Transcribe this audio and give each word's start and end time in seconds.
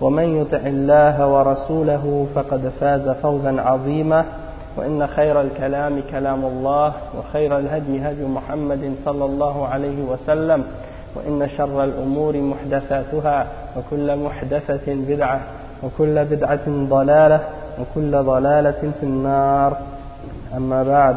ومن 0.00 0.40
يطع 0.40 0.58
الله 0.58 1.26
ورسوله 1.26 2.26
فقد 2.34 2.72
فاز 2.80 3.08
فوزا 3.08 3.60
عظيما 3.60 4.24
وإن 4.76 5.06
خير 5.06 5.40
الكلام 5.40 6.02
كلام 6.10 6.44
الله 6.44 6.92
وخير 7.18 7.58
الهدي 7.58 8.00
هدي 8.00 8.24
محمد 8.24 8.92
صلى 9.04 9.24
الله 9.24 9.66
عليه 9.66 10.02
وسلم 10.02 10.64
وإن 11.14 11.48
شر 11.56 11.84
الأمور 11.84 12.36
محدثاتها 12.36 13.46
وكل 13.76 14.16
محدثة 14.16 14.94
بدعة 14.94 15.40
وكل 15.82 16.24
بدعة 16.24 16.68
ضلالة 16.68 17.40
وكل 17.80 18.10
ضلالة 18.10 18.92
في 19.00 19.02
النار. 19.02 19.76
أما 20.56 20.82
بعد. 20.82 21.16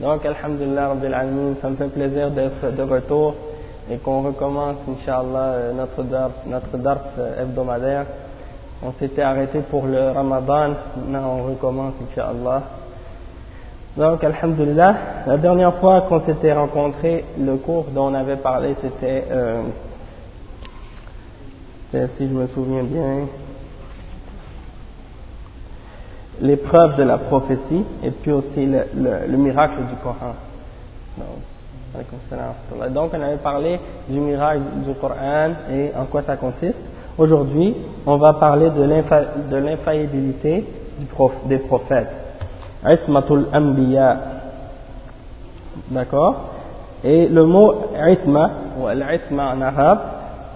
Donc, 0.00 0.24
Alhamdulillah, 0.24 0.88
Rabbil 0.88 1.12
Alamin, 1.12 1.54
ça 1.60 1.68
me 1.68 1.76
fait 1.76 1.88
plaisir 1.88 2.30
d'être 2.30 2.74
de 2.74 2.82
retour 2.82 3.34
et 3.88 3.98
qu'on 3.98 4.22
recommence, 4.22 4.76
Inch'Allah, 4.88 5.72
notre 5.76 6.02
dars, 6.02 6.30
notre 6.46 6.76
dars 6.76 7.04
hebdomadaire. 7.40 8.06
On 8.82 8.92
s'était 8.92 9.22
arrêté 9.22 9.60
pour 9.60 9.86
le 9.86 10.10
Ramadan, 10.10 10.70
maintenant 10.96 11.38
on 11.38 11.42
recommence, 11.50 11.94
Inch'Allah. 12.10 12.62
Donc, 13.96 14.22
Alhamdulillah, 14.22 14.94
la 15.26 15.36
dernière 15.36 15.74
fois 15.74 16.02
qu'on 16.02 16.20
s'était 16.20 16.52
rencontrés, 16.52 17.24
le 17.38 17.56
cours 17.56 17.86
dont 17.92 18.06
on 18.06 18.14
avait 18.14 18.36
parlé, 18.36 18.76
c'était, 18.80 19.24
euh, 19.30 19.62
si 21.90 22.28
je 22.28 22.32
me 22.32 22.46
souviens 22.46 22.84
bien, 22.84 23.26
l'épreuve 26.40 26.96
de 26.96 27.02
la 27.02 27.18
prophétie 27.18 27.84
et 28.02 28.10
puis 28.12 28.32
aussi 28.32 28.64
le, 28.64 28.84
le, 28.94 29.26
le 29.28 29.36
miracle 29.36 29.78
du 29.90 29.96
Coran. 30.02 30.34
Donc, 31.18 31.26
donc, 32.89 33.11
on 33.13 33.21
avait 33.21 33.37
parlé 33.37 33.79
du 34.09 34.19
miracle 34.19 34.61
du 34.85 34.93
Coran 34.95 35.51
et 35.71 35.91
en 35.97 36.05
quoi 36.05 36.23
ça 36.23 36.35
consiste. 36.35 36.79
Aujourd'hui, 37.17 37.73
on 38.05 38.17
va 38.17 38.33
parler 38.33 38.69
de 38.69 39.55
l'infaillibilité 39.55 40.65
des 41.45 41.57
prophètes. 41.59 42.11
Ismatul 42.85 43.47
Anbiya. 43.53 44.17
D'accord 45.89 46.35
Et 47.03 47.27
le 47.27 47.45
mot 47.45 47.73
Isma, 47.95 48.49
ou 48.79 48.87
Al-Isma 48.87 49.53
en 49.55 49.61
arabe, 49.61 49.99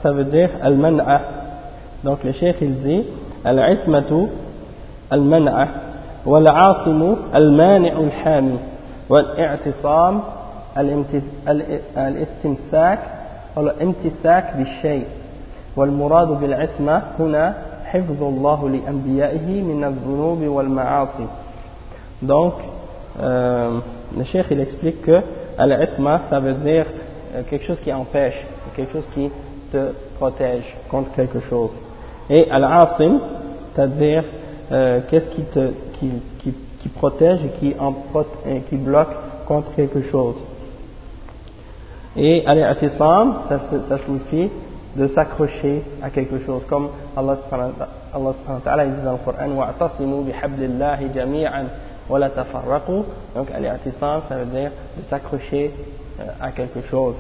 ça 0.03 0.11
veut 0.11 0.25
dire 0.25 0.49
Al-Man'a. 0.61 1.21
Donc 2.03 2.23
le 2.23 2.33
cheikh 2.33 2.57
il 2.61 2.81
dit 2.81 3.03
Al-Ismatu 3.45 4.27
المنعة 5.13 5.67
والعاصم 6.25 7.15
المانع 7.35 7.99
الحامي 7.99 8.57
والاعتصام 9.09 10.21
الاستمساك 11.97 12.99
والامتساك 13.55 14.55
بالشيء 14.57 15.05
والمراد 15.75 16.27
بالعصمة 16.27 17.01
هنا 17.19 17.55
حفظ 17.85 18.23
الله 18.23 18.69
لأنبيائه 18.69 19.61
من 19.61 19.83
الذنوب 19.83 20.41
والمعاصي 20.41 21.27
donc 22.21 22.53
euh, 23.19 23.79
le 24.17 24.23
cheikh 24.23 24.45
il 24.51 24.59
explique 24.59 25.01
que 25.01 25.21
al-isma 25.57 26.21
ça 26.29 26.39
veut 26.39 26.55
dire 26.55 26.85
quelque 27.49 27.65
chose 27.65 27.79
qui 27.83 27.93
empêche 27.93 28.45
quelque 28.75 28.93
chose 28.93 29.07
qui 29.13 29.31
te 29.71 29.91
protège 30.17 30.75
contre 30.89 31.11
quelque 31.11 31.39
chose 31.39 31.71
et 32.29 32.49
al-asim 32.51 33.19
c'est-à-dire 33.73 34.23
euh, 34.71 34.99
qu'est-ce 35.09 35.29
qui, 35.29 35.43
te, 35.43 35.71
qui, 35.93 36.11
qui, 36.39 36.53
qui, 36.81 36.89
protège 36.89 37.39
et 37.45 37.49
qui, 37.59 37.75
en, 37.79 37.95
qui 38.69 38.75
bloque 38.75 39.15
contre 39.47 39.73
quelque 39.73 40.01
chose. 40.03 40.35
Et 42.16 42.44
al-i'tisam, 42.46 43.42
ça, 43.48 43.58
ça 43.88 43.98
signifie 43.98 44.50
de 44.96 45.08
s'accrocher 45.08 45.82
à 46.02 46.10
quelque 46.10 46.38
chose, 46.40 46.62
comme 46.68 46.88
Allah 47.16 47.36
subhanahu 47.42 47.72
wa 48.14 48.60
ta'ala 48.62 48.86
dit 48.86 49.00
dans 49.04 49.12
le 49.12 49.18
Coran 49.18 49.50
wa'tasimu 49.50 50.22
bihablillahi 50.22 51.06
jami'an 51.14 51.64
wa 52.08 52.18
la 52.18 52.30
tafarraqu. 52.30 53.02
Donc 53.34 53.48
al-i'tisam 53.52 54.22
ça 54.28 54.36
veut 54.36 54.46
dire 54.46 54.70
de 54.96 55.02
s'accrocher 55.10 55.72
à 56.40 56.52
quelque 56.52 56.82
chose. 56.88 57.16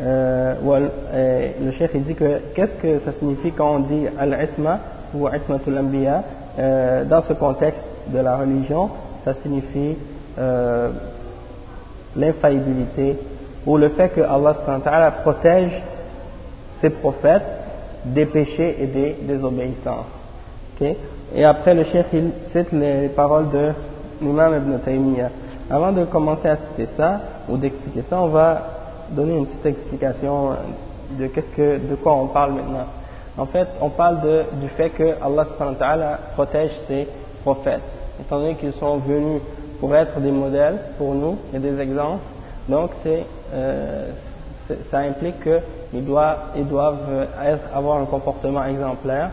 Euh, 0.00 0.54
le 1.62 1.70
chef 1.72 1.92
il 1.94 2.04
dit 2.04 2.14
que 2.14 2.40
qu'est-ce 2.54 2.74
que 2.74 2.98
ça 3.00 3.12
signifie 3.12 3.52
quand 3.52 3.76
on 3.76 3.78
dit 3.80 4.06
al-isma 4.18 4.80
ou 5.14 5.28
ismatul 5.28 5.78
anbiya? 5.78 6.22
Euh, 6.58 7.04
dans 7.04 7.22
ce 7.22 7.32
contexte 7.32 7.84
de 8.08 8.18
la 8.18 8.36
religion 8.36 8.90
ça 9.24 9.32
signifie 9.34 9.96
euh, 10.38 10.90
l'infaillibilité 12.16 13.16
ou 13.66 13.76
le 13.76 13.90
fait 13.90 14.08
que 14.10 14.20
Allah 14.20 15.10
protège 15.22 15.82
ses 16.80 16.90
prophètes 16.90 17.42
des 18.04 18.26
péchés 18.26 18.76
et 18.80 18.86
des 18.86 19.16
désobéissances. 19.22 20.06
Okay? 20.76 20.96
Et 21.34 21.44
après, 21.44 21.74
le 21.74 21.84
chef 21.84 22.06
il 22.12 22.30
cite 22.52 22.72
les 22.72 23.08
paroles 23.08 23.50
de 23.50 23.72
l'imam 24.22 24.54
Ibn 24.56 24.78
Taymiyyah. 24.78 25.30
Avant 25.70 25.92
de 25.92 26.04
commencer 26.04 26.48
à 26.48 26.56
citer 26.56 26.86
ça 26.96 27.20
ou 27.48 27.56
d'expliquer 27.56 28.02
ça, 28.08 28.20
on 28.20 28.28
va 28.28 28.62
donner 29.10 29.36
une 29.36 29.46
petite 29.46 29.66
explication 29.66 30.50
de, 31.18 31.26
qu'est-ce 31.26 31.50
que, 31.50 31.78
de 31.78 31.94
quoi 31.96 32.14
on 32.14 32.28
parle 32.28 32.52
maintenant. 32.52 32.86
En 33.36 33.46
fait, 33.46 33.68
on 33.80 33.90
parle 33.90 34.20
de, 34.20 34.44
du 34.60 34.68
fait 34.68 34.90
que 34.90 35.14
Allah 35.22 36.18
protège 36.34 36.72
ses 36.88 37.06
prophètes, 37.42 37.82
étant 38.20 38.40
donné 38.40 38.54
qu'ils 38.54 38.72
sont 38.72 38.98
venus 38.98 39.40
pour 39.80 39.94
être 39.94 40.20
des 40.20 40.30
modèles 40.30 40.78
pour 40.96 41.14
nous 41.14 41.38
et 41.54 41.58
des 41.58 41.78
exemples. 41.80 42.24
Donc, 42.68 42.90
c'est, 43.02 43.24
euh, 43.52 44.10
ça 44.90 44.98
implique 44.98 45.42
qu'ils 45.42 46.04
doivent, 46.04 46.38
ils 46.56 46.66
doivent 46.66 47.26
être, 47.44 47.74
avoir 47.74 47.98
un 47.98 48.04
comportement 48.04 48.64
exemplaire, 48.64 49.30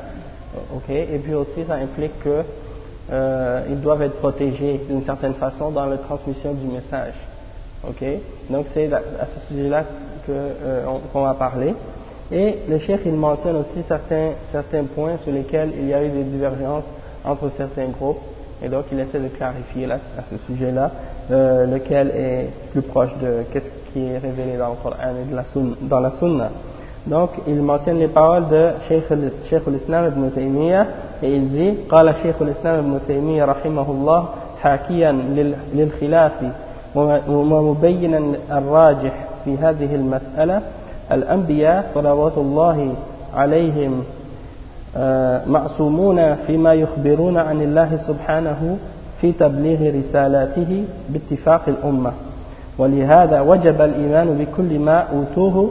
ok? 0.74 0.90
Et 0.90 1.20
puis 1.24 1.34
aussi, 1.34 1.66
ça 1.68 1.76
implique 1.76 2.18
que 2.20 2.44
euh, 3.12 3.76
doivent 3.76 4.04
être 4.04 4.20
protégés 4.20 4.82
d'une 4.88 5.04
certaine 5.04 5.34
façon 5.36 5.72
dans 5.72 5.86
la 5.86 5.98
transmission 5.98 6.54
du 6.54 6.68
message, 6.68 7.14
ok? 7.88 8.04
Donc, 8.50 8.68
c'est 8.74 8.92
à 8.94 9.26
ce 9.26 9.54
sujet-là 9.54 9.84
euh, 10.30 10.84
qu'on 11.12 11.24
va 11.24 11.34
parler. 11.34 11.74
Et 12.32 12.58
le 12.68 12.80
chef 12.80 13.02
il 13.06 13.14
mentionne 13.14 13.58
aussi 13.58 13.84
certains, 13.88 14.32
certains 14.52 14.84
points 14.86 15.18
sur 15.18 15.32
lesquels 15.32 15.72
il 15.78 15.88
y 15.90 15.94
a 15.94 16.04
eu 16.04 16.10
des 16.10 16.24
divergences 16.24 16.86
entre 17.24 17.52
certains 17.56 17.90
groupes. 17.90 18.22
Et 18.65 18.69
donc 18.69 18.85
il 18.93 19.01
essaie 19.01 19.21
de 19.21 19.29
clarifier 19.29 19.87
là, 19.87 19.97
à 20.19 20.23
ce 20.31 20.37
sujet-là, 20.47 20.91
euh, 21.31 21.67
lequel 21.67 22.11
est 22.11 22.49
plus 22.73 22.83
proche 22.83 23.11
de 23.23 23.45
qu'est-ce 23.53 23.93
qui 23.93 24.07
est 24.07 24.19
révélé 24.19 24.57
dans 24.59 24.71
le 24.71 24.77
Coran 24.83 24.97
et 25.23 25.31
de 25.31 25.35
la 25.35 25.45
sunna, 25.45 25.75
dans 25.83 26.01
la 26.01 26.11
Sunna. 26.13 26.51
Donc 27.07 27.31
il 27.47 27.63
mentionne 27.63 27.99
les 27.99 28.09
paroles 28.09 28.49
de 28.49 28.71
Cheikh 28.89 29.63
al-Islam 29.67 30.13
ibn 30.13 30.31
Taymiyyah 30.31 30.87
et 31.23 31.35
il 31.35 31.49
dit 31.49 31.75
قال 31.89 32.15
شيخ 32.23 32.43
الإسلام 32.43 32.79
ابن 32.79 33.01
تيمية 33.07 33.45
رحمه 33.45 33.91
الله 33.91 34.25
حاكيا 34.63 35.13
للخلاف 35.75 36.33
ومبينا 37.29 38.21
الراجح 38.51 39.29
في 39.45 39.57
هذه 39.57 39.95
المسألة 39.95 40.63
الأنبياء 41.13 41.91
صلوات 41.95 42.39
الله 42.39 42.95
عليهم 43.35 44.05
معصومون 45.48 46.36
فيما 46.36 46.74
يخبرون 46.74 47.38
عن 47.38 47.62
الله 47.62 47.98
سبحانه 48.08 48.78
في 49.22 49.32
تبليغ 49.32 49.96
رسالاته 50.00 50.84
باتفاق 51.10 51.62
الأمة. 51.68 52.12
ولهذا 52.78 53.42
وجب 53.42 53.82
الإيمان 53.82 54.38
بكل 54.38 54.80
ما 54.80 55.04
أوتوه. 55.14 55.70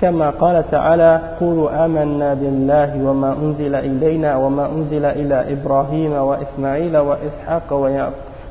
كما 0.00 0.30
قال 0.30 0.70
تعالى 0.70 1.20
قولوا 1.40 1.84
آمنا 1.84 2.34
بالله 2.34 3.04
وما 3.04 3.36
أنزل 3.42 3.74
إلينا 3.74 4.36
وما 4.36 4.68
أنزل 4.76 5.04
إلى 5.04 5.52
إبراهيم 5.52 6.12
وإسماعيل 6.12 6.96
وإسحاق 6.96 7.74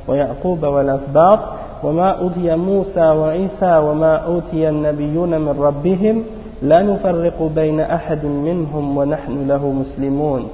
ويعقوب 0.07 0.63
والأسباط. 0.63 1.39
وما 1.83 2.09
أوتي 2.09 2.55
موسى 2.55 3.05
وعيسى 3.05 3.77
وما 3.77 4.15
أوتي 4.15 4.69
النبيون 4.69 5.41
من 5.41 5.55
ربهم 5.59 6.23
لا 6.61 6.81
نفرق 6.81 7.51
بين 7.55 7.79
أحد 7.79 8.25
منهم 8.25 8.97
ونحن 8.97 9.47
له 9.47 9.71
مسلمون. 9.71 10.47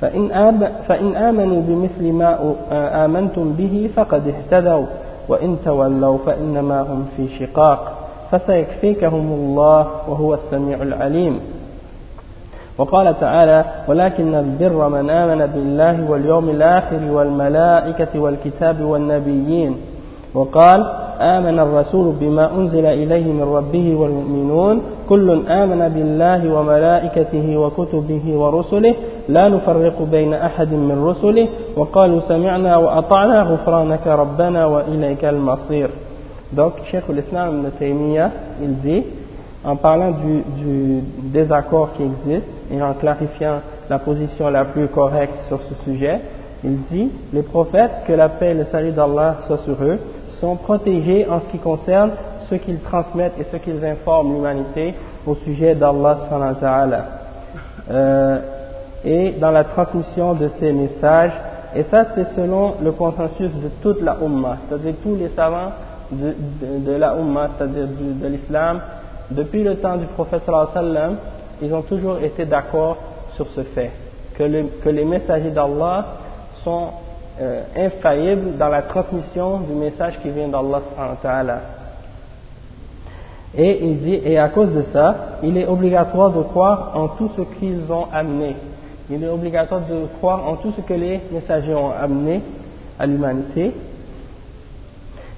فإن, 0.00 0.30
آب 0.30 0.72
فإن 0.88 1.16
آمنوا 1.16 1.62
بمثل 1.62 2.12
ما 2.12 2.54
آمنتم 3.04 3.52
به 3.52 3.90
فقد 3.96 4.22
اهتدوا 4.28 4.86
وإن 5.28 5.56
تولوا 5.64 6.18
فإنما 6.26 6.80
هم 6.80 7.06
في 7.16 7.28
شقاق. 7.28 7.92
فسيكفيكهم 8.30 9.32
الله 9.32 9.86
وهو 10.08 10.34
السميع 10.34 10.82
العليم. 10.82 11.40
وقال 12.78 13.20
تعالى 13.20 13.64
ولكن 13.88 14.34
البر 14.34 14.88
من 14.88 15.10
آمن 15.10 15.46
بالله 15.46 16.10
واليوم 16.10 16.50
الآخر 16.50 17.00
والملائكة 17.10 18.20
والكتاب 18.20 18.80
والنبيين 18.80 19.76
وقال 20.33 20.85
آمن 21.21 21.59
الرسول 21.59 22.15
بما 22.19 22.51
أنزل 22.57 22.85
إليه 22.85 23.31
من 23.33 23.43
ربه 23.43 23.95
والمؤمنون 23.95 24.81
كل 25.09 25.47
آمن 25.47 25.89
بالله 25.89 26.53
وملائكته 26.53 27.57
وكتبه 27.57 28.37
ورسله 28.37 28.95
لا 29.29 29.49
نفرق 29.49 30.01
بين 30.11 30.33
أحد 30.33 30.73
من 30.73 31.03
رسله 31.05 31.47
وقالوا 31.77 32.19
سمعنا 32.19 32.77
وأطعنا 32.77 33.41
غفرانك 33.41 34.07
ربنا 34.07 34.65
وإليك 34.65 35.25
المصير 35.25 35.89
Donc, 36.51 36.73
Cheikh 36.91 37.07
l'Islam 37.09 37.63
Ibn 37.79 38.29
il 38.63 38.79
dit, 38.79 39.03
en 39.63 39.75
parlant 39.75 40.11
du, 40.11 40.41
du, 40.57 41.03
désaccord 41.31 41.93
qui 41.93 42.03
existe 42.03 42.49
et 42.71 42.81
en 42.81 42.93
clarifiant 42.93 43.59
la 43.87 43.99
position 43.99 44.49
la 44.49 44.65
plus 44.65 44.87
correcte 44.87 45.37
sur 45.47 45.59
ce 45.61 45.75
sujet, 45.83 46.21
il 46.63 46.81
dit, 46.91 47.11
les 47.33 47.43
prophètes, 47.43 47.91
que 48.07 48.13
la 48.13 48.29
paix 48.29 48.49
et 48.49 48.53
le 48.55 48.65
salut 48.65 48.91
d'Allah 48.91 49.37
soient 49.45 49.59
sur 49.59 49.75
eux, 49.83 49.99
sont 50.44 50.56
protégés 50.56 51.26
en 51.26 51.40
ce 51.40 51.46
qui 51.48 51.58
concerne 51.58 52.10
ce 52.50 52.54
qu'ils 52.56 52.80
transmettent 52.80 53.38
et 53.40 53.44
ce 53.44 53.56
qu'ils 53.56 53.82
informent 53.82 54.34
l'humanité 54.34 54.94
au 55.26 55.34
sujet 55.36 55.74
d'Allah 55.74 56.18
euh, 57.90 58.38
et 59.04 59.30
dans 59.40 59.50
la 59.50 59.64
transmission 59.64 60.34
de 60.34 60.48
ces 60.48 60.70
messages 60.70 61.32
et 61.74 61.82
ça 61.84 62.04
c'est 62.14 62.26
selon 62.36 62.74
le 62.82 62.92
consensus 62.92 63.50
de 63.50 63.70
toute 63.82 64.02
la 64.02 64.16
Ummah 64.22 64.58
c'est-à-dire 64.68 64.94
tous 65.02 65.16
les 65.16 65.28
savants 65.30 65.72
de, 66.12 66.92
la 66.92 67.14
Ummah 67.14 67.48
c'est-à-dire 67.56 67.86
de, 68.22 68.26
l'islam. 68.28 68.80
Depuis 69.30 69.62
le 69.64 69.76
temps 69.76 69.96
du 69.96 70.04
prophète 70.06 70.42
sallam 70.44 71.16
ils 71.62 71.72
ont 71.72 71.82
toujours 71.82 72.18
été 72.18 72.44
d'accord 72.44 72.98
sur 73.34 73.46
ce 73.56 73.62
fait 73.62 73.92
que, 74.36 74.44
que 74.82 74.90
les 74.90 75.04
messagers 75.06 75.52
d'Allah 75.52 76.04
sont 76.62 76.88
euh, 77.40 77.62
infaillible 77.76 78.56
dans 78.58 78.68
la 78.68 78.82
transmission 78.82 79.60
du 79.60 79.74
message 79.74 80.20
qui 80.22 80.30
vient 80.30 80.48
d'Allah 80.48 80.80
et 83.56 83.84
il 83.84 83.98
dit 84.00 84.20
et 84.24 84.38
à 84.38 84.48
cause 84.48 84.72
de 84.72 84.82
ça 84.92 85.14
il 85.42 85.56
est 85.56 85.66
obligatoire 85.66 86.30
de 86.30 86.42
croire 86.42 86.92
en 86.94 87.08
tout 87.08 87.30
ce 87.36 87.42
qu'ils 87.58 87.90
ont 87.90 88.06
amené. 88.12 88.56
Il 89.10 89.22
est 89.22 89.28
obligatoire 89.28 89.82
de 89.82 90.06
croire 90.18 90.48
en 90.48 90.56
tout 90.56 90.72
ce 90.76 90.80
que 90.80 90.94
les 90.94 91.20
messagers 91.30 91.74
ont 91.74 91.90
amené 91.90 92.40
à 92.98 93.06
l'humanité. 93.06 93.72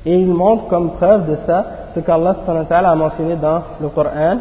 Et 0.07 0.15
il 0.15 0.29
montre 0.29 0.69
comme 0.69 0.93
preuve 0.93 1.29
de 1.29 1.37
ça 1.47 1.67
ce 1.95 2.01
qu'Allah 2.01 2.37
a 2.71 2.95
mentionné 2.95 3.37
dans 3.37 3.63
le 3.81 3.89
Coran 3.89 4.39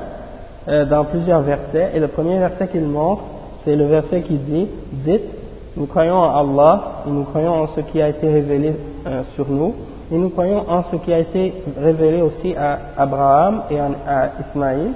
euh, 0.67 0.85
dans 0.85 1.05
plusieurs 1.05 1.41
versets. 1.41 1.91
Et 1.95 1.99
le 1.99 2.07
premier 2.07 2.37
verset 2.37 2.67
qu'il 2.67 2.85
montre 2.85 3.23
c'est 3.65 3.75
le 3.75 3.85
verset 3.85 4.21
qui 4.21 4.35
dit 4.35 4.67
dites 4.91 5.44
nous 5.77 5.87
croyons 5.87 6.15
en 6.15 6.39
Allah 6.39 7.03
nous 7.05 7.23
croyons 7.23 7.53
en 7.53 7.67
ce 7.67 7.81
qui 7.81 8.01
a 8.01 8.07
été 8.07 8.29
révélé 8.29 8.73
euh, 9.05 9.23
sur 9.35 9.49
nous. 9.49 9.73
Et 10.11 10.17
nous 10.17 10.29
croyons 10.29 10.63
en 10.69 10.83
ce 10.83 10.95
qui 10.97 11.11
a 11.11 11.19
été 11.19 11.53
révélé 11.81 12.21
aussi 12.21 12.55
à 12.55 12.79
Abraham 12.97 13.63
et 13.69 13.79
à 13.79 14.31
Ismaïl 14.39 14.91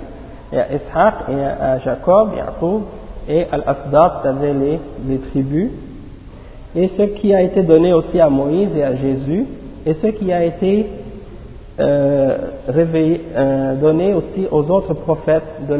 et 0.53 0.57
à 0.59 0.73
Ishaq 0.73 1.13
et 1.29 1.43
à 1.43 1.79
Jacob, 1.79 2.29
et 3.27 3.41
à 3.43 3.55
Al-Asdaq, 3.55 4.11
c'est-à-dire 4.21 4.53
les, 5.07 5.17
tribus. 5.17 5.71
Et 6.75 6.87
ce 6.89 7.01
qui 7.01 7.33
a 7.33 7.41
été 7.41 7.63
donné 7.63 7.91
aussi 7.93 8.19
à 8.19 8.29
Moïse 8.29 8.75
et 8.75 8.83
à 8.83 8.95
Jésus 8.95 9.45
et 9.85 9.93
ce 9.93 10.07
qui 10.07 10.31
a 10.31 10.43
été 10.43 10.87
euh, 11.79 12.37
réveillé, 12.67 13.21
euh, 13.35 13.75
donné 13.75 14.13
aussi 14.13 14.47
aux 14.51 14.69
autres 14.69 14.93
prophètes 14.93 15.67
de 15.67 15.73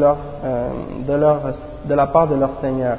la 1.94 2.06
part 2.08 2.28
de 2.28 2.34
leur 2.34 2.60
Seigneur 2.60 2.96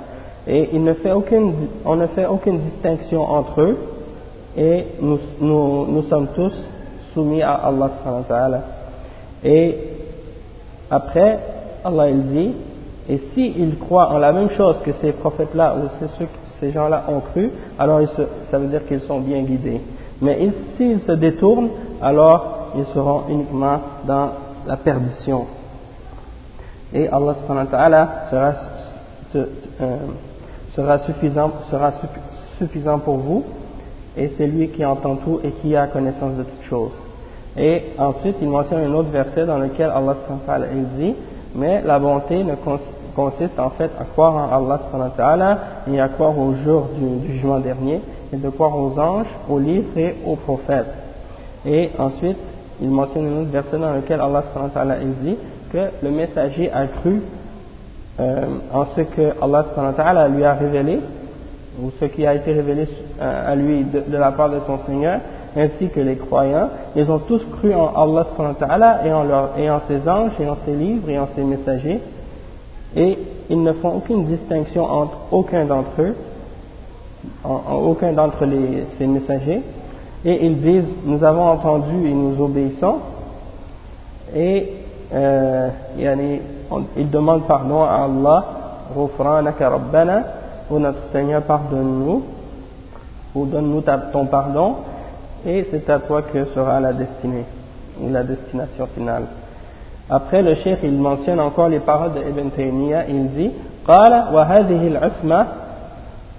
et 0.48 0.70
on 0.74 1.96
ne 1.96 2.08
fait 2.08 2.26
aucune 2.26 2.60
distinction 2.60 3.22
entre 3.22 3.62
eux 3.62 3.78
et 4.58 4.86
nous, 5.02 5.20
nous, 5.40 5.86
nous 5.88 6.04
sommes 6.04 6.28
tous 6.36 6.54
soumis 7.14 7.42
à 7.42 7.54
Allah. 7.54 7.90
Et 9.44 9.78
après, 10.90 11.40
Allah 11.84 12.10
il 12.10 12.24
dit, 12.24 12.52
et 13.10 13.18
s'ils 13.34 13.78
croient 13.78 14.10
en 14.10 14.18
la 14.18 14.32
même 14.32 14.50
chose 14.52 14.80
que 14.84 14.92
ces 14.94 15.12
prophètes-là 15.14 15.76
ou 15.76 15.88
ceux, 16.00 16.28
ces 16.60 16.72
gens-là 16.72 17.06
ont 17.08 17.20
cru, 17.22 17.52
alors 17.78 18.02
ça 18.50 18.58
veut 18.58 18.68
dire 18.68 18.86
qu'ils 18.86 19.02
sont 19.02 19.20
bien 19.20 19.42
guidés. 19.42 19.82
Mais 20.22 20.50
s'ils 20.76 21.02
se 21.02 21.14
détournent, 21.14 21.70
alors 22.02 22.72
ils 22.78 22.86
seront 22.94 23.24
uniquement 23.30 23.80
dans 24.06 24.30
la 24.68 24.78
perdition. 24.78 25.46
Et 26.94 27.08
Allah 27.08 27.36
subhanahu 27.36 27.66
wa 27.66 27.72
ta'ala 27.72 28.10
sera 28.30 28.54
euh, 29.36 29.98
sera 30.76 31.00
suffisant, 31.00 31.52
sera 31.70 31.92
suffisant 32.58 33.00
pour 33.00 33.18
vous, 33.18 33.44
et 34.18 34.30
c'est 34.38 34.48
lui 34.48 34.70
qui 34.70 34.84
entend 34.86 35.16
tout 35.16 35.40
et 35.44 35.52
qui 35.52 35.76
a 35.76 35.88
connaissance 35.88 36.36
de 36.36 36.44
toutes 36.44 36.64
choses. 36.70 36.92
Et 37.58 37.84
ensuite, 37.98 38.38
il 38.42 38.50
mentionne 38.50 38.84
un 38.84 38.94
autre 38.94 39.10
verset 39.10 39.46
dans 39.46 39.58
lequel 39.58 39.92
Allah 39.94 40.16
dit, 40.98 41.16
mais 41.56 41.82
la 41.82 42.00
bonté 42.00 42.44
ne 42.44 42.56
consiste 43.16 43.60
en 43.60 43.72
fait 43.72 43.92
à 44.00 44.06
croire 44.06 44.34
en 44.36 44.70
Allah 45.20 45.60
et 45.92 46.00
à 46.00 46.08
croire 46.08 46.38
au 46.38 46.54
jour 46.54 46.88
du, 46.98 47.28
jugement 47.34 47.60
dernier, 47.60 48.02
et 48.32 48.38
de 48.38 48.50
croire 48.50 48.78
aux 48.78 48.98
anges, 48.98 49.28
aux 49.50 49.60
livres 49.60 49.98
et 49.98 50.16
aux 50.26 50.38
prophètes. 50.38 50.94
Et 51.66 51.90
ensuite, 51.98 52.38
il 52.82 52.90
mentionne 52.90 53.26
un 53.28 53.42
autre 53.42 53.52
verset 53.52 53.78
dans 53.78 53.94
lequel 53.94 54.22
Allah 54.22 54.44
dit 55.22 55.36
que 55.72 55.90
le 56.02 56.12
messager 56.12 56.72
a 56.72 56.88
cru 56.88 57.22
euh, 58.20 58.46
en 58.74 58.86
ce 58.96 59.02
que 59.02 60.02
Allah 60.02 60.28
lui 60.28 60.44
a 60.44 60.54
révélé, 60.54 61.00
ou 61.82 61.92
ce 62.00 62.06
qui 62.06 62.26
a 62.28 62.36
été 62.36 62.52
révélé 62.54 62.88
euh, 63.22 63.52
à 63.52 63.56
lui 63.56 63.84
de, 63.86 64.04
la 64.18 64.32
part 64.32 64.50
de 64.50 64.60
son 64.60 64.80
Seigneur, 64.80 65.20
ainsi 65.56 65.88
que 65.90 66.00
les 66.00 66.18
croyants, 66.18 66.70
ils 66.96 67.10
ont 67.10 67.20
tous 67.20 67.44
cru 67.58 67.74
en 67.74 67.94
Allah 68.62 69.02
et 69.06 69.14
en, 69.14 69.24
leur, 69.24 69.58
et 69.58 69.70
en 69.70 69.80
ses 69.82 70.08
anges, 70.08 70.34
et 70.40 70.48
en 70.48 70.58
ses 70.66 70.74
livres, 70.74 71.10
et 71.10 71.20
en 71.20 71.28
ses 71.36 71.44
messagers, 71.44 72.02
et 72.96 73.18
ils 73.50 73.64
ne 73.64 73.74
font 73.74 73.96
aucune 73.96 74.26
distinction 74.26 74.84
entre 74.84 75.18
aucun 75.32 75.66
d'entre 75.66 76.02
eux, 76.02 76.16
en, 77.44 77.76
aucun 77.76 78.12
d'entre 78.12 78.46
ces 78.98 79.08
messagers, 79.08 79.62
et 80.26 80.46
ils 80.46 80.60
disent, 80.60 80.94
nous 81.06 81.24
avons 81.24 81.48
entendu 81.48 82.08
et 82.08 82.14
nous 82.14 82.42
obéissons, 82.44 82.98
et 84.36 84.74
euh, 85.14 85.70
il 85.98 86.04
demande 86.97 87.47
pardon 87.47 87.83
à 87.83 88.05
Allah, 88.05 88.45
Ghufranaka 88.95 89.69
Rabbana, 89.69 90.23
ou 90.71 90.79
notre 90.79 91.07
Seigneur 91.13 91.43
pardonne-nous, 91.43 92.23
ou 93.35 93.47
donne-nous 93.47 93.83
ton 94.13 94.27
pardon, 94.27 94.77
et 95.47 95.67
c'est 95.71 95.89
à 95.91 95.99
toi 95.99 96.23
que 96.23 96.45
sera 96.47 96.81
la 96.81 96.93
destinée, 96.93 97.45
ou 98.01 98.11
la 98.11 98.23
destination 98.23 98.87
finale. 98.95 99.25
Après, 100.09 100.43
le 100.43 100.55
cheikh, 100.55 100.79
il 100.83 100.93
mentionne 100.93 101.41
encore 101.41 101.69
les 101.69 101.81
paroles 101.81 102.13
d'Ibn 102.13 102.51
Taymiyyah, 102.51 103.07
il 103.09 103.29
dit, 103.31 103.51
قال 103.87 104.35
وهذه 104.35 104.89
العصمة 104.89 105.47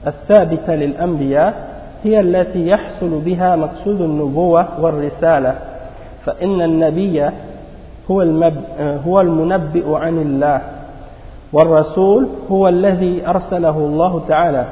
الثابتة 0.08 0.76
للأنبياء 0.76 1.54
هي 2.04 2.20
التي 2.20 2.68
يحصل 2.68 3.20
بها 3.20 3.56
مقصود 3.56 4.02
النبوة 4.02 4.82
والرسالة 4.82 5.56
فإن 6.26 6.62
النبي 6.62 7.30
هو, 8.13 8.23
المب... 8.23 8.55
هو 9.07 9.21
المنبئ 9.21 9.95
عن 9.95 10.19
الله 10.19 10.61
والرسول 11.53 12.27
هو 12.51 12.69
الذي 12.69 13.27
أرسله 13.27 13.77
الله 13.79 14.23
تعالى. 14.29 14.65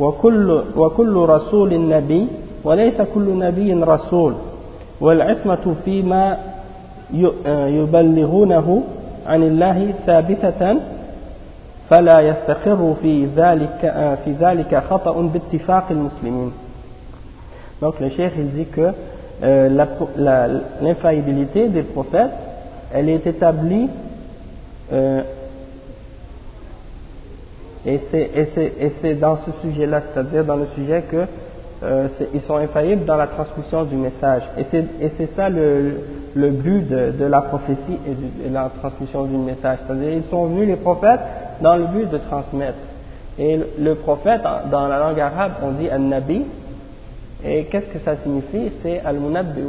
وكل, 0.00 0.62
وكل 0.76 1.16
رسول 1.16 1.88
نبي 1.88 2.26
وليس 2.64 3.02
كل 3.14 3.38
نبي 3.38 3.72
رسول. 3.74 4.34
والعصمة 5.00 5.74
فيما 5.84 6.36
يبلغونه 7.78 8.82
عن 9.26 9.42
الله 9.42 9.92
ثابتة 10.06 10.76
فلا 11.90 12.20
يستقر 12.20 12.94
في 13.02 13.26
ذلك, 13.36 13.80
في 14.24 14.32
ذلك 14.40 14.82
خطأ 14.90 15.20
باتفاق 15.22 15.84
المسلمين. 15.90 16.52
Donc 17.82 17.98
le 18.00 18.10
cheikh 18.10 18.32
il 18.36 18.50
dit 18.50 18.66
que 18.66 18.92
euh, 19.42 19.68
l'infaillibilité 20.82 21.68
des 21.68 21.82
prophètes 21.82 22.30
elle 22.92 23.08
est 23.08 23.26
établie 23.26 23.88
Euh, 24.92 25.22
et 27.86 28.00
c'est 29.00 29.14
dans 29.14 29.36
ce 29.36 29.52
sujet-là, 29.62 30.02
c'est-à-dire 30.02 30.44
dans 30.44 30.56
le 30.56 30.66
sujet 30.66 31.02
que 31.10 31.24
euh, 31.82 32.08
ils 32.34 32.42
sont 32.42 32.56
infaillibles 32.56 33.06
dans 33.06 33.16
la 33.16 33.28
transmission 33.28 33.84
du 33.84 33.96
message. 33.96 34.42
Et 34.58 34.64
c'est 35.16 35.34
ça 35.34 35.48
le, 35.48 35.94
but 36.34 36.86
de, 36.86 37.24
la 37.24 37.40
prophétie 37.40 37.98
et 38.06 38.48
de, 38.48 38.52
la 38.54 38.70
transmission 38.80 39.24
du 39.24 39.36
message. 39.36 39.78
C'est-à-dire 39.86 40.10
ils 40.10 40.24
sont 40.24 40.46
venus 40.46 40.68
les 40.68 40.76
prophètes 40.76 41.20
dans 41.62 41.76
le 41.76 41.86
but 41.86 42.10
de 42.10 42.18
transmettre. 42.18 42.78
Et 43.38 43.58
le, 43.78 43.94
prophète, 43.94 44.42
dans 44.70 44.86
la 44.86 44.98
langue 44.98 45.20
arabe, 45.20 45.52
on 45.62 45.70
dit 45.70 45.88
al-nabi. 45.88 46.44
Et 47.44 47.64
qu'est-ce 47.64 47.86
que 47.86 47.98
ça 48.00 48.16
signifie? 48.16 48.70
C'est 48.82 49.00
al-munabbi 49.04 49.62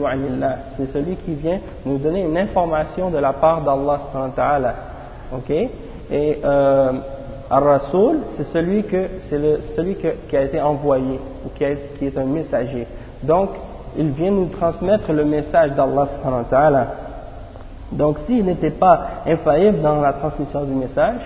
C'est 0.77 0.91
celui 0.91 1.15
qui 1.17 1.33
vient 1.35 1.59
nous 1.85 1.97
donner 1.97 2.23
une 2.23 2.37
information 2.37 3.09
de 3.09 3.17
la 3.17 3.33
part 3.33 3.61
d'Allah. 3.61 4.75
Ok? 5.33 5.49
Et 5.49 6.39
euh, 6.43 6.91
Ar-Rasoul, 7.49 8.17
c'est 8.35 8.47
celui, 8.47 8.83
que, 8.83 9.07
le, 9.31 9.59
celui 9.75 9.95
qui 9.95 10.37
a 10.37 10.41
été 10.41 10.61
envoyé, 10.61 11.19
ou 11.45 11.49
qui, 11.57 11.65
qui, 11.97 12.05
est 12.07 12.17
un 12.17 12.25
messager. 12.25 12.87
Donc, 13.23 13.51
il 13.97 14.09
vient 14.09 14.31
nous 14.31 14.47
transmettre 14.47 15.11
le 15.13 15.23
message 15.23 15.71
d'Allah. 15.71 16.87
Donc, 17.91 18.19
s'il 18.25 18.45
n'était 18.45 18.71
pas 18.71 19.01
infaillible 19.25 19.81
dans 19.81 20.01
la 20.01 20.13
transmission 20.13 20.63
du 20.63 20.73
message, 20.73 21.21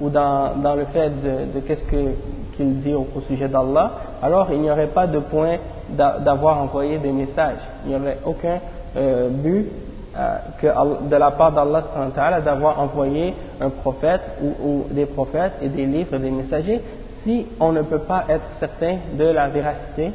ou 0.00 0.08
dans, 0.08 0.56
dans 0.56 0.74
le 0.74 0.84
fait 0.86 1.10
de, 1.10 1.52
de 1.54 1.60
qu'est-ce 1.60 1.84
qu'il 2.56 2.80
dit 2.80 2.94
au, 2.94 3.06
sujet 3.26 3.48
d'Allah, 3.48 3.92
alors 4.22 4.48
il 4.52 4.60
n'y 4.60 4.70
aurait 4.70 4.88
pas 4.88 5.06
de 5.06 5.18
point 5.18 5.56
d'avoir 5.90 6.58
envoyé 6.58 6.98
des 6.98 7.12
messages. 7.12 7.60
Il 7.84 7.90
n'y 7.90 7.96
aurait 7.96 8.18
aucun 8.24 8.58
euh, 8.96 9.28
but 9.30 9.66
euh, 10.16 10.36
que 10.60 11.08
de 11.08 11.16
la 11.16 11.30
part 11.32 11.52
d'Allah 11.52 12.40
d'avoir 12.40 12.80
envoyé 12.80 13.34
un 13.60 13.70
prophète 13.70 14.22
ou, 14.42 14.84
des 14.90 15.06
prophètes 15.06 15.54
et 15.62 15.68
des 15.68 15.86
livres 15.86 16.16
des 16.18 16.30
messagers 16.30 16.80
si 17.22 17.46
on 17.60 17.72
ne 17.72 17.82
peut 17.82 18.00
pas 18.00 18.24
être 18.28 18.44
certain 18.60 18.96
de 19.18 19.24
la 19.24 19.48
véracité 19.48 20.12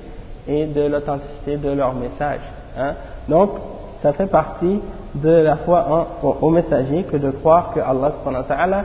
et 0.48 0.66
de 0.66 0.88
l'authenticité 0.88 1.58
de 1.58 1.72
leur 1.72 1.94
message. 1.94 2.40
Hein. 2.78 2.94
Donc, 3.28 3.52
ça 4.02 4.14
fait 4.14 4.28
partie 4.28 4.80
de 5.16 5.30
la 5.30 5.58
foi 5.58 6.08
en, 6.22 6.28
aux 6.42 6.50
messagers 6.50 7.04
que 7.04 7.18
de 7.18 7.32
croire 7.32 7.72
que 7.74 7.80
Allah 7.80 8.84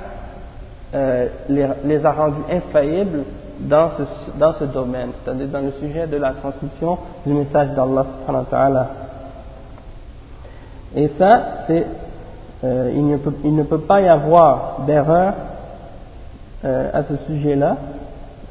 euh, 0.94 1.28
les, 1.48 2.04
a 2.04 2.12
rendus 2.12 2.42
infaillibles 2.50 3.24
dans 3.60 3.90
ce, 3.90 4.38
dans 4.38 4.54
ce 4.54 4.64
domaine, 4.64 5.10
c'est-à-dire 5.22 5.48
dans 5.48 5.60
le 5.60 5.72
sujet 5.72 6.06
de 6.06 6.16
la 6.16 6.32
transmission 6.32 6.98
du 7.26 7.32
message 7.34 7.70
d'Allah 7.70 8.06
et 10.94 11.08
ça, 11.18 11.42
c'est, 11.66 11.86
euh, 12.64 12.90
il, 12.94 13.06
ne 13.06 13.16
peut, 13.18 13.32
il, 13.44 13.54
ne 13.54 13.62
peut, 13.62 13.80
pas 13.80 14.00
y 14.00 14.08
avoir 14.08 14.80
d'erreur 14.86 15.34
euh, 16.64 16.90
à 16.92 17.02
ce 17.02 17.16
sujet-là. 17.18 17.76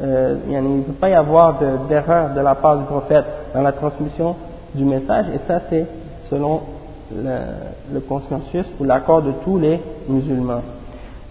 Euh, 0.01 0.36
il 0.48 0.77
ne 0.77 0.84
peut 0.84 0.94
pas 0.94 1.10
y 1.10 1.15
avoir 1.15 1.56
d'erreur 1.89 2.34
de, 2.34 2.41
la 2.41 2.56
part 2.56 2.77
du 2.77 2.86
prophète 2.86 3.25
dans 3.53 3.62
la 3.62 3.72
transmission 3.72 4.36
du 4.75 4.86
message. 4.86 5.25
Et 5.34 5.39
ça, 5.39 5.62
c'est 5.70 5.88
selon 6.29 6.62
le, 7.15 7.38
le, 7.94 8.00
consensus 8.01 8.65
ou 8.79 8.84
l'accord 8.84 9.24
de 9.24 9.32
tous 9.44 9.58
les 9.58 9.82
musulmans. 10.08 10.62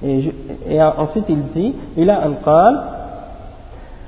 Et, 0.02 0.20
je, 0.20 0.30
et 0.68 0.82
ensuite, 0.82 1.24
il 1.28 1.42
dit, 1.54 1.74
il 1.96 2.10
a 2.10 2.22
un 2.24 2.34
قال 2.44 2.80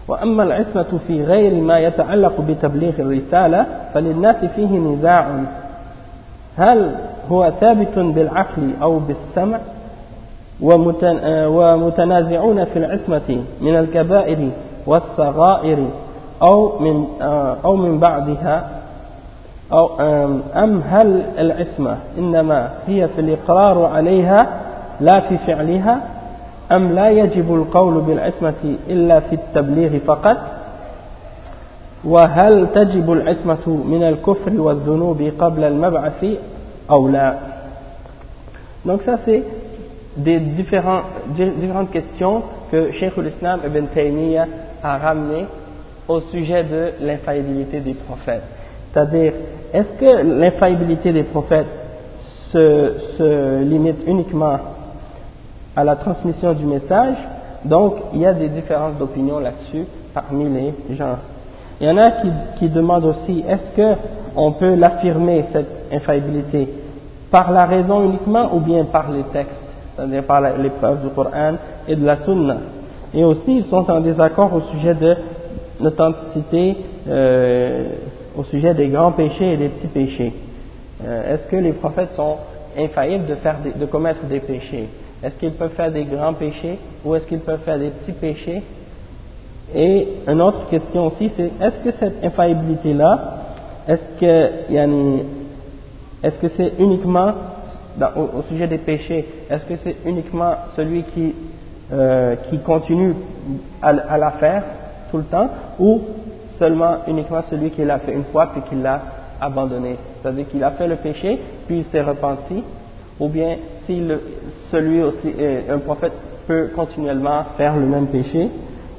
وأما 0.09 0.43
العصمة 0.43 0.99
في 1.09 1.25
غير 1.25 1.55
ما 1.63 1.79
يتعلق 1.79 2.41
بتبليغ 2.49 2.93
الرسالة 2.99 3.67
فللناس 3.95 4.45
فيه 4.45 4.79
نزاع. 4.79 5.27
هل 6.57 6.95
هو 7.31 7.51
ثابت 7.61 7.99
بالعقل 7.99 8.71
أو 8.83 8.99
بالسمع؟ 8.99 9.59
ومتنازعون 11.51 12.65
في 12.65 12.79
العصمة 12.79 13.43
من 13.61 13.77
الكبائر 13.77 14.49
والصغائر 14.87 15.79
أو 16.43 16.79
من 16.79 17.05
أو 17.65 17.77
من 17.77 17.99
بعدها 17.99 18.69
أو 19.73 20.01
أم 20.57 20.83
هل 20.89 21.23
العصمة 21.39 21.97
إنما 22.19 22.71
هي 22.87 23.09
في 23.09 23.21
الإقرار 23.21 23.85
عليها 23.87 24.47
لا 25.02 25.20
في 25.20 25.38
فعلها 25.38 26.02
أم 26.72 26.92
لا 26.92 27.10
يجب 27.10 27.54
القول 27.56 28.02
بالعصمة 28.02 28.76
إلا 28.90 29.20
في 29.20 29.36
التبليغ 29.36 30.00
فقط 30.00 30.38
وهل 32.04 32.68
تجب 32.76 33.12
العصمة 33.12 33.68
من 33.68 34.04
الكفر 34.04 34.62
والذنوب 34.62 35.32
قبل 35.40 35.64
المبعث 35.64 36.26
أو 36.92 37.08
لا 37.08 37.36
Donc 38.86 39.02
ça 39.04 39.18
c'est 39.26 39.44
des 40.18 40.40
différents, 40.40 41.04
différentes 41.38 41.90
questions 41.92 42.44
que 42.70 42.92
Cheikh 42.92 43.16
l'Islam 43.18 43.62
Ibn 43.66 43.86
Taymiyyah 43.94 44.46
a 44.84 44.98
ramenées 44.98 45.46
au 46.08 46.20
sujet 46.20 46.64
de 46.64 47.06
l'infaillibilité 47.06 47.80
des 47.80 47.94
prophètes. 47.94 48.44
C'est-à-dire, 48.92 49.34
est-ce 49.74 49.94
que 49.94 50.40
l'infaillibilité 50.40 51.14
des 51.14 51.24
prophètes 51.24 51.68
se, 52.52 52.94
se 53.18 53.64
limite 53.64 54.04
uniquement 54.06 54.58
à 55.79 55.85
la 55.85 55.95
transmission 55.95 56.55
du 56.55 56.67
message 56.67 57.17
Donc, 57.65 57.95
il 58.13 58.21
y 58.21 58.27
a 58.27 58.35
des 58.35 58.49
différences 58.49 58.97
d'opinion 58.99 59.39
là-dessus 59.39 59.85
parmi 60.13 60.45
les 60.49 60.97
gens. 60.97 61.19
Il 61.81 61.87
y 61.87 61.91
en 61.91 61.97
a 61.97 62.11
qui, 62.11 62.29
qui 62.59 62.69
demandent 62.69 63.05
aussi, 63.05 63.45
est-ce 63.49 63.71
qu'on 63.77 64.53
peut 64.53 64.75
l'affirmer, 64.75 65.45
cette 65.53 65.93
infaillibilité, 65.93 66.69
par 67.31 67.53
la 67.53 67.65
raison 67.65 68.05
uniquement 68.05 68.53
ou 68.55 68.59
bien 68.59 68.85
par 68.87 69.13
les 69.13 69.23
textes, 69.33 69.55
c'est-à-dire 69.95 70.25
par 70.25 70.41
les 70.41 70.71
preuves 70.71 71.03
du 71.03 71.11
Coran 71.11 71.55
et 71.87 71.95
de 71.95 72.05
la 72.05 72.17
Sunna? 72.25 72.57
Et 73.15 73.23
aussi, 73.23 73.59
ils 73.59 73.65
sont 73.65 73.89
en 73.89 74.01
désaccord 74.01 74.53
au 74.53 74.61
sujet 74.73 74.95
de 74.95 75.15
l'authenticité, 75.81 76.77
euh, 77.09 77.85
au 78.37 78.43
sujet 78.43 78.75
des 78.75 78.89
grands 78.89 79.13
péchés 79.13 79.53
et 79.53 79.57
des 79.57 79.69
petits 79.69 79.87
péchés. 79.87 80.33
Euh, 81.05 81.35
est-ce 81.35 81.47
que 81.47 81.57
les 81.57 81.73
prophètes 81.73 82.11
sont 82.17 82.37
infaillibles 82.77 83.27
de, 83.27 83.37
faire 83.37 83.59
de 83.79 83.87
commettre 83.87 84.25
des 84.25 84.41
péchés? 84.41 84.89
Est-ce 85.23 85.35
qu'ils 85.37 85.53
peuvent 85.53 85.75
faire 85.75 85.91
des 85.91 86.05
grands 86.05 86.35
péchés 86.35 86.79
ou 87.05 87.15
est-ce 87.15 87.27
qu'ils 87.27 87.41
peuvent 87.41 87.63
faire 87.65 87.79
des 87.79 87.91
petits 87.91 88.13
péchés? 88.13 88.63
Et 89.75 90.09
une 90.27 90.41
autre 90.41 90.69
question 90.69 91.07
aussi, 91.07 91.31
c'est 91.37 91.51
est-ce 91.61 91.79
que 91.81 91.91
cette 91.91 92.25
infaillibilité-là, 92.25 93.39
est-ce 93.87 94.03
que, 94.19 94.51
est-ce 96.23 96.39
que 96.39 96.49
c'est 96.49 96.73
uniquement, 96.79 97.33
au, 98.17 98.43
sujet 98.49 98.67
des 98.67 98.79
péchés, 98.79 99.27
est-ce 99.51 99.65
que 99.67 99.77
c'est 99.83 99.97
uniquement 100.07 100.55
celui 100.75 101.03
qui, 101.03 101.35
euh, 101.93 102.37
qui 102.49 102.59
continue 102.61 103.15
à, 103.83 103.93
la 104.17 104.31
faire 104.33 104.63
tout 105.11 105.19
le 105.19 105.25
temps, 105.25 105.49
ou 105.79 106.01
seulement 106.59 106.99
uniquement 107.07 107.43
celui 107.51 107.71
qui 107.71 107.85
l'a 107.85 107.99
fait 107.99 108.13
une 108.13 108.25
fois 108.25 108.51
puis 108.53 108.63
qui 108.71 108.75
l'a 108.75 109.01
abandonné? 109.41 109.97
C'est-à-dire 110.23 110.49
qu'il 110.49 110.65
a 110.65 110.71
fait 110.73 110.87
le 110.87 110.97
péché, 110.97 111.39
puis 111.67 111.79
il 111.79 111.85
s'est 111.87 112.03
repenti, 112.03 112.63
ou 113.21 113.29
bien 113.29 113.57
si 113.85 114.01
le, 114.01 114.21
celui 114.71 115.03
aussi, 115.03 115.33
un 115.69 115.79
prophète 115.79 116.13
peut 116.47 116.71
continuellement 116.75 117.45
faire 117.57 117.77
le 117.77 117.87
même 117.87 118.07
péché, 118.07 118.49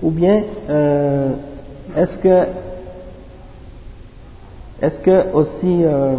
ou 0.02 0.12
bien 0.12 0.44
euh, 0.70 1.32
est-ce 1.98 2.18
que 2.20 2.46
est-ce 4.82 5.00
que 5.00 5.34
aussi 5.34 5.84
euh, 5.84 6.16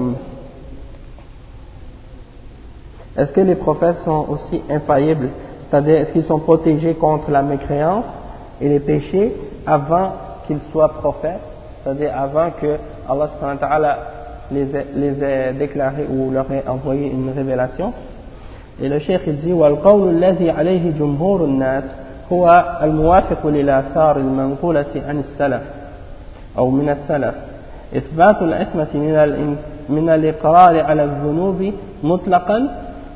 est-ce 3.16 3.33
que 3.33 3.40
les 3.40 3.54
prophètes 3.54 3.97
sont 4.04 4.26
aussi 4.28 4.61
infaillibles 4.69 5.30
c'est-à-dire 5.71 6.00
est-ce 6.00 6.12
qu'ils 6.12 6.25
sont 6.25 6.40
protégés 6.40 6.95
contre 6.95 7.30
la 7.30 7.42
mécréance 7.42 8.07
et 8.61 8.69
les 8.69 8.80
péchés 8.80 9.37
avant 9.66 10.12
qu'ils 10.47 10.61
soient 10.73 10.88
prophètes? 10.95 11.40
C'est-à-dire 11.83 12.12
avant 12.14 12.50
que 12.61 12.76
Allah 13.09 13.99
les 14.50 14.66
les 14.97 15.23
ait 15.23 15.52
déclarés 15.52 16.07
ou 16.11 16.33
leur 16.33 16.50
ait 16.50 16.64
envoyé 16.66 17.09
une 17.09 17.30
révélation? 17.30 17.92
Et 18.83 18.89
le 18.89 18.99
cheikh 18.99 19.21
il 19.27 19.37
dit 19.37 19.53
والقول 19.53 20.11
الذي 20.11 20.51
عليه 20.51 20.91
جمهور 20.99 21.45
الناس 21.45 21.85
هو 22.33 22.65
الموافق 22.83 23.47
للآثار 23.47 24.17
المنقولة 24.17 24.87
عن 25.09 25.19
السلف 25.19 25.63
أو 26.59 26.71
من 26.71 26.89
السلف. 26.89 27.35
إثبات 27.97 28.43
العصمة 28.43 28.89
من 28.95 29.57
من 29.89 30.09
الإقرار 30.09 30.81
على 30.81 31.05
الذنوب 31.05 31.73
مطلقا 32.05 32.69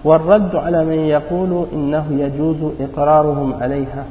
والرد 0.05 0.57
على 0.57 0.85
من 0.85 0.99
يقول 0.99 1.67
إنه 1.73 2.07
يجوز 2.11 2.57
إقرارهم 2.81 3.55
عليها. 3.61 4.05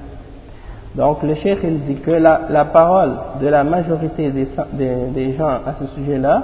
Donc 0.96 1.24
le 1.24 1.34
cheikh 1.36 1.60
il 1.64 1.80
dit 1.82 1.96
que 1.96 2.12
la, 2.12 2.42
la 2.50 2.66
parole 2.66 3.14
de 3.42 3.48
la 3.48 3.64
majorité 3.64 4.30
des, 4.32 4.48
des, 4.74 4.96
des 5.14 5.32
gens 5.34 5.60
à 5.66 5.74
ce 5.80 5.88
sujet-là, 5.88 6.44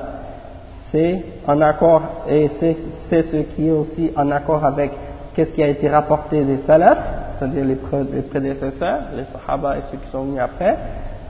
c'est 0.91 1.21
en 1.47 1.61
accord, 1.61 2.01
et 2.27 2.49
c'est 2.59 2.75
ce 3.21 3.37
qui 3.55 3.67
est 3.67 3.71
aussi 3.71 4.11
en 4.15 4.31
accord 4.31 4.65
avec 4.65 4.91
qu'est-ce 5.33 5.51
qui 5.51 5.63
a 5.63 5.67
été 5.67 5.87
rapporté 5.89 6.43
des 6.43 6.59
salafs, 6.59 6.97
c'est-à-dire 7.37 7.65
les, 7.65 7.75
prédécesseurs, 8.21 9.01
les 9.15 9.23
sahaba 9.25 9.77
et 9.77 9.81
ceux 9.91 9.97
qui 9.97 10.11
sont 10.11 10.23
venus 10.23 10.41
après, 10.41 10.75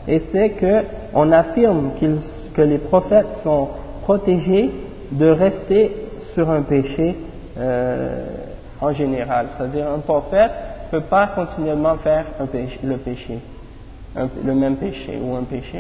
et 0.07 0.21
c'est 0.31 0.51
qu'on 0.51 1.31
affirme 1.31 1.91
que 2.55 2.61
les 2.61 2.77
prophètes 2.77 3.27
sont 3.43 3.69
protégés 4.03 4.71
de 5.11 5.29
rester 5.29 5.95
sur 6.33 6.49
un 6.49 6.61
péché 6.61 7.15
euh, 7.57 8.25
en 8.81 8.91
général. 8.93 9.47
C'est-à-dire 9.57 9.87
un 9.87 9.99
prophète 9.99 10.51
ne 10.91 10.99
peut 10.99 11.05
pas 11.05 11.27
continuellement 11.27 11.95
faire 11.97 12.25
le 12.39 12.97
péché, 12.97 13.39
le 14.45 14.53
même 14.53 14.77
péché 14.77 15.19
ou 15.21 15.35
un 15.35 15.43
péché 15.43 15.79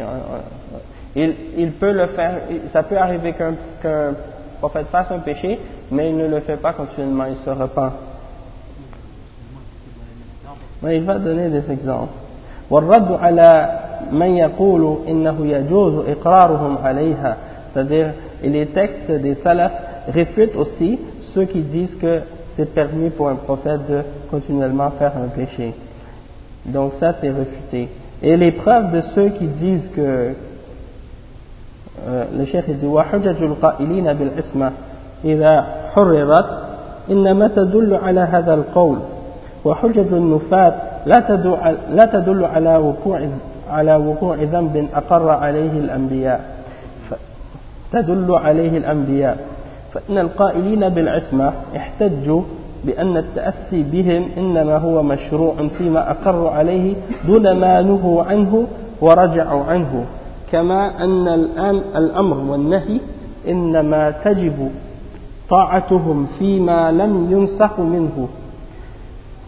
il, 1.15 1.71
peut 1.73 1.91
le 1.91 2.07
faire, 2.07 2.41
ça 2.71 2.83
peut 2.83 2.97
arriver 2.97 3.33
qu'un 3.33 4.13
prophète 4.59 4.87
fasse 4.87 5.11
un 5.11 5.19
péché, 5.19 5.59
mais 5.91 6.09
il 6.09 6.17
ne 6.17 6.27
le 6.27 6.39
fait 6.41 6.57
pas 6.57 6.73
continuellement, 6.73 7.25
il 7.25 7.37
se 7.43 7.49
repent. 7.49 7.93
Mais 10.81 10.97
il 10.97 11.03
va 11.03 11.17
donner 11.17 11.49
des 11.49 11.71
exemples. 11.71 12.13
c'est-à-dire 17.73 18.13
les 18.43 18.65
textes 18.67 19.11
des 19.11 19.35
salafs 19.35 19.83
réfutent 20.07 20.55
aussi 20.55 20.99
ceux 21.33 21.45
qui 21.45 21.61
disent 21.61 21.95
que 21.95 22.21
c'est 22.55 22.73
permis 22.73 23.09
pour 23.09 23.29
un 23.29 23.35
prophète 23.35 23.85
de 23.87 24.01
continuellement 24.31 24.91
faire 24.91 25.13
un 25.17 25.27
péché 25.27 25.73
donc 26.65 26.93
ça 26.99 27.13
c'est 27.19 27.29
réfuté 27.29 27.89
et 28.21 28.37
les 28.37 28.51
preuves 28.51 28.91
de 28.91 29.01
ceux 29.01 29.29
qui 29.29 29.47
disent 29.47 29.89
que 29.95 30.33
cheikh 32.45 32.65
dit 32.65 32.83
وحجج 32.83 33.43
القائلين 33.43 34.13
بالعصمة 34.13 34.71
إذا 35.25 35.65
حررت 35.93 36.49
إنما 37.11 37.47
تدل 37.47 37.95
على 37.95 38.19
هذا 38.19 38.53
القول 38.53 38.97
وحجج 39.65 40.13
النفاة 40.13 40.73
لا 41.05 41.19
تدل, 41.19 41.57
لا 41.91 42.05
تدل 42.05 42.45
على 42.45 42.77
وقوع 42.77 43.21
على 43.69 43.95
وقوع 43.95 44.35
ذنب 44.35 44.87
أقر 44.95 45.29
عليه 45.29 45.71
الأنبياء. 45.79 46.41
تدل 47.91 48.35
عليه 48.35 48.77
الأنبياء. 48.77 49.37
فإن 49.93 50.17
القائلين 50.17 50.89
بالعصمة 50.89 51.53
احتجوا 51.75 52.41
بأن 52.85 53.17
التأسي 53.17 53.83
بهم 53.83 54.29
إنما 54.37 54.77
هو 54.77 55.03
مشروع 55.03 55.55
فيما 55.77 56.11
أقر 56.11 56.47
عليه 56.47 56.95
دون 57.27 57.51
ما 57.51 57.81
نهوا 57.81 58.23
عنه 58.23 58.67
ورجعوا 59.01 59.63
عنه. 59.63 60.05
كما 60.51 61.03
أن 61.03 61.27
الأمر 61.95 62.37
والنهي 62.51 62.99
إنما 63.47 64.11
تجب 64.11 64.69
طاعتهم 65.49 66.25
فيما 66.39 66.91
لم 66.91 67.31
ينسخ 67.31 67.79
منه. 67.79 68.27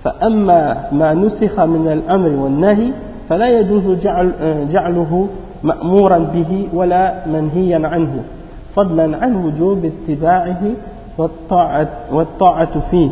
فأما 0.04 0.88
ما 0.92 1.14
نسخ 1.14 1.60
من 1.60 1.88
الأمر 1.92 2.30
والنهي 2.30 2.92
فلا 3.30 3.60
يجوز 3.60 4.00
جعل 4.00 4.32
جعله 4.72 5.28
مأمورا 5.64 6.18
به 6.18 6.68
ولا 6.74 7.28
منهيا 7.28 7.88
عنه 7.88 8.24
فضلا 8.76 9.18
عن 9.18 9.36
وجوب 9.46 9.86
اتباعه 9.86 10.62
والطاعة, 11.18 11.90
والطاعة 12.12 12.80
فيه. 12.92 13.12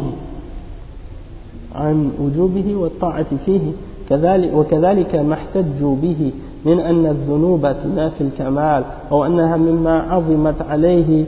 عن 1.76 2.12
وجوبه 2.22 2.76
والطاعة 2.76 3.38
فيه. 3.46 3.72
كذلك 4.10 4.54
وكذلك 4.54 5.16
ما 5.16 5.34
احتجوا 5.34 5.96
به 5.96 6.32
من 6.66 6.80
أن 6.80 7.06
الذنوب 7.06 7.72
تنافي 7.84 8.22
الكمال 8.22 8.84
أو 9.12 9.26
أنها 9.26 9.58
مما 9.58 10.02
عظمت 10.10 10.62
عليه 10.70 11.26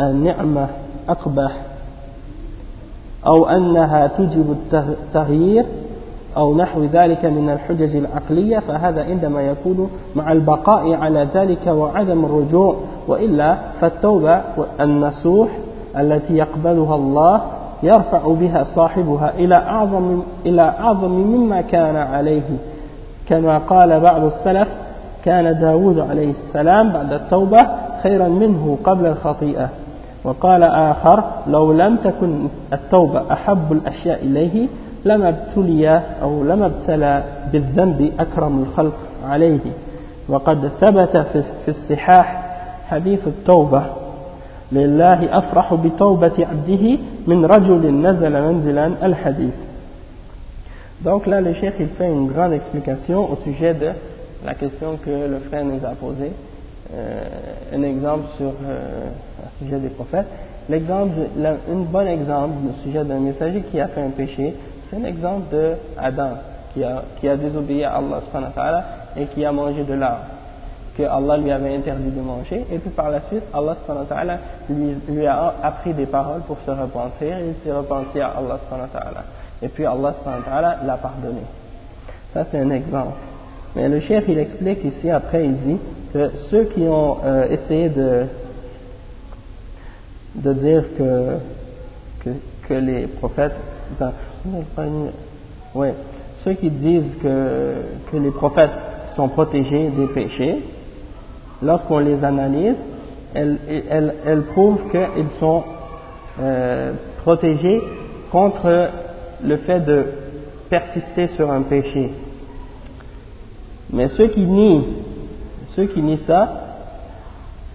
النعمة 0.00 0.68
أقبح. 1.08 1.62
أو 3.26 3.48
أنها 3.48 4.06
توجب 4.06 4.56
التغيير 4.72 5.66
أو 6.36 6.56
نحو 6.56 6.84
ذلك 6.84 7.24
من 7.24 7.50
الحجج 7.50 7.96
العقلية 7.96 8.58
فهذا 8.58 9.04
عندما 9.04 9.42
يكون 9.42 9.90
مع 10.16 10.32
البقاء 10.32 10.94
على 10.94 11.28
ذلك 11.34 11.66
وعدم 11.66 12.24
الرجوع. 12.24 12.76
وإلا 13.08 13.58
فالتوبة 13.80 14.40
النصوح 14.80 15.58
التي 15.98 16.36
يقبلها 16.36 16.94
الله 16.94 17.40
يرفع 17.82 18.32
بها 18.32 18.64
صاحبها 18.64 19.32
إلى 19.38 19.54
أعظم, 19.54 20.22
إلى 20.46 20.62
أعظم 20.62 21.10
مما 21.10 21.60
كان 21.60 21.96
عليه. 21.96 22.50
كما 23.30 23.58
قال 23.58 24.00
بعض 24.00 24.24
السلف 24.24 24.68
كان 25.24 25.58
داود 25.60 25.98
عليه 25.98 26.30
السلام 26.30 26.92
بعد 26.92 27.12
التوبة 27.12 27.66
خيرا 28.02 28.28
منه 28.28 28.78
قبل 28.84 29.06
الخطيئة. 29.06 29.68
وقال 30.24 30.62
آخر 30.62 31.24
لو 31.46 31.72
لم 31.72 31.96
تكن 31.96 32.48
التوبة 32.72 33.32
أحب 33.32 33.72
الأشياء 33.72 34.22
إليه 34.22 34.68
لما 35.04 35.28
ابتلي 35.28 36.02
أو 36.22 36.44
لما 36.44 36.66
ابتلى 36.66 37.22
بالذنب 37.52 38.12
أكرم 38.20 38.62
الخلق 38.62 38.96
عليه. 39.28 39.60
وقد 40.28 40.70
ثبت 40.80 41.16
في 41.64 41.68
الصحاح 41.68 42.42
حديث 42.88 43.26
التوبة 43.26 43.82
لله 44.72 45.38
أفرح 45.38 45.74
بتوبة 45.74 46.46
عبده 46.50 46.98
من 47.26 47.44
رجل 47.44 47.94
نزل 47.94 48.42
منزلا 48.42 48.86
الحديث. 49.02 49.54
Donc 51.02 51.26
là, 51.26 51.40
le 51.40 51.54
chef, 51.54 51.74
il 51.80 51.88
fait 51.88 52.08
une 52.08 52.28
grande 52.28 52.52
explication 52.52 53.30
au 53.30 53.36
sujet 53.36 53.74
de 53.74 53.90
la 54.44 54.54
question 54.54 54.98
que 55.04 55.10
le 55.10 55.38
frère 55.48 55.64
nous 55.64 55.84
a 55.84 55.90
posée. 55.90 56.32
Euh, 56.92 57.24
un 57.72 57.82
exemple 57.82 58.24
sur 58.36 58.48
euh, 58.48 59.08
le 59.38 59.64
sujet 59.64 59.78
des 59.78 59.90
prophètes. 59.90 60.26
L'exemple, 60.68 61.12
un 61.40 61.76
bon 61.90 62.06
exemple 62.06 62.54
au 62.68 62.82
sujet 62.82 63.04
d'un 63.04 63.20
messager 63.20 63.62
qui 63.70 63.80
a 63.80 63.88
fait 63.88 64.02
un 64.02 64.10
péché, 64.10 64.54
c'est 64.88 64.96
un 64.96 65.04
exemple 65.04 65.54
de 65.54 65.74
Adam 65.96 66.38
qui 66.74 66.84
a, 66.84 67.04
qui 67.20 67.28
a 67.28 67.36
désobéi 67.36 67.84
à 67.84 67.94
Allah 67.96 68.20
subhanahu 68.26 68.82
et 69.16 69.26
qui 69.26 69.44
a 69.44 69.52
mangé 69.52 69.84
de 69.84 69.94
l'arbre 69.94 70.24
que 70.96 71.02
Allah 71.04 71.36
lui 71.36 71.52
avait 71.52 71.76
interdit 71.76 72.10
de 72.10 72.20
manger 72.20 72.66
et 72.70 72.78
puis 72.78 72.90
par 72.90 73.10
la 73.10 73.20
suite 73.22 73.44
Allah 73.54 73.76
subhanahu 73.86 74.38
lui, 74.68 74.96
lui 75.08 75.26
a 75.26 75.54
appris 75.62 75.94
des 75.94 76.06
paroles 76.06 76.42
pour 76.42 76.58
se 76.66 76.70
repentir 76.70 77.38
et 77.38 77.48
il 77.48 77.54
s'est 77.62 77.72
repenti 77.72 78.20
à 78.20 78.32
Allah 78.36 78.58
subhanahu 78.64 79.24
et 79.62 79.68
puis 79.68 79.84
Allah 79.84 80.14
l'a 80.84 80.96
pardonné. 80.96 81.42
Ça 82.32 82.44
c'est 82.50 82.58
un 82.58 82.70
exemple. 82.70 83.16
Mais 83.76 83.88
le 83.88 84.00
chef 84.00 84.24
il 84.28 84.38
explique 84.38 84.84
ici 84.84 85.10
après 85.10 85.44
il 85.44 85.56
dit 85.56 85.78
que 86.12 86.30
ceux 86.50 86.64
qui 86.64 86.82
ont 86.82 87.18
euh, 87.24 87.48
essayé 87.50 87.88
de 87.88 88.26
de 90.34 90.52
dire 90.52 90.84
que, 90.96 91.36
que, 92.24 92.30
que 92.68 92.74
les 92.74 93.06
prophètes 93.06 93.56
ouais, 95.74 95.94
ceux 96.44 96.52
qui 96.54 96.70
disent 96.70 97.16
que, 97.22 97.74
que 98.10 98.16
les 98.16 98.30
prophètes 98.30 98.70
sont 99.16 99.28
protégés 99.28 99.90
des 99.90 100.06
péchés, 100.06 100.62
lorsqu'on 101.62 101.98
les 101.98 102.22
analyse, 102.24 102.76
elles, 103.34 103.58
elles, 103.90 104.14
elles 104.26 104.42
prouvent 104.42 104.90
qu'ils 104.90 105.28
sont 105.38 105.62
euh, 106.40 106.92
protégés 107.22 107.80
contre 108.30 108.88
le 109.44 109.56
fait 109.58 109.80
de 109.80 110.04
persister 110.68 111.28
sur 111.28 111.50
un 111.50 111.62
péché. 111.62 112.10
Mais 113.92 114.08
ceux 114.08 114.28
qui 114.28 114.40
nient, 114.40 114.84
ceux 115.74 115.86
qui 115.86 116.00
nient 116.00 116.24
ça, 116.26 116.60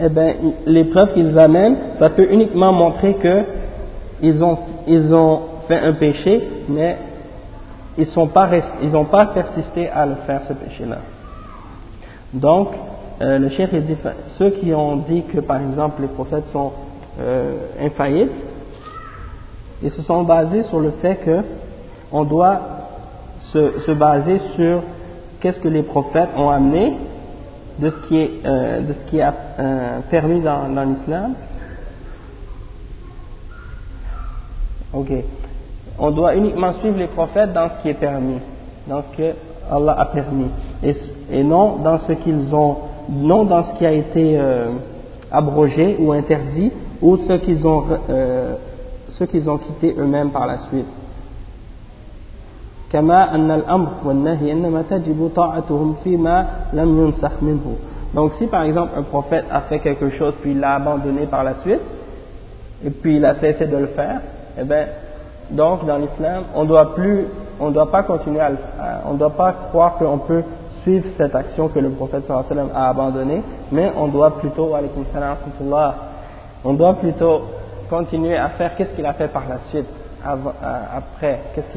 eh 0.00 0.08
bien, 0.08 0.34
les 0.66 0.84
preuves 0.84 1.14
qu'ils 1.14 1.38
amènent, 1.38 1.76
ça 1.98 2.10
peut 2.10 2.26
uniquement 2.30 2.72
montrer 2.72 3.14
que 3.14 3.44
ils 4.22 4.42
ont, 4.42 4.58
ils 4.86 5.14
ont 5.14 5.40
fait 5.68 5.78
un 5.78 5.92
péché, 5.94 6.42
mais 6.68 6.96
ils 7.98 8.08
n'ont 8.16 8.26
pas, 8.26 8.48
pas 9.10 9.26
persisté 9.26 9.88
à 9.88 10.06
le 10.06 10.14
faire, 10.26 10.42
ce 10.48 10.52
péché-là. 10.52 10.98
Donc, 12.32 12.68
euh, 13.22 13.38
le 13.38 13.48
chef 13.50 13.74
dit, 13.74 13.96
ceux 14.38 14.50
qui 14.50 14.74
ont 14.74 14.96
dit 14.96 15.22
que, 15.22 15.40
par 15.40 15.60
exemple, 15.60 16.02
les 16.02 16.08
prophètes 16.08 16.46
sont 16.52 16.72
euh, 17.20 17.52
infaillibles, 17.80 18.32
ils 19.82 19.90
se 19.90 20.02
sont 20.02 20.22
basés 20.22 20.62
sur 20.64 20.80
le 20.80 20.90
fait 21.02 21.16
que 21.16 21.40
on 22.12 22.24
doit 22.24 22.60
se, 23.52 23.80
se 23.80 23.92
baser 23.92 24.38
sur 24.54 24.82
qu'est-ce 25.40 25.60
que 25.60 25.68
les 25.68 25.82
prophètes 25.82 26.30
ont 26.36 26.50
amené 26.50 26.96
de 27.78 27.90
ce 27.90 28.08
qui 28.08 28.18
est, 28.18 28.30
euh, 28.44 28.80
de 28.80 28.92
ce 28.92 29.04
qui 29.06 29.20
euh, 29.20 30.00
permis 30.10 30.40
dans, 30.40 30.68
dans 30.68 30.84
l'islam. 30.84 31.34
Ok 34.94 35.12
on 35.98 36.10
doit 36.10 36.34
uniquement 36.34 36.74
suivre 36.74 36.98
les 36.98 37.06
prophètes 37.06 37.52
dans 37.52 37.68
ce 37.70 37.82
qui 37.82 37.88
est 37.88 37.94
permis, 37.94 38.38
dans 38.86 39.02
ce 39.02 39.16
que 39.16 39.32
Allah 39.70 39.96
a 39.98 40.04
permis, 40.06 40.48
et, 40.82 41.42
non 41.42 41.76
dans 41.76 41.98
ce 41.98 42.12
qu'ils 42.12 42.54
ont, 42.54 42.76
non 43.10 43.44
dans 43.44 43.64
ce 43.64 43.78
qui 43.78 43.86
a 43.86 43.92
été 43.92 44.38
euh, 44.38 44.72
abrogé 45.30 45.96
ou 45.98 46.12
interdit, 46.12 46.70
ou 47.02 47.16
ce 47.16 47.32
qu'ils 47.34 47.66
ont, 47.66 47.84
ce 49.18 49.24
qu'ils 49.24 49.48
ont 49.48 49.58
quitté 49.58 49.94
eux-mêmes 49.98 50.30
par 50.30 50.46
la 50.46 50.58
suite. 50.58 50.86
Donc 58.14 58.32
si 58.34 58.46
par 58.46 58.62
exemple 58.62 58.92
un 58.96 59.02
prophète 59.02 59.44
a 59.50 59.60
fait 59.62 59.80
quelque 59.80 60.10
chose 60.10 60.34
puis 60.40 60.52
il 60.52 60.60
l'a 60.60 60.74
abandonné 60.74 61.26
par 61.26 61.42
la 61.44 61.56
suite, 61.56 61.80
et 62.84 62.90
puis 62.90 63.16
il 63.16 63.24
a 63.24 63.34
cessé 63.36 63.66
de 63.66 63.76
le 63.76 63.86
faire, 63.88 64.20
eh 64.58 64.64
bien 64.64 64.86
donc, 65.50 65.86
dans 65.86 65.98
l'islam, 65.98 66.44
on 66.54 66.64
doit 66.64 66.94
plus, 66.94 67.26
on 67.60 67.70
doit 67.70 67.90
pas 67.90 68.02
continuer 68.02 68.40
à, 68.40 68.50
on 69.06 69.12
ne 69.12 69.18
doit 69.18 69.30
pas 69.30 69.52
croire 69.68 69.96
qu'on 69.96 70.18
peut 70.18 70.42
suivre 70.82 71.06
cette 71.16 71.34
action 71.34 71.68
que 71.68 71.78
le 71.78 71.90
prophète 71.90 72.24
sallam 72.26 72.68
a 72.74 72.88
abandonnée, 72.88 73.42
mais 73.70 73.92
on 73.96 74.08
doit 74.08 74.38
plutôt, 74.38 74.72
on 76.64 76.72
doit 76.74 76.94
plutôt 76.94 77.42
continuer 77.88 78.36
à 78.36 78.48
faire 78.50 78.76
qu'est-ce 78.76 78.92
qu'il 78.94 79.06
a 79.06 79.12
fait 79.12 79.28
par 79.28 79.44
la 79.48 79.58
suite, 79.70 79.86
après, 80.24 81.40
qu'est-ce 81.54 81.70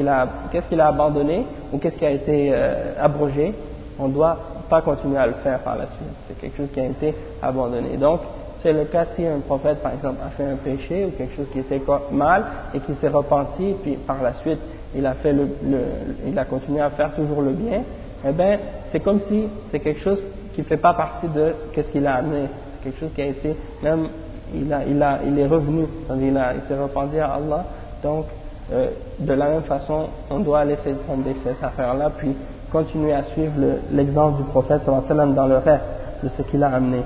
qu'il 0.67 0.79
a, 0.79 0.87
abandonné 0.87 1.45
ou 1.71 1.77
qu'est-ce 1.77 1.97
qui 1.97 2.05
a 2.05 2.11
été 2.11 2.51
euh, 2.51 2.93
abrogé, 2.99 3.53
on 3.99 4.07
ne 4.07 4.13
doit 4.13 4.37
pas 4.69 4.81
continuer 4.81 5.17
à 5.17 5.27
le 5.27 5.33
faire 5.43 5.59
par 5.59 5.75
la 5.75 5.85
suite. 5.85 6.15
C'est 6.27 6.39
quelque 6.39 6.57
chose 6.57 6.69
qui 6.73 6.79
a 6.79 6.85
été 6.85 7.13
abandonné. 7.41 7.97
Donc, 7.97 8.21
c'est 8.61 8.73
le 8.73 8.85
cas 8.85 9.05
si 9.15 9.25
un 9.25 9.39
prophète, 9.39 9.81
par 9.81 9.93
exemple, 9.93 10.17
a 10.25 10.29
fait 10.31 10.43
un 10.43 10.55
péché 10.55 11.05
ou 11.05 11.11
quelque 11.11 11.35
chose 11.35 11.47
qui 11.51 11.59
était 11.59 11.81
mal 12.11 12.43
et 12.73 12.79
qui 12.79 12.93
s'est 12.95 13.07
repenti, 13.07 13.75
puis 13.83 13.95
par 13.95 14.21
la 14.21 14.33
suite, 14.35 14.59
il 14.95 15.05
a 15.05 16.45
continué 16.45 16.81
à 16.81 16.89
faire 16.89 17.13
toujours 17.13 17.41
le 17.41 17.51
bien, 17.51 17.83
eh 18.27 18.31
bien, 18.31 18.57
c'est 18.91 18.99
comme 18.99 19.19
si 19.29 19.47
c'est 19.71 19.79
quelque 19.79 20.01
chose 20.01 20.21
qui 20.53 20.61
ne 20.61 20.65
fait 20.65 20.77
pas 20.77 20.93
partie 20.93 21.27
de 21.27 21.53
qu'est-ce 21.73 21.89
qu'il 21.89 22.05
a 22.05 22.15
amené. 22.15 22.47
C'est 22.47 22.89
quelque 22.89 22.99
chose 22.99 23.11
qui 23.15 23.21
a 23.21 23.27
été, 23.27 23.55
même, 23.81 24.09
il, 24.55 24.73
a, 24.73 24.85
il, 24.85 25.01
a, 25.01 25.19
il 25.25 25.37
est 25.37 25.47
revenu, 25.47 25.85
il, 26.09 26.27
il 26.27 26.61
s'est 26.67 26.79
repenti 26.81 27.19
à 27.19 27.33
Allah. 27.33 27.65
Donc, 28.03 28.25
euh, 28.71 28.89
de 29.19 29.33
la 29.33 29.49
même 29.49 29.63
façon, 29.63 30.05
on 30.29 30.39
doit 30.39 30.63
laisser 30.63 30.93
tomber 31.07 31.35
cette 31.43 31.63
affaire-là, 31.63 32.11
puis 32.17 32.35
continuer 32.71 33.13
à 33.13 33.23
suivre 33.23 33.53
l'exemple 33.91 34.37
du 34.37 34.43
prophète 34.43 34.81
sallam 35.07 35.33
dans 35.33 35.47
le 35.47 35.57
reste 35.57 35.87
de 36.23 36.29
ce 36.29 36.41
qu'il 36.43 36.63
a 36.63 36.67
amené. 36.67 37.01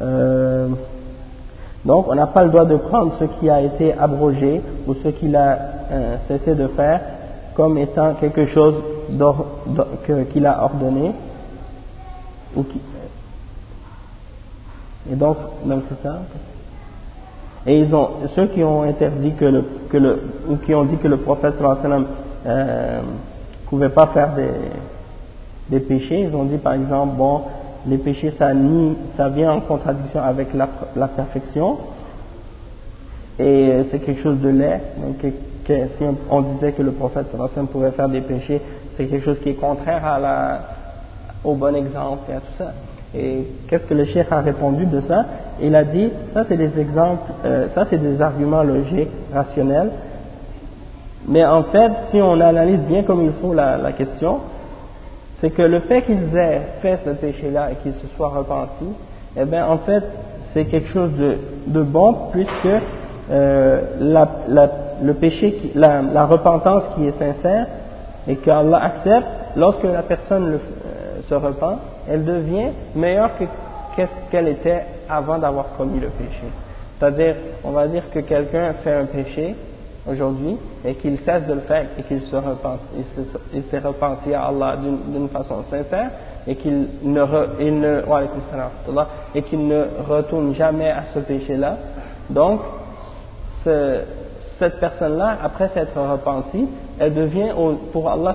Euh, 0.00 0.68
donc, 1.84 2.06
on 2.08 2.14
n'a 2.14 2.26
pas 2.26 2.44
le 2.44 2.50
droit 2.50 2.66
de 2.66 2.76
prendre 2.76 3.12
ce 3.18 3.24
qui 3.24 3.50
a 3.50 3.60
été 3.60 3.92
abrogé 3.94 4.60
ou 4.86 4.94
ce 4.94 5.08
qu'il 5.08 5.34
a 5.34 5.58
euh, 5.90 6.16
cessé 6.28 6.54
de 6.54 6.68
faire 6.68 7.00
comme 7.54 7.76
étant 7.78 8.14
quelque 8.14 8.46
chose 8.46 8.76
qu'il 10.30 10.46
a 10.46 10.62
ordonné. 10.62 11.12
Ou 12.56 12.62
qui, 12.64 12.80
et 15.08 15.14
donc, 15.14 15.36
donc 15.64 15.84
c'est 15.88 16.02
ça. 16.02 16.20
Et 17.66 17.78
ils 17.78 17.94
ont, 17.94 18.08
ceux 18.34 18.46
qui 18.46 18.64
ont 18.64 18.82
interdit 18.82 19.32
que 19.32 19.44
le, 19.44 19.64
que 19.90 19.96
le, 19.96 20.22
ou 20.48 20.56
qui 20.56 20.74
ont 20.74 20.84
dit 20.84 20.96
que 20.96 21.08
le 21.08 21.18
prophète 21.18 21.54
sallam 21.56 22.06
euh, 22.46 23.00
pouvait 23.68 23.90
pas 23.90 24.08
faire 24.08 24.34
des, 24.34 24.48
des 25.68 25.80
péchés, 25.80 26.22
ils 26.22 26.34
ont 26.34 26.44
dit 26.44 26.56
par 26.56 26.72
exemple, 26.72 27.16
bon, 27.16 27.42
les 27.86 27.98
péchés 27.98 28.32
ça, 28.38 28.54
nie, 28.54 28.96
ça 29.16 29.28
vient 29.28 29.52
en 29.52 29.60
contradiction 29.60 30.22
avec 30.22 30.54
la, 30.54 30.68
la 30.96 31.08
perfection, 31.08 31.78
et 33.38 33.84
c'est 33.90 34.00
quelque 34.00 34.22
chose 34.22 34.38
de 34.40 34.48
laid, 34.48 34.80
donc 34.98 35.18
que, 35.18 35.88
si 35.98 36.04
on, 36.30 36.40
disait 36.40 36.72
que 36.72 36.82
le 36.82 36.92
prophète 36.92 37.26
sallam 37.30 37.66
pouvait 37.68 37.90
faire 37.90 38.08
des 38.08 38.22
péchés, 38.22 38.60
c'est 38.96 39.06
quelque 39.06 39.24
chose 39.24 39.38
qui 39.40 39.50
est 39.50 39.54
contraire 39.54 40.04
à 40.04 40.18
la, 40.18 40.60
au 41.44 41.54
bon 41.54 41.74
exemple 41.76 42.30
et 42.30 42.34
à 42.34 42.40
tout 42.40 42.54
ça. 42.58 42.72
Et 43.14 43.44
qu'est-ce 43.68 43.86
que 43.86 43.94
le 43.94 44.04
cheikh 44.04 44.26
a 44.30 44.40
répondu 44.40 44.86
de 44.86 45.00
ça? 45.00 45.24
Il 45.60 45.74
a 45.74 45.84
dit, 45.84 46.10
ça 46.32 46.44
c'est 46.44 46.56
des 46.56 46.78
exemples, 46.78 47.30
euh, 47.44 47.68
ça 47.74 47.84
c'est 47.90 47.98
des 47.98 48.22
arguments 48.22 48.62
logiques, 48.62 49.10
rationnels, 49.32 49.90
mais 51.26 51.44
en 51.44 51.64
fait, 51.64 51.92
si 52.10 52.20
on 52.20 52.40
analyse 52.40 52.80
bien 52.82 53.02
comme 53.02 53.22
il 53.22 53.32
faut 53.40 53.52
la, 53.52 53.76
la 53.76 53.92
question, 53.92 54.38
c'est 55.40 55.50
que 55.50 55.62
le 55.62 55.80
fait 55.80 56.02
qu'ils 56.02 56.36
aient 56.36 56.60
fait 56.82 56.98
ce 57.04 57.10
péché-là 57.10 57.72
et 57.72 57.74
qu'ils 57.76 57.94
se 57.94 58.06
soient 58.16 58.28
repentis, 58.28 58.94
eh 59.36 59.44
bien 59.44 59.66
en 59.66 59.78
fait, 59.78 60.02
c'est 60.52 60.64
quelque 60.64 60.88
chose 60.88 61.12
de, 61.14 61.36
de 61.66 61.82
bon 61.82 62.14
puisque 62.32 62.68
euh, 63.30 63.80
la, 64.00 64.28
la, 64.48 64.70
le 65.02 65.14
péché, 65.14 65.52
qui, 65.52 65.72
la, 65.74 66.02
la, 66.02 66.26
repentance 66.26 66.84
qui 66.94 67.06
est 67.06 67.18
sincère 67.18 67.66
et 68.26 68.36
qu'Allah 68.36 68.82
accepte, 68.82 69.28
lorsque 69.56 69.84
la 69.84 70.02
personne 70.02 70.50
le, 70.50 70.54
euh, 70.54 71.20
se 71.28 71.34
repent, 71.34 71.78
elle 72.10 72.24
devient 72.24 72.70
meilleure 72.94 73.36
que 73.38 73.44
qu'est-ce 73.94 74.30
qu'elle 74.30 74.48
était 74.48 74.84
avant 75.08 75.38
d'avoir 75.38 75.76
commis 75.76 76.00
le 76.00 76.08
péché. 76.08 76.44
C'est-à-dire, 76.98 77.36
on 77.64 77.70
va 77.70 77.86
dire 77.86 78.10
que 78.12 78.18
quelqu'un 78.20 78.74
fait 78.84 78.92
un 78.92 79.06
péché 79.06 79.54
aujourd'hui 80.10 80.56
et 80.84 80.94
qu'il 80.94 81.18
cesse 81.20 81.46
de 81.46 81.54
le 81.54 81.60
faire 81.60 81.86
et 81.98 82.02
qu'il 82.02 82.20
se 82.22 82.36
repente, 82.36 82.80
il 83.54 83.62
s'est 83.64 83.78
repenti 83.78 84.34
à 84.34 84.46
Allah 84.46 84.76
d'une 84.76 85.28
façon 85.28 85.62
sincère 85.70 86.10
et 86.46 86.56
qu'il 86.56 86.88
ne, 87.02 87.24
il 87.60 87.80
ne, 87.80 88.02
et 89.34 89.42
qu'il 89.42 89.66
ne 89.66 89.84
retourne 90.08 90.54
jamais 90.54 90.90
à 90.90 91.04
ce 91.14 91.20
péché-là. 91.20 91.76
Donc, 92.28 92.60
ce, 93.64 94.00
cette 94.58 94.80
personne-là, 94.80 95.38
après 95.42 95.68
s'être 95.68 95.98
repentie, 95.98 96.66
elle 96.98 97.14
devient 97.14 97.52
pour 97.92 98.10
Allah 98.10 98.34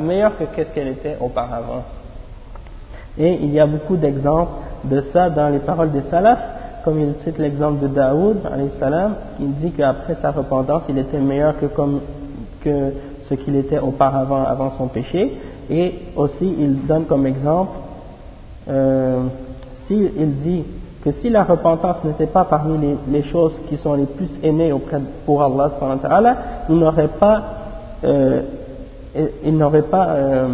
meilleure 0.00 0.38
que 0.38 0.44
qu'est-ce 0.44 0.72
qu'elle 0.74 0.88
était 0.88 1.16
auparavant. 1.20 1.82
Et 3.18 3.38
il 3.42 3.52
y 3.52 3.60
a 3.60 3.66
beaucoup 3.66 3.96
d'exemples 3.96 4.52
de 4.84 5.00
ça 5.12 5.30
dans 5.30 5.48
les 5.48 5.58
paroles 5.58 5.90
des 5.92 6.02
salafs, 6.02 6.42
comme 6.84 7.00
il 7.00 7.14
cite 7.22 7.38
l'exemple 7.38 7.80
de 7.82 7.88
Daoud, 7.88 8.38
il 9.40 9.52
dit 9.54 9.70
qu'après 9.72 10.14
sa 10.16 10.30
repentance, 10.30 10.84
il 10.88 10.98
était 10.98 11.18
meilleur 11.18 11.58
que, 11.58 11.66
comme, 11.66 12.00
que 12.62 12.92
ce 13.28 13.34
qu'il 13.34 13.56
était 13.56 13.78
auparavant, 13.78 14.44
avant 14.44 14.70
son 14.70 14.88
péché. 14.88 15.36
Et 15.70 15.94
aussi, 16.16 16.54
il 16.58 16.86
donne 16.86 17.04
comme 17.04 17.26
exemple, 17.26 17.72
euh, 18.68 19.24
il 19.90 20.36
dit 20.38 20.64
que 21.04 21.12
si 21.12 21.30
la 21.30 21.44
repentance 21.44 22.04
n'était 22.04 22.26
pas 22.26 22.44
parmi 22.44 22.78
les, 22.78 22.96
les, 23.10 23.22
choses 23.24 23.54
qui 23.68 23.76
sont 23.76 23.94
les 23.94 24.06
plus 24.06 24.30
aimées 24.42 24.72
auprès, 24.72 25.00
pour 25.24 25.42
Allah, 25.42 26.36
il 26.68 26.76
n'aurait 26.76 27.08
pas, 27.08 27.42
euh, 28.04 28.42
il 29.44 29.56
n'aurait 29.56 29.82
pas 29.82 30.06
euh, 30.10 30.48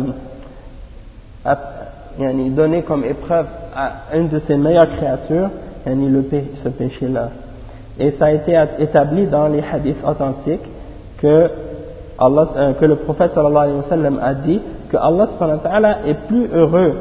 donné 2.50 2.82
comme 2.82 3.04
épreuve 3.04 3.46
à 3.74 4.16
une 4.16 4.28
de 4.28 4.38
ses 4.40 4.56
meilleures 4.56 4.88
créatures, 4.96 5.50
le, 5.86 6.24
ce 6.62 6.68
péché-là. 6.68 7.30
Et 7.98 8.10
ça 8.12 8.26
a 8.26 8.30
été 8.32 8.58
établi 8.78 9.26
dans 9.26 9.48
les 9.48 9.62
hadiths 9.62 10.04
authentiques 10.06 10.60
euh, 11.24 11.48
que 12.18 12.84
le 12.84 12.96
prophète 12.96 13.32
sallallahu 13.32 13.62
alayhi 13.62 13.76
wa 13.78 13.88
sallam 13.88 14.20
a 14.22 14.34
dit 14.34 14.60
que 14.90 14.96
Allah 14.96 15.26
subhanahu 15.26 15.58
wa 15.58 15.62
ta'ala 15.62 15.98
est 16.06 16.26
plus 16.26 16.46
heureux 16.52 16.94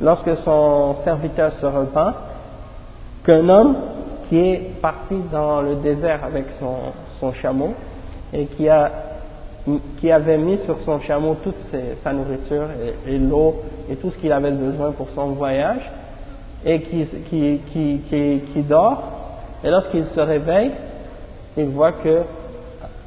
lorsque 0.00 0.36
son 0.44 0.96
serviteur 1.04 1.52
se 1.52 1.66
repent 1.66 2.14
qu'un 3.24 3.48
homme 3.48 3.76
qui 4.28 4.38
est 4.38 4.80
parti 4.80 5.16
dans 5.32 5.60
le 5.62 5.76
désert 5.76 6.20
avec 6.24 6.44
son 7.20 7.32
chameau 7.32 7.74
et 8.32 8.46
qui, 8.46 8.68
a, 8.68 8.90
qui 10.00 10.10
avait 10.10 10.38
mis 10.38 10.58
sur 10.58 10.78
son 10.84 11.00
chameau 11.00 11.36
toute 11.42 11.56
sa 12.02 12.12
nourriture 12.12 12.66
et, 13.06 13.18
l'eau 13.18 13.56
et 13.90 13.96
tout 13.96 14.10
ce 14.10 14.18
qu'il 14.18 14.32
avait 14.32 14.50
besoin 14.50 14.92
pour 14.92 15.08
son 15.14 15.28
voyage 15.28 15.82
et 16.64 16.80
qui, 16.82 17.06
qui, 17.30 17.60
qui, 17.70 18.40
qui 18.52 18.62
dort, 18.62 19.02
et 19.62 19.70
lorsqu'il 19.70 20.06
se 20.06 20.20
réveille, 20.20 20.72
il 21.56 21.66
voit 21.66 21.92
que, 21.92 22.22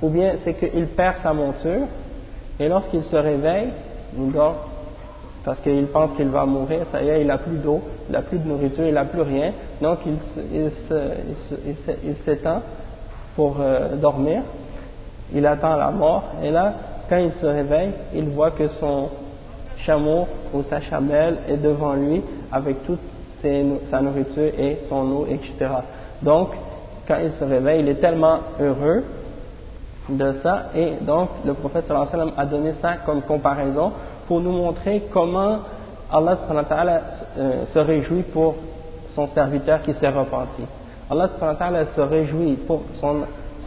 ou 0.01 0.09
bien 0.09 0.33
c'est 0.43 0.53
qu'il 0.53 0.87
perd 0.87 1.15
sa 1.21 1.33
monture, 1.33 1.87
et 2.59 2.67
lorsqu'il 2.67 3.03
se 3.03 3.15
réveille, 3.15 3.69
il 4.17 4.31
dort 4.31 4.67
parce 5.43 5.59
qu'il 5.61 5.87
pense 5.87 6.11
qu'il 6.15 6.27
va 6.27 6.45
mourir, 6.45 6.81
ça 6.91 7.01
y 7.01 7.09
est, 7.09 7.21
il 7.21 7.27
n'a 7.27 7.39
plus 7.39 7.57
d'eau, 7.57 7.81
il 8.07 8.13
n'a 8.13 8.21
plus 8.21 8.37
de 8.37 8.47
nourriture, 8.47 8.85
il 8.85 8.93
n'a 8.93 9.05
plus 9.05 9.21
rien, 9.21 9.51
donc 9.81 9.99
il, 10.05 10.17
il, 10.53 10.71
il 12.05 12.15
s'étend 12.23 12.61
pour 13.35 13.57
euh, 13.59 13.95
dormir, 13.95 14.43
il 15.33 15.45
attend 15.45 15.75
la 15.75 15.91
mort, 15.91 16.23
et 16.43 16.51
là, 16.51 16.73
quand 17.09 17.17
il 17.17 17.31
se 17.33 17.45
réveille, 17.45 17.91
il 18.13 18.29
voit 18.29 18.51
que 18.51 18.67
son 18.79 19.09
chameau 19.85 20.27
ou 20.53 20.63
sa 20.63 20.81
chamelle 20.81 21.37
est 21.47 21.57
devant 21.57 21.93
lui 21.93 22.21
avec 22.51 22.85
toute 22.85 22.99
sa 23.89 24.01
nourriture 24.01 24.51
et 24.57 24.79
son 24.87 25.11
eau, 25.11 25.27
etc. 25.27 25.71
Donc, 26.21 26.49
quand 27.07 27.17
il 27.21 27.31
se 27.31 27.43
réveille, 27.43 27.81
il 27.81 27.89
est 27.89 27.95
tellement 27.95 28.37
heureux 28.59 29.03
de 30.09 30.33
ça, 30.43 30.65
et 30.75 30.93
donc 31.01 31.29
le 31.45 31.53
prophète 31.53 31.85
sallam 31.87 32.31
a 32.37 32.45
donné 32.45 32.73
ça 32.81 32.95
comme 33.05 33.21
comparaison 33.21 33.91
pour 34.27 34.41
nous 34.41 34.51
montrer 34.51 35.03
comment 35.11 35.59
Allah 36.11 36.37
euh, 37.37 37.65
se 37.73 37.79
réjouit 37.79 38.23
pour 38.23 38.55
son 39.15 39.27
serviteur 39.27 39.81
qui 39.83 39.93
s'est 39.93 40.09
repenti. 40.09 40.63
Allah 41.09 41.29
se 41.95 42.01
réjouit 42.01 42.53
pour 42.67 42.81
son 42.99 43.21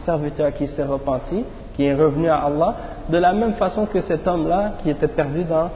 serviteur 0.05 0.53
qui 0.53 0.67
s'est 0.67 0.83
repenti, 0.83 1.43
qui 1.75 1.85
est 1.85 1.93
revenu 1.93 2.29
à 2.29 2.37
Allah, 2.37 2.75
de 3.09 3.17
la 3.17 3.33
même 3.33 3.53
façon 3.53 3.85
que 3.85 4.01
cet 4.01 4.27
homme-là 4.27 4.73
qui 4.81 4.89
était 4.89 5.07
perdu 5.07 5.43
dans, 5.43 5.69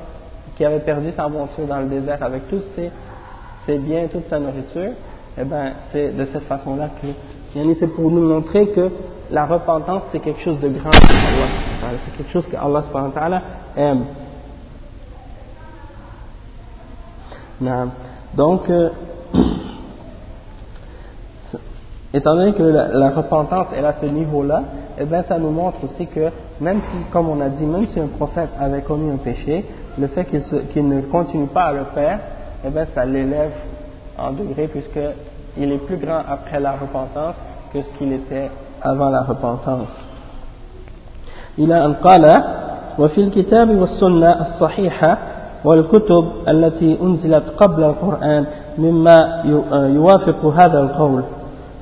qui 0.58 0.66
avait 0.66 0.80
perdu 0.80 1.12
sa 1.16 1.28
monture 1.28 1.66
dans 1.68 1.80
le 1.80 1.88
désert 1.88 2.22
avec 2.22 2.48
tous 2.48 2.64
ses 2.76 2.92
c'est 3.66 3.78
bien 3.78 4.08
toute 4.08 4.28
sa 4.30 4.40
nourriture, 4.40 4.94
eh 5.38 5.44
ben, 5.44 5.74
c'est 5.92 6.16
de 6.16 6.26
cette 6.26 6.46
façon-là 6.46 6.90
que 7.02 7.08
c'est 7.80 7.88
pour 7.88 8.10
nous 8.10 8.28
montrer 8.28 8.68
que 8.68 8.90
la 9.30 9.46
repentance 9.46 10.04
c'est 10.12 10.20
quelque 10.20 10.42
chose 10.42 10.60
de 10.60 10.70
grand. 10.70 10.92
C'est 10.92 12.18
quelque 12.18 12.32
chose 12.32 12.48
que 12.48 12.56
Allah 12.56 13.42
aime. 13.76 14.06
Donc, 18.36 18.70
euh, 18.70 18.90
étant 22.15 22.37
donné 22.37 22.53
que 22.53 22.63
la, 22.63 23.11
repentance 23.11 23.67
est 23.77 23.85
à 23.85 23.93
ce 23.95 24.07
niveau-là, 24.07 24.63
eh 24.99 25.05
bien, 25.05 25.23
ça 25.23 25.37
nous 25.39 25.51
montre 25.51 25.79
aussi 25.85 26.07
que 26.07 26.31
même 26.61 26.81
si, 26.81 27.11
comme 27.11 27.29
on 27.29 27.41
a 27.41 27.49
dit, 27.49 27.65
même 27.65 27.89
si 27.89 27.99
un 27.99 28.07
prophète 28.07 28.51
avait 28.61 28.83
commis 28.83 29.11
un 29.11 29.17
péché, 29.17 29.65
le 29.99 30.07
fait 30.07 30.25
qu'il 30.25 30.89
ne 30.89 31.01
continue 31.03 31.47
pas 31.49 31.65
à 31.65 31.73
le 31.73 31.85
faire, 31.93 32.21
eh 32.65 32.71
bien, 32.71 32.85
ça 32.95 33.05
l'élève 33.05 33.51
en 34.17 34.31
degré 34.31 34.69
puisqu'il 34.69 35.73
est 35.73 35.87
plus 35.87 35.97
grand 35.97 36.21
après 36.29 36.61
la 36.61 36.73
repentance 36.73 37.35
que 37.73 37.83
ce 37.83 37.99
qu'il 37.99 38.13
était 38.13 38.51
avant 38.83 39.11
la 39.11 39.23
repentance. 39.23 39.91
إلى 41.59 41.85
أن 41.85 41.95
قال 41.95 42.43
وفي 42.99 43.21
الكتاب 43.21 43.71
والسنة 43.71 44.41
الصحيحة 44.41 45.19
والكتب 45.65 46.25
التي 46.49 46.99
أنزلت 47.03 47.45
قبل 47.57 47.85
القرآن 47.85 48.47
مما 48.79 49.43
يوافق 49.95 50.45
هذا 50.45 50.81
القول 50.81 51.23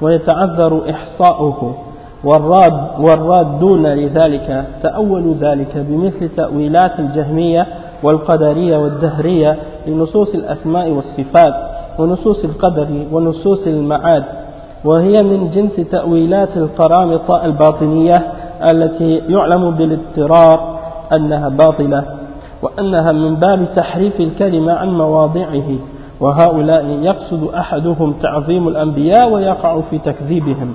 ويتعذر 0.01 0.89
إحصاؤه 0.89 1.75
والراد 2.23 2.73
والرادون 2.99 3.87
لذلك 3.87 4.65
تأولوا 4.83 5.33
ذلك 5.33 5.77
بمثل 5.89 6.29
تأويلات 6.29 6.99
الجهمية 6.99 7.67
والقدرية 8.03 8.77
والدهرية 8.77 9.57
لنصوص 9.87 10.35
الأسماء 10.35 10.89
والصفات 10.89 11.53
ونصوص 11.99 12.43
القدر 12.43 12.87
ونصوص 13.11 13.67
المعاد 13.67 14.23
وهي 14.85 15.23
من 15.23 15.49
جنس 15.49 15.75
تأويلات 15.75 16.57
القرامطة 16.57 17.45
الباطنية 17.45 18.23
التي 18.71 19.21
يعلم 19.29 19.71
بالاضطرار 19.71 20.79
أنها 21.17 21.49
باطلة 21.49 22.03
وأنها 22.61 23.11
من 23.11 23.35
باب 23.35 23.65
تحريف 23.75 24.19
الكلمة 24.19 24.73
عن 24.73 24.87
مواضعه. 24.89 25.69
وهؤلاء 26.19 26.85
يقصد 27.01 27.53
أحدهم 27.53 28.13
تعظيم 28.13 28.67
الأنبياء 28.67 29.29
ويقع 29.29 29.81
في 29.89 29.97
تكذيبهم 29.97 30.73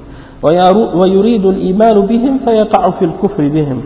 ويريد 0.94 1.46
الإيمان 1.46 2.00
بهم 2.07 2.38
فيقع 2.38 2.90
في 2.90 3.05
الكفر 3.05 3.48
بهم 3.48 3.83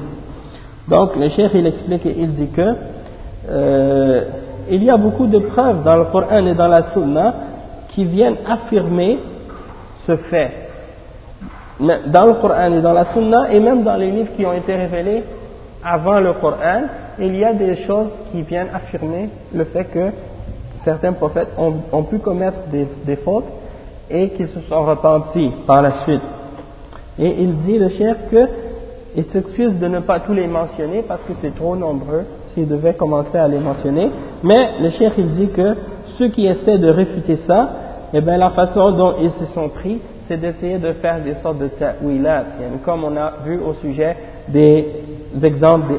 Donc 0.89 1.17
le 1.17 1.29
cheikh 1.31 1.51
il 1.55 1.67
explique 1.67 2.07
et 2.07 2.15
il 2.17 2.33
dit 2.35 2.47
que 2.49 2.75
euh, 3.51 4.23
il 4.71 4.85
y 4.85 4.91
a 4.91 4.97
beaucoup 4.97 5.27
de 5.27 5.39
preuves 5.39 5.83
dans 5.83 5.97
le 5.97 6.05
Coran 6.05 6.47
et 6.47 6.55
dans 6.55 6.69
la 6.69 6.83
Sunna 6.93 7.35
qui 7.89 8.05
viennent 8.05 8.37
affirmer 8.49 9.19
ce 10.07 10.17
fait. 10.17 10.53
Dans 11.81 12.27
le 12.27 12.35
Coran 12.35 12.73
et 12.73 12.81
dans 12.81 12.93
la 12.93 13.07
Sunna 13.13 13.51
et 13.51 13.59
même 13.59 13.83
dans 13.83 13.97
les 13.97 14.13
livres 14.13 14.31
qui 14.37 14.47
ont 14.47 14.53
été 14.53 14.75
révélés 14.77 15.25
avant 15.85 16.21
le 16.21 16.35
Coran, 16.35 16.83
il 17.19 17.37
y 17.37 17.45
a 17.45 17.53
des 17.53 17.85
choses 17.85 18.11
qui 18.31 18.43
viennent 18.43 18.69
affirmer 18.73 19.29
le 19.53 19.65
fait 19.65 19.85
que 19.85 20.11
certains 20.87 21.15
prophètes 21.15 21.49
ont, 21.59 22.03
pu 22.05 22.21
commettre 22.21 22.61
des, 22.71 23.17
fautes 23.17 23.53
et 24.09 24.29
qui 24.31 24.47
se 24.47 24.61
sont 24.61 24.85
repentis 24.87 25.51
par 25.67 25.83
la 25.83 26.05
suite. 26.05 26.23
Et 27.19 27.43
il 27.43 27.57
dit 27.57 27.77
le 27.77 27.89
chef 27.89 28.31
que 28.31 28.47
il 29.17 29.25
s'excuse 29.25 29.77
de 29.79 29.89
ne 29.89 30.01
pas 30.01 30.21
tous 30.21 30.35
les 30.35 30.47
mentionner 30.47 31.03
parce 31.03 31.23
que 31.23 31.33
c'est 31.41 31.57
trop 31.57 31.75
nombreux 31.75 32.25
s'il 32.49 32.69
devait 32.69 32.95
commencer 32.95 33.37
à 33.37 33.49
les 33.49 33.59
mentionner. 33.59 34.11
Mais 34.45 34.81
le 34.81 34.91
chef 34.91 35.15
il 35.19 35.31
dit 35.31 35.49
que 35.49 35.75
ceux 36.19 36.29
qui 36.29 36.47
essaient 36.47 36.79
de 36.79 36.89
réfuter 36.89 37.37
ça, 37.49 37.71
eh 38.13 38.21
bien 38.21 38.37
la 38.37 38.51
façon 38.51 38.93
dont 38.93 39.15
ils 39.21 39.33
se 39.33 39.47
sont 39.47 39.69
pris, 39.71 39.99
c'est 40.29 40.37
d'essayer 40.37 40.79
de 40.79 40.93
faire 40.93 41.21
des 41.21 41.35
sortes 41.37 41.59
de 41.59 41.69
ta'wilat. 41.69 42.45
Comme 42.85 43.03
on 43.03 43.17
a 43.17 43.33
vu 43.45 43.59
au 43.59 43.73
sujet 43.75 44.17
des 44.49 44.87
exemples 45.45 45.95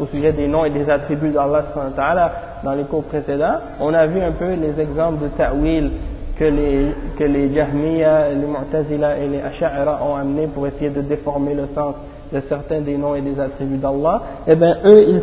au, 0.00 0.06
sujet 0.06 0.32
des 0.32 0.48
noms 0.48 0.64
et 0.64 0.70
des 0.70 0.88
attributs 0.90 1.30
d'Allah 1.30 2.32
dans 2.62 2.72
les 2.72 2.84
cours 2.84 3.04
précédents, 3.04 3.58
on 3.80 3.94
a 3.94 4.06
vu 4.06 4.20
un 4.20 4.32
peu 4.32 4.52
les 4.54 4.80
exemples 4.80 5.22
de 5.24 5.28
ta'wil 5.28 5.90
que 6.38 6.44
les, 6.44 6.94
que 7.16 7.24
les 7.24 7.52
Jahmiya, 7.52 8.28
Mu'tazila 8.34 9.18
et 9.18 9.28
les 9.28 9.40
Asha'ira 9.40 10.00
ont 10.04 10.14
amené 10.16 10.46
pour 10.46 10.66
essayer 10.66 10.90
de 10.90 11.02
déformer 11.02 11.54
le 11.54 11.66
sens 11.68 11.96
de 12.32 12.40
certains 12.40 12.80
des 12.80 12.96
noms 12.96 13.14
et 13.14 13.20
des 13.20 13.40
attributs 13.40 13.78
d'Allah, 13.78 14.22
eh 14.46 14.54
bien 14.54 14.76
eux 14.84 15.04
ils 15.08 15.20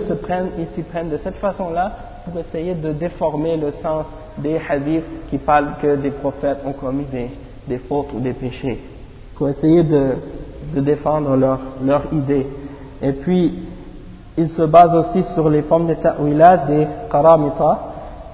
s'y 0.73 0.81
prennent 0.83 1.09
de 1.09 1.17
cette 1.23 1.35
façon-là 1.35 1.91
pour 2.25 2.39
essayer 2.39 2.73
de 2.73 2.91
déformer 2.91 3.57
le 3.57 3.71
sens 3.83 4.05
des 4.37 4.59
hadiths 4.67 5.29
qui 5.29 5.37
parlent 5.37 5.75
que 5.81 5.95
des 5.95 6.09
prophètes 6.09 6.57
ont 6.65 6.73
commis 6.73 7.05
des, 7.67 7.77
fautes 7.77 8.07
ou 8.13 8.19
des 8.19 8.33
péchés, 8.33 8.79
pour 9.35 9.49
essayer 9.49 9.83
de, 9.83 10.15
de 10.73 10.81
défendre 10.81 11.35
leur, 11.35 11.59
leur 11.83 12.11
idée. 12.11 12.47
Et 13.01 13.11
puis, 13.13 13.53
ils 14.37 14.49
se 14.49 14.63
basent 14.63 14.95
aussi 14.95 15.23
sur 15.33 15.49
les 15.49 15.61
formes 15.63 15.87
de 15.87 15.93
ta'wilat 15.95 16.57
des 16.67 16.87
karamita, 17.09 17.79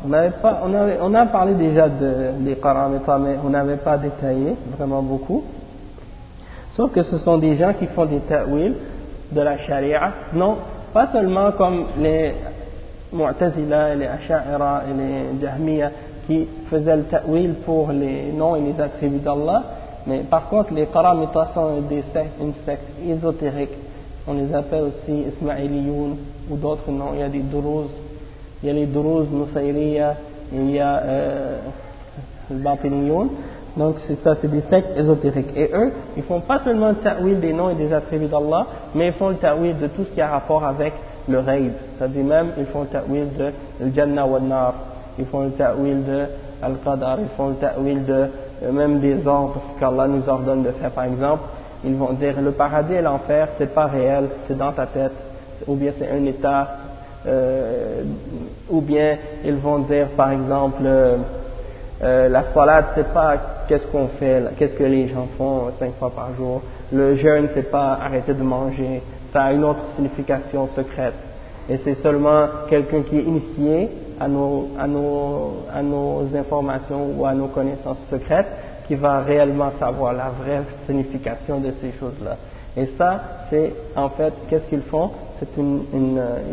on, 0.04 0.10
pas, 0.10 0.62
on, 0.65 0.74
avait, 0.74 0.97
on 1.02 1.13
a 1.13 1.26
parlé 1.28 1.54
déjà 1.54 1.88
de, 1.88 2.32
des 2.39 2.56
paramètres, 2.56 3.17
mais 3.19 3.36
on 3.45 3.50
n'avait 3.50 3.78
pas 3.78 3.97
détaillé 3.97 4.56
vraiment 4.78 5.04
beaucoup. 5.04 5.43
Sauf 6.71 6.91
que 6.91 7.04
ce 7.04 7.17
sont 7.19 7.38
des 7.38 7.56
gens 7.56 7.74
qui 7.74 7.86
font 7.88 8.06
des 8.06 8.19
ta'wil 8.19 8.74
de 9.32 9.41
la 9.41 9.58
charia. 9.60 10.12
Non, 10.34 10.58
pas 10.93 11.08
seulement 11.08 11.52
comme 11.52 11.86
les 12.00 12.34
Mu'tazila, 13.13 13.93
les 13.95 14.08
Asha'ira 14.08 14.84
les 14.88 15.39
Jahmiya 15.41 15.91
qui 16.26 16.47
faisaient 16.69 16.95
le 16.95 17.04
ta'wil 17.04 17.56
pour 17.65 17.91
les 17.91 18.32
noms 18.32 18.56
et 18.56 18.62
les 18.62 18.82
attributs 18.82 19.19
d'Allah, 19.19 19.63
mais 20.08 20.19
par 20.19 20.47
contre 20.47 20.74
les 20.74 20.86
paramètres 20.86 21.54
sont 21.54 21.82
des 21.89 22.04
sectes, 22.13 22.39
une 22.41 22.54
secte 22.65 22.88
ésotérique. 23.08 23.71
On 24.32 24.34
les 24.34 24.56
appelle 24.56 24.84
aussi 24.84 25.26
Ismailiyoun 25.28 26.15
ou 26.50 26.56
d'autres 26.56 26.89
noms. 26.89 27.10
Il 27.15 27.20
y 27.20 27.24
a 27.24 27.28
des 27.28 27.39
Duruz 27.39 27.89
il 28.63 28.67
y 28.67 28.70
a 28.70 28.74
les 28.74 28.86
Duruz 28.86 29.28
Nusayriya, 29.30 30.15
il 30.54 30.72
y 30.72 30.80
a 30.80 31.02
euh, 31.04 31.58
Batiniyoun. 32.50 33.30
Donc 33.76 33.96
ça, 34.24 34.36
c'est 34.36 34.50
des 34.50 34.62
sectes 34.62 34.98
ésotériques. 34.98 35.52
Et 35.56 35.72
eux, 35.74 35.91
ils 36.15 36.24
font 36.24 36.39
pas 36.39 36.60
seulement 36.60 36.89
le 36.89 36.96
ta'wil 36.96 37.39
des 37.41 37.52
noms 37.52 37.72
et 37.72 37.76
des 37.76 37.91
attributs 37.91 38.28
d'Allah, 38.28 38.67
mais 38.96 39.08
ils 39.08 39.13
font 39.13 39.30
le 39.30 39.36
ta'wil 39.36 39.78
de 39.80 39.88
tout 39.88 40.06
ce 40.06 40.12
qui 40.12 40.22
a 40.22 40.30
rapport 40.30 40.63
avec 40.63 40.94
le 41.28 41.39
raid. 41.39 41.74
C'est-à-dire 41.98 42.24
même, 42.24 42.52
ils 42.58 42.65
font 42.67 42.82
le 42.82 42.88
ta'wil 42.88 43.28
de 43.38 43.52
Jannah 43.94 44.26
wa 44.26 44.39
nar, 44.39 44.74
ils 45.20 45.26
font 45.26 45.41
le 45.44 45.52
ta'wil 45.52 46.06
de 46.06 46.26
Al-Qadar, 46.62 47.20
ils 47.20 47.36
font 47.36 47.50
le 47.50 47.56
ta'wil 47.56 48.06
de 48.06 48.28
euh, 48.63 48.72
même 48.72 49.00
des 49.00 49.28
ordres 49.28 49.62
qu'Allah 49.80 50.08
nous 50.08 50.28
ordonne 50.30 50.63
de 50.63 50.72
faire. 50.72 50.91
Par 50.91 51.06
exemple, 51.06 51.44
ils 51.84 51.96
vont 51.96 52.13
dire 52.13 52.39
le 52.41 52.52
paradis 52.52 52.94
et 52.94 53.02
l'enfer, 53.02 53.50
c'est 53.58 53.74
pas 53.74 53.86
réel, 53.86 54.26
c'est 54.48 54.58
dans 54.58 54.72
ta 54.72 54.86
tête, 54.86 55.13
ou 55.67 55.76
bien 55.76 55.91
c'est 55.98 56.10
un 56.10 56.26
état 56.26 56.67
euh, 57.28 58.04
ou 58.70 58.82
bien 58.82 59.17
ils 59.46 59.56
vont 59.56 59.80
dire 59.80 60.08
par 60.17 60.32
exemple 60.32 60.82
euh, 60.84 61.17
euh, 62.02 62.30
la 62.30 62.46
salade 62.46 62.86
c'est 62.96 63.13
pas 63.13 63.36
qu'est-ce 63.67 63.86
qu'on 63.88 64.08
fait, 64.08 64.41
qu'est-ce 64.58 64.74
que 64.74 64.84
les 64.84 65.08
gens 65.08 65.28
font 65.38 65.72
cinq 65.78 65.94
fois 66.00 66.10
par 66.10 66.34
jour. 66.36 66.62
Le 66.91 67.15
jeûne 67.15 67.50
c'est 67.54 67.70
pas 67.70 68.00
arrêter 68.04 68.34
de 68.34 68.41
manger, 68.41 69.04
ça 69.32 69.44
a 69.44 69.52
une 69.54 69.63
autre 69.63 69.82
signification 69.96 70.67
secrète. 70.76 71.13
Et 71.70 71.78
c'est 71.84 71.96
seulement 71.96 72.48
quelqu'un 72.70 73.04
qui 73.04 73.20
est 73.20 73.24
initié 73.24 73.89
à 74.22 74.28
nos, 74.88 76.28
informations 76.36 77.10
ou 77.18 77.26
à 77.26 77.34
nos 77.34 77.48
connaissances 77.48 78.00
secrètes 78.10 78.48
qui 78.88 78.96
va 78.96 79.20
réellement 79.22 79.72
savoir 79.80 80.14
la 80.14 80.30
vraie 80.30 80.62
signification 80.86 81.60
de 81.60 81.72
ces 81.82 81.92
choses-là. 82.00 82.38
Et 82.78 82.88
ça, 82.98 83.22
c'est 83.50 83.74
en 83.96 84.10
fait, 84.10 84.34
qu'est-ce 84.50 84.66
qu'ils 84.68 84.84
font? 84.84 85.12
C'est 85.40 85.58
une, 85.58 85.84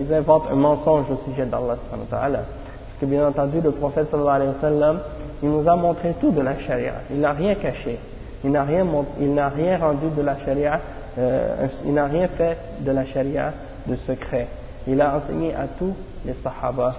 ils 0.00 0.12
inventent 0.14 0.50
un 0.50 0.56
mensonge 0.56 1.06
au 1.10 1.30
sujet 1.30 1.46
d'Allah 1.46 1.76
Parce 2.10 2.98
que 3.00 3.06
bien 3.06 3.26
entendu, 3.26 3.60
le 3.60 3.70
prophète 3.70 4.08
alayhi 4.12 4.48
wa 4.48 4.60
sallam, 4.60 5.00
il 5.42 5.50
nous 5.50 5.68
a 5.68 5.76
montré 5.76 6.14
tout 6.20 6.30
de 6.30 6.40
la 6.40 6.58
charia. 6.58 6.94
Il 7.10 7.20
n'a 7.20 7.32
rien 7.32 7.54
caché. 7.54 7.98
Il 8.44 8.50
n'a 8.52 8.62
rien, 8.62 8.86
il 9.20 9.34
n'a 9.34 9.48
rien 9.48 9.78
rendu 9.78 10.06
de 10.16 10.22
la 10.22 10.36
charia, 10.44 10.80
euh, 11.18 11.66
il 11.84 11.92
n'a 11.92 12.06
rien 12.06 12.28
fait 12.28 12.56
de 12.80 12.90
la 12.92 13.04
charia 13.04 13.52
de 13.86 13.96
secret. 13.96 14.46
Il 14.86 15.00
a 15.00 15.16
enseigné 15.16 15.54
à 15.54 15.66
tous 15.78 15.94
les 16.24 16.34
sahaba. 16.34 16.94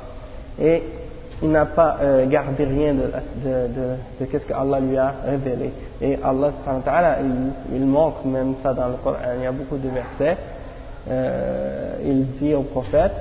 Et 0.61 0.83
il 1.41 1.51
n'a 1.51 1.65
pas 1.65 1.97
euh, 2.01 2.25
gardé 2.27 2.65
rien 2.65 2.93
de, 2.93 3.11
de, 3.45 4.25
qu'est-ce 4.25 4.45
que 4.45 4.53
Allah 4.53 4.79
lui 4.79 4.97
a 4.97 5.13
révélé. 5.25 5.71
Et 6.01 6.17
Allah 6.23 6.51
il, 7.21 7.75
il 7.75 7.85
montre 7.85 8.25
même 8.25 8.55
ça 8.61 8.73
dans 8.73 8.87
le 8.87 8.95
Coran. 8.95 9.17
Il 9.37 9.43
y 9.43 9.47
a 9.47 9.51
beaucoup 9.51 9.77
de 9.77 9.89
versets 9.89 10.37
euh, 11.09 11.95
il 12.03 12.25
dit 12.37 12.53
au 12.53 12.63
prophète 12.63 13.13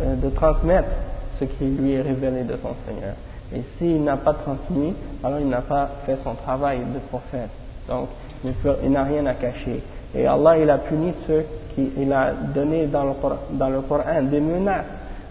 euh, 0.00 0.16
de 0.16 0.28
transmettre 0.30 0.90
ce 1.38 1.44
qui 1.44 1.64
lui 1.64 1.94
est 1.94 2.02
révélé 2.02 2.42
de 2.42 2.56
son 2.56 2.74
Seigneur. 2.86 3.14
Et 3.54 3.62
s'il 3.78 4.02
n'a 4.02 4.16
pas 4.16 4.34
transmis, 4.34 4.94
alors 5.22 5.38
il 5.38 5.48
n'a 5.48 5.60
pas 5.60 5.88
fait 6.04 6.16
son 6.24 6.34
travail 6.34 6.80
de 6.80 6.98
prophète. 7.08 7.50
Donc, 7.88 8.08
il 8.82 8.90
n'a 8.90 9.04
rien 9.04 9.24
à 9.26 9.34
cacher. 9.34 9.82
Et 10.14 10.26
Allah, 10.26 10.58
il 10.58 10.68
a 10.68 10.78
puni 10.78 11.12
ceux 11.26 11.44
qui, 11.74 11.90
il 11.96 12.12
a 12.12 12.32
donné 12.54 12.86
dans 12.86 13.04
le 13.04 13.80
Coran 13.82 14.22
des 14.22 14.40
menaces 14.40 14.86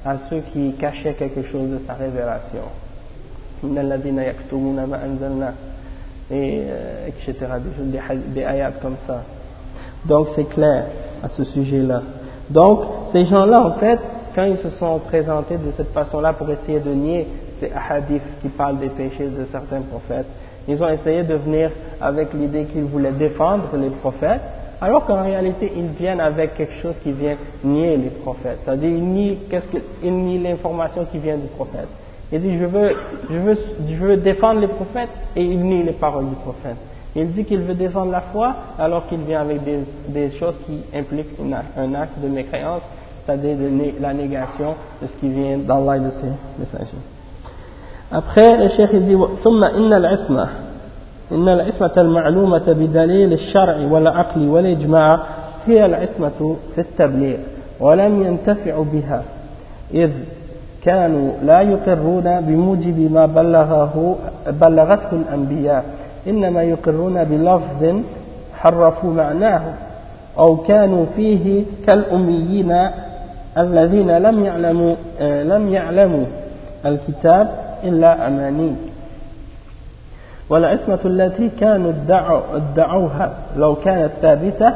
à 0.06 0.18
ceux 0.30 0.42
qui 0.52 0.74
cachaient 0.74 1.14
quelque 1.14 1.44
chose 1.44 1.70
de 1.70 1.80
sa 1.88 1.94
révélation. 1.94 2.64
Et, 6.32 6.64
euh, 6.66 7.08
etc. 7.08 7.36
Des, 8.34 8.42
ayats 8.42 8.72
comme 8.82 8.96
ça. 9.06 9.24
Donc 10.06 10.28
c'est 10.36 10.50
clair 10.50 10.86
à 11.24 11.30
ce 11.30 11.44
sujet-là. 11.46 12.02
Donc 12.50 12.82
ces 13.12 13.26
gens-là, 13.26 13.62
en 13.62 13.74
fait, 13.74 14.00
quand 14.36 14.46
ils 14.46 14.58
se 14.58 14.70
sont 14.80 15.00
présentés 15.00 15.58
de 15.58 15.72
cette 15.78 15.92
façon-là 15.94 16.34
pour 16.34 16.50
essayer 16.50 16.80
de 16.80 16.92
nier 16.92 17.28
ces 17.60 17.72
hadiths 17.72 18.22
qui 18.42 18.50
parlent 18.50 18.80
des 18.80 18.90
péchés 18.90 19.28
de 19.28 19.46
certains 19.46 19.82
prophètes, 19.82 20.28
ils 20.68 20.82
ont 20.82 20.90
essayé 20.90 21.24
de 21.24 21.36
venir 21.36 21.72
avec 22.02 22.34
l'idée 22.34 22.66
qu'ils 22.66 22.84
voulaient 22.84 23.12
défendre 23.12 23.70
les 23.76 23.90
prophètes, 23.90 24.42
alors 24.82 25.06
qu'en 25.06 25.24
réalité 25.24 25.72
ils 25.76 25.88
viennent 25.98 26.20
avec 26.20 26.56
quelque 26.56 26.82
chose 26.82 26.96
qui 27.04 27.12
vient 27.12 27.36
nier 27.64 27.98
les 27.98 28.10
prophètes. 28.10 28.60
C'est-à-dire 28.64 28.90
ils 28.90 29.04
nient, 29.04 29.38
nient 30.04 30.40
l'information 30.40 31.06
qui 31.12 31.18
vient 31.20 31.38
du 31.38 31.48
prophète. 31.48 31.88
Ils 32.32 32.42
disent 32.42 32.60
je 32.60 32.66
veux, 32.66 32.96
je 33.30 33.38
veux, 33.38 33.58
je 33.88 33.96
veux 33.96 34.18
défendre 34.18 34.60
les 34.60 34.68
prophètes 34.68 35.10
et 35.36 35.44
ils 35.44 35.60
nient 35.60 35.84
les 35.84 35.94
paroles 35.94 36.30
du 36.30 36.36
prophète. 36.36 36.78
Il 37.16 37.32
dit 37.32 37.46
qu'il 37.46 37.60
veut 37.60 37.76
défendre 37.76 38.12
la 38.12 38.22
foi 38.22 38.56
alors 38.80 39.08
qu'il 39.08 39.20
vient 39.20 39.42
avec 39.42 39.64
des, 39.64 39.80
des 40.08 40.32
choses 40.38 40.56
qui 40.66 40.82
impliquent 40.98 41.38
un 41.78 41.94
acte 41.94 42.20
de 42.20 42.28
mécréance, 42.28 42.82
c'est-à-dire 43.26 43.56
la 44.02 44.14
négation 44.14 44.74
de 45.02 45.08
ce 45.08 45.18
qui 45.18 45.30
vient 45.30 45.60
d'Allah 45.60 45.98
et 45.98 46.00
de 46.00 46.10
ses 46.10 46.32
messagers. 46.58 46.98
Après, 48.12 48.58
le 48.58 48.70
cheikh 48.70 48.96
dit 48.96 49.16
إن 51.32 51.50
العصمة 51.50 51.92
المعلومة 51.98 52.64
بدليل 52.68 53.34
الشرع 53.34 53.78
والعقل 53.92 54.48
والإجماع 54.48 55.20
هي 55.68 55.86
العصمة 55.86 56.56
في 56.76 56.82
التبليغ 56.82 57.38
ولم 57.80 58.24
ينتفعوا 58.24 58.86
بها 58.94 59.24
إذ 59.94 60.12
كانوا 60.84 61.32
لا 61.44 61.62
يقرون 61.62 62.42
بموجب 62.42 63.12
ما 63.12 63.26
بلغه 63.26 64.16
بلغته 64.48 65.12
الأنبياء 65.12 65.86
إنما 66.28 66.64
يقرون 66.64 67.24
بلفظ 67.24 67.96
حرفوا 68.54 69.14
معناه 69.14 69.62
أو 70.40 70.58
كانوا 70.58 71.06
فيه 71.16 71.64
كالأميين 71.86 72.76
الذين 73.58 74.18
لم 74.18 74.46
يعلموا 74.46 74.96
لم 75.22 75.74
يعلموا 75.74 76.26
الكتاب 76.86 77.52
إلا 77.84 78.28
أماني. 78.28 78.72
والعصمة 80.54 81.00
التي 81.06 81.50
كانوا 81.60 81.92
ادعوها 82.54 83.34
لو 83.58 83.76
كانت 83.76 84.12
ثابتة 84.22 84.74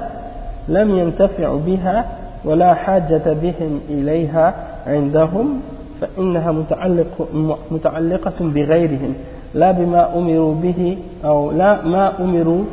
لم 0.67 0.97
ينتفعوا 0.99 1.59
بها 1.59 2.05
ولا 2.45 2.73
حاجة 2.73 3.21
بهم 3.25 3.79
إليها 3.89 4.53
عندهم 4.87 5.61
فإنها 6.01 6.51
متعلق 6.51 7.27
متعلقة 7.71 8.33
بغيرهم 8.39 9.13
لا 9.53 9.71
بما 9.71 10.17
أمروا 10.17 10.55
به 10.55 10.97
أو 11.25 11.51
لا 11.51 11.85
ما 11.85 12.13
أمروا 12.19 12.63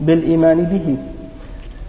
بالإيمان 0.00 0.64
به. 0.64 0.96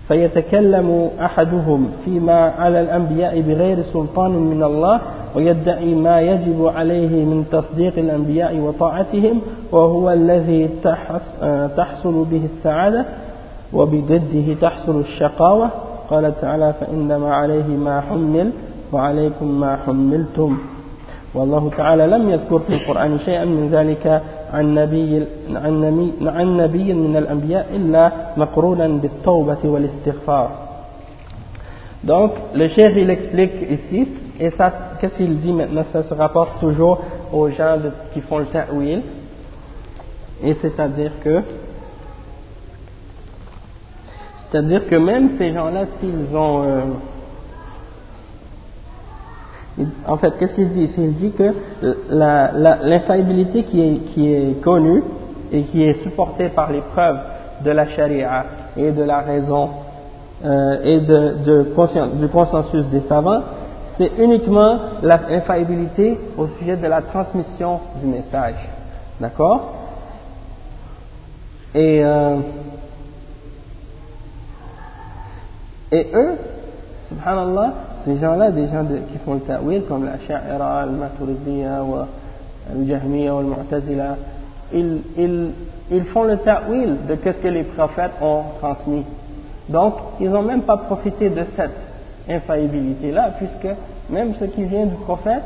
فيتكلم 0.08 1.10
أحدهم 1.22 1.92
فيما 2.06 2.54
على 2.60 2.80
الأنبياء 2.80 3.42
بغير 3.42 3.84
سلطان 3.84 4.32
من 4.32 4.64
الله 4.64 5.00
ويدعي 5.36 5.96
ما 5.96 6.22
يجب 6.22 6.68
عليه 6.68 7.26
من 7.26 7.46
تصديق 7.52 7.94
الأنبياء 7.98 8.58
وطاعتهم 8.58 9.42
وهو 9.72 10.12
الذي 10.12 10.70
تحصل 11.78 12.26
به 12.26 12.46
السعادة 12.46 13.06
وبضده 13.74 14.54
تحصل 14.62 15.00
الشقاوة. 15.00 15.70
قال 16.10 16.42
تعالى 16.42 16.74
فإنما 16.74 17.34
عليه 17.34 17.68
ما 17.68 18.02
حمل 18.02 18.52
وعليكم 18.94 19.60
ما 19.60 19.76
حملتم. 19.76 20.58
والله 21.36 21.70
تعالى 21.78 22.08
لم 22.08 22.30
يذكر 22.30 22.60
في 22.60 22.74
القرآن 22.74 23.20
شيئا 23.20 23.46
من 23.46 23.70
ذلك 23.70 24.22
عن 24.54 24.76
نبي, 24.76 25.26
عن 25.56 25.82
نبي, 25.82 26.30
عن 26.30 26.58
نبي 26.58 26.94
من 26.94 27.18
الأنبياء 27.18 27.66
إلا 27.76 28.12
مقرونا 28.38 28.88
بالتوبة 28.88 29.58
والاستغفار. 29.64 30.69
Donc, 32.04 32.32
le 32.54 32.68
chef 32.70 32.94
il 32.96 33.10
explique 33.10 33.54
ici, 33.70 34.08
et 34.40 34.50
ça, 34.52 34.72
qu'est-ce 35.00 35.18
qu'il 35.18 35.38
dit 35.40 35.52
maintenant? 35.52 35.84
Ça 35.92 36.04
se 36.04 36.14
rapporte 36.14 36.60
toujours 36.60 37.02
aux 37.34 37.50
gens 37.50 37.78
qui 38.14 38.22
font 38.22 38.38
le 38.40 38.46
ta'wil, 38.46 39.02
et 40.42 40.56
c'est-à-dire 40.62 41.12
que, 41.24 41.42
c'est-à-dire 44.50 44.88
que 44.88 44.96
même 44.96 45.38
ces 45.38 45.52
gens-là, 45.52 45.86
s'ils 46.00 46.36
ont, 46.36 46.64
euh, 46.64 46.82
en 50.08 50.18
fait, 50.18 50.32
qu'est-ce 50.40 50.56
qu'il 50.56 50.70
dit 50.70 50.90
Il 50.98 51.14
dit 51.14 51.32
que 51.32 51.54
l'infaillibilité 52.10 53.64
qui 53.64 53.82
est, 53.82 53.98
qui 54.14 54.34
est 54.34 54.62
connue 54.62 55.04
et 55.52 55.64
qui 55.64 55.84
est 55.84 56.02
supportée 56.04 56.50
par 56.50 56.72
les 56.72 56.82
preuves 56.82 57.20
de 57.64 57.72
la 57.72 57.88
charia 57.88 58.46
et 58.78 58.92
de 58.92 59.04
la 59.04 59.20
raison 59.20 59.70
euh, 60.44 60.84
et 60.84 61.00
de, 61.00 61.36
de 61.44 62.20
du 62.20 62.28
consensus 62.30 62.86
des 62.88 63.02
savants, 63.02 63.42
c'est 63.98 64.12
uniquement 64.18 64.78
l'infaillibilité 65.02 66.18
au 66.38 66.48
sujet 66.58 66.78
de 66.78 66.88
la 66.88 67.02
transmission 67.02 67.82
du 68.00 68.08
message. 68.08 68.70
D'accord? 69.20 69.74
Et, 71.76 72.02
euh, 72.04 72.38
et 75.92 76.08
eux, 76.14 76.32
subhanallah, 77.10 77.74
ces 78.06 78.16
gens-là, 78.16 78.52
des 78.52 78.68
gens 78.68 78.86
qui 79.12 79.18
font 79.20 79.34
le 79.34 79.42
ta'wil, 79.42 79.84
comme 79.84 80.06
la 80.06 80.18
Sha'ira, 80.20 80.86
le 80.86 80.94
Maturidiyya, 80.94 81.84
le 82.74 82.88
Jahmiya, 82.88 83.34
le 83.34 83.48
Mu'tazila, 83.48 84.16
ils, 84.74 85.02
ils, 85.18 85.52
ils 85.92 86.06
font 86.06 86.24
le 86.24 86.38
ta'wil 86.38 86.98
de 87.08 87.16
ce 87.16 87.40
que 87.40 87.48
les 87.50 87.64
prophètes 87.64 88.14
ont 88.22 88.44
transmis. 88.60 89.04
Donc, 89.70 89.94
ils 90.20 90.30
n'ont 90.30 90.42
même 90.42 90.64
pas 90.64 90.78
profité 90.78 91.30
de 91.30 91.46
cette 91.56 91.78
infaillibilité-là, 92.28 93.32
puisque 93.38 93.76
même 94.10 94.34
ce 94.40 94.46
qui 94.46 94.64
vient 94.64 94.86
du 94.86 94.96
prophète, 94.96 95.44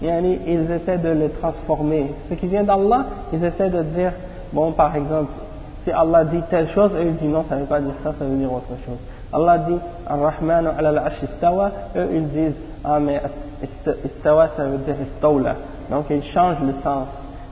ils 0.00 0.70
essaient 0.70 0.98
de 0.98 1.08
le 1.08 1.30
transformer. 1.30 2.12
Ce 2.28 2.34
qui 2.34 2.46
vient 2.46 2.64
d'Allah, 2.64 3.04
ils 3.32 3.44
essaient 3.44 3.70
de 3.70 3.82
dire, 3.82 4.12
bon, 4.52 4.72
par 4.72 4.94
exemple, 4.94 5.32
si 5.84 5.90
Allah 5.90 6.24
dit 6.24 6.42
telle 6.50 6.68
chose, 6.68 6.92
eux 6.94 7.02
ils 7.02 7.14
disent 7.14 7.30
non, 7.30 7.44
ça 7.48 7.54
ne 7.56 7.60
veut 7.60 7.66
pas 7.66 7.80
dire 7.80 7.94
ça, 8.02 8.12
ça 8.18 8.24
veut 8.24 8.36
dire 8.36 8.52
autre 8.52 8.66
chose. 8.84 8.98
Allah 9.32 9.58
dit 9.58 9.76
Ar-Rahman 10.06 10.66
ala 10.76 10.88
al-Arsh 10.88 11.22
istawa, 11.22 11.70
eux 11.96 12.08
ils 12.12 12.28
disent 12.28 12.58
Ah, 12.84 12.98
mais 13.00 13.20
istawa 14.04 14.48
ça 14.56 14.64
veut 14.64 14.78
dire 14.78 14.96
istawla. 15.06 15.54
Donc 15.90 16.06
ils 16.10 16.22
changent 16.24 16.60
le 16.62 16.74
sens. 16.82 17.08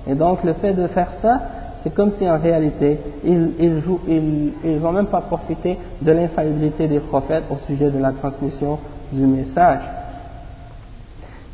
Et 0.07 0.15
donc 0.15 0.43
le 0.45 0.53
fait 0.55 0.75
de 0.75 0.87
faire 0.89 1.13
ça, 1.23 1.41
c'est 1.83 1.95
comme 1.95 2.11
si 2.13 2.29
en 2.29 2.39
réalité 2.39 2.99
ils 3.25 3.51
ils, 3.59 3.81
jouent, 3.81 4.01
ils, 4.09 4.53
ils 4.65 4.85
ont 4.85 4.93
même 4.93 5.07
pas 5.07 5.21
profité 5.21 5.77
de 6.03 6.13
l'infaillibilité 6.13 6.89
des 6.89 7.01
prophètes 7.01 7.45
au 7.51 7.57
sujet 7.67 7.91
de 7.91 7.99
la 7.99 8.13
transmission 8.13 8.79
du 9.13 9.27
message. 9.27 9.83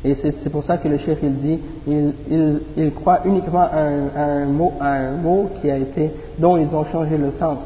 Et 0.05 0.15
c'est 0.15 0.49
pour 0.49 0.63
ça 0.65 0.77
que 0.77 0.87
le 0.89 0.97
chef 0.97 1.19
il 1.23 1.35
dit, 1.35 1.59
il, 1.87 2.13
il, 2.29 2.59
il 2.75 2.93
croit 2.93 3.21
uniquement 3.23 3.61
à 3.71 3.79
un, 3.79 4.45
mot, 4.47 4.73
à 4.79 4.95
un 4.95 5.11
mot 5.11 5.49
qui 5.61 5.71
a 5.71 5.77
été, 5.77 6.11
dont 6.37 6.57
ils 6.57 6.75
ont 6.75 6.83
changé 6.85 7.17
le 7.17 7.31
sens. 7.31 7.59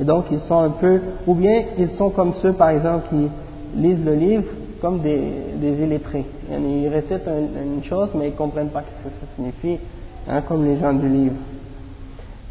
Et 0.00 0.04
donc 0.04 0.24
ils 0.32 0.40
sont 0.40 0.58
un 0.58 0.70
peu, 0.70 1.00
ou 1.26 1.34
bien 1.34 1.62
ils 1.78 1.90
sont 1.90 2.10
comme 2.10 2.34
ceux 2.34 2.52
par 2.52 2.70
exemple 2.70 3.08
qui 3.10 3.28
lisent 3.76 4.04
le 4.04 4.14
livre 4.14 4.44
comme 4.80 5.00
des, 5.00 5.20
des 5.60 5.82
illettrés. 5.82 6.26
Ils 6.50 6.88
récitent 6.88 7.28
une, 7.28 7.82
chose 7.84 8.10
mais 8.14 8.26
ils 8.28 8.32
ne 8.32 8.36
comprennent 8.36 8.68
pas 8.68 8.82
ce 8.82 9.08
que 9.08 9.14
ça 9.14 9.26
signifie, 9.36 9.78
hein, 10.28 10.42
comme 10.42 10.64
les 10.64 10.76
gens 10.78 10.92
du 10.92 11.08
livre. 11.08 11.36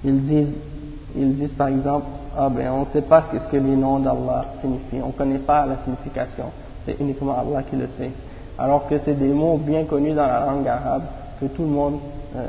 Ils 0.05 0.21
disent, 0.21 0.53
ils 1.15 1.33
disent 1.35 1.53
par 1.53 1.69
exemple, 1.69 2.05
ah 2.37 2.47
ben 2.49 2.69
on 2.71 2.81
ne 2.81 2.85
sait 2.85 3.01
pas 3.01 3.23
ce 3.33 3.49
que 3.49 3.57
les 3.57 3.75
noms 3.75 3.99
d'Allah 3.99 4.45
signifient, 4.61 5.01
on 5.03 5.07
ne 5.07 5.11
connaît 5.13 5.39
pas 5.39 5.65
la 5.65 5.77
signification, 5.83 6.45
c'est 6.85 6.99
uniquement 6.99 7.35
Allah 7.39 7.63
qui 7.63 7.75
le 7.75 7.87
sait. 7.97 8.11
Alors 8.57 8.87
que 8.87 8.99
c'est 8.99 9.15
des 9.15 9.33
mots 9.33 9.57
bien 9.57 9.83
connus 9.85 10.13
dans 10.13 10.27
la 10.27 10.45
langue 10.45 10.67
arabe 10.67 11.03
que 11.41 11.45
tout 11.47 11.63
le 11.63 11.69
monde, 11.69 11.95
euh, 12.35 12.45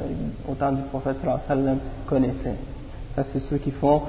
au 0.49 0.55
temps 0.55 0.73
du 0.73 0.83
prophète 0.83 1.17
sallam, 1.49 1.79
connaissait. 2.07 2.57
Ça 3.15 3.25
c'est 3.33 3.41
ceux 3.41 3.57
qui 3.57 3.71
font 3.71 4.03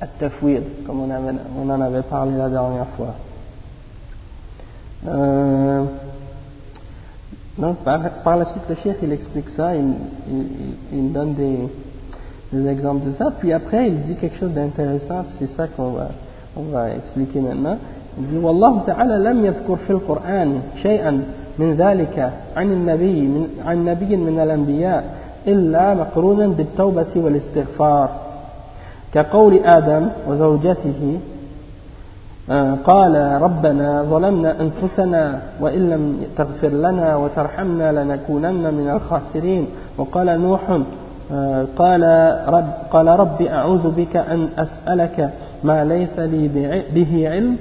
at-tafwid, 0.00 0.84
comme 0.84 1.00
on, 1.00 1.10
avait, 1.10 1.38
on, 1.56 1.70
en 1.70 1.80
avait 1.80 2.02
parlé 2.02 2.36
la 2.36 2.48
dernière 2.48 2.88
fois. 2.96 3.14
Euh, 5.06 5.84
donc 7.56 7.76
par, 7.78 8.00
par, 8.24 8.36
la 8.36 8.44
suite 8.46 8.64
le 8.68 8.74
chef 8.74 8.96
il 9.02 9.12
explique 9.12 9.48
ça, 9.50 9.76
il, 9.76 9.94
il, 10.28 10.46
il 10.92 11.12
donne 11.12 11.34
des, 11.34 11.68
des, 12.52 12.68
exemples 12.68 13.06
de 13.06 13.12
ça, 13.12 13.32
puis 13.38 13.52
après 13.52 13.88
il 13.88 14.00
dit 14.02 14.14
quelque 14.16 14.36
chose 14.36 14.52
d'intéressant, 14.52 15.24
c'est 15.38 15.48
ça 15.48 15.66
qu'on 15.68 15.90
va, 15.90 16.08
on 16.56 16.62
va 16.72 16.90
expliquer 16.90 17.40
maintenant. 17.40 17.76
Il 18.18 18.26
dit 18.26 18.38
والله 18.38 18.82
تعالى 18.86 19.30
لم 19.30 19.44
يذكر 19.44 19.76
في 19.76 19.90
القرآن 19.90 20.60
شيئا 20.82 21.22
من 21.58 21.74
ذلك 21.74 22.32
عن 22.56 22.72
النبي 22.72 23.46
عن 23.66 23.84
نبي 23.84 24.16
من 24.16 24.40
الأنبياء 24.40 25.04
إلا 25.46 25.94
مقرونا 25.94 26.46
بالتوبة 26.46 27.12
والاستغفار 27.16 28.08
كقول 29.14 29.54
آدم 29.64 30.08
وزوجته 30.28 31.18
قال 32.84 33.38
ربنا 33.42 34.02
ظلمنا 34.02 34.60
أنفسنا 34.60 35.40
وإن 35.60 35.90
لم 35.90 36.20
تغفر 36.36 36.68
لنا 36.68 37.16
وترحمنا 37.16 37.92
لنكونن 37.92 38.74
من 38.74 38.90
الخاسرين. 38.90 39.66
وقال 39.98 40.40
نوح 40.40 40.80
قال 41.76 42.02
رب, 42.48 42.68
قال 42.90 43.06
رب 43.06 43.42
أعوذ 43.42 43.90
بك 43.90 44.16
أن 44.16 44.48
أسألك 44.58 45.30
ما 45.64 45.84
ليس 45.84 46.18
لي 46.18 46.48
به 46.94 47.28
علم 47.28 47.56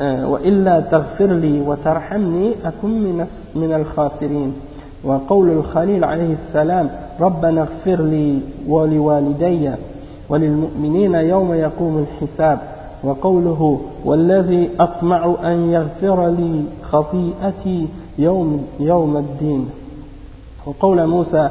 آه، 0.00 0.28
وإلا 0.28 0.80
تغفر 0.80 1.26
لي 1.26 1.60
وترحمني 1.60 2.54
أكن 2.64 3.16
من 3.54 3.72
الخاسرين. 3.72 4.54
وقول 5.04 5.50
الخليل 5.50 6.04
عليه 6.04 6.32
السلام 6.32 6.90
ربنا 7.20 7.60
اغفر 7.62 8.02
لي 8.02 8.40
ولوالدي 8.68 9.70
وللمؤمنين 10.28 11.14
يوم 11.14 11.54
يقوم 11.54 11.98
الحساب. 11.98 12.58
وقوله 13.04 13.80
والذي 14.04 14.70
أطمع 14.80 15.34
أن 15.44 15.72
يغفر 15.72 16.28
لي 16.28 16.64
خطيئتي 16.82 17.88
يوم, 18.18 18.66
يوم 18.80 19.16
الدين. 19.16 19.68
وقول 20.66 21.06
موسى 21.06 21.48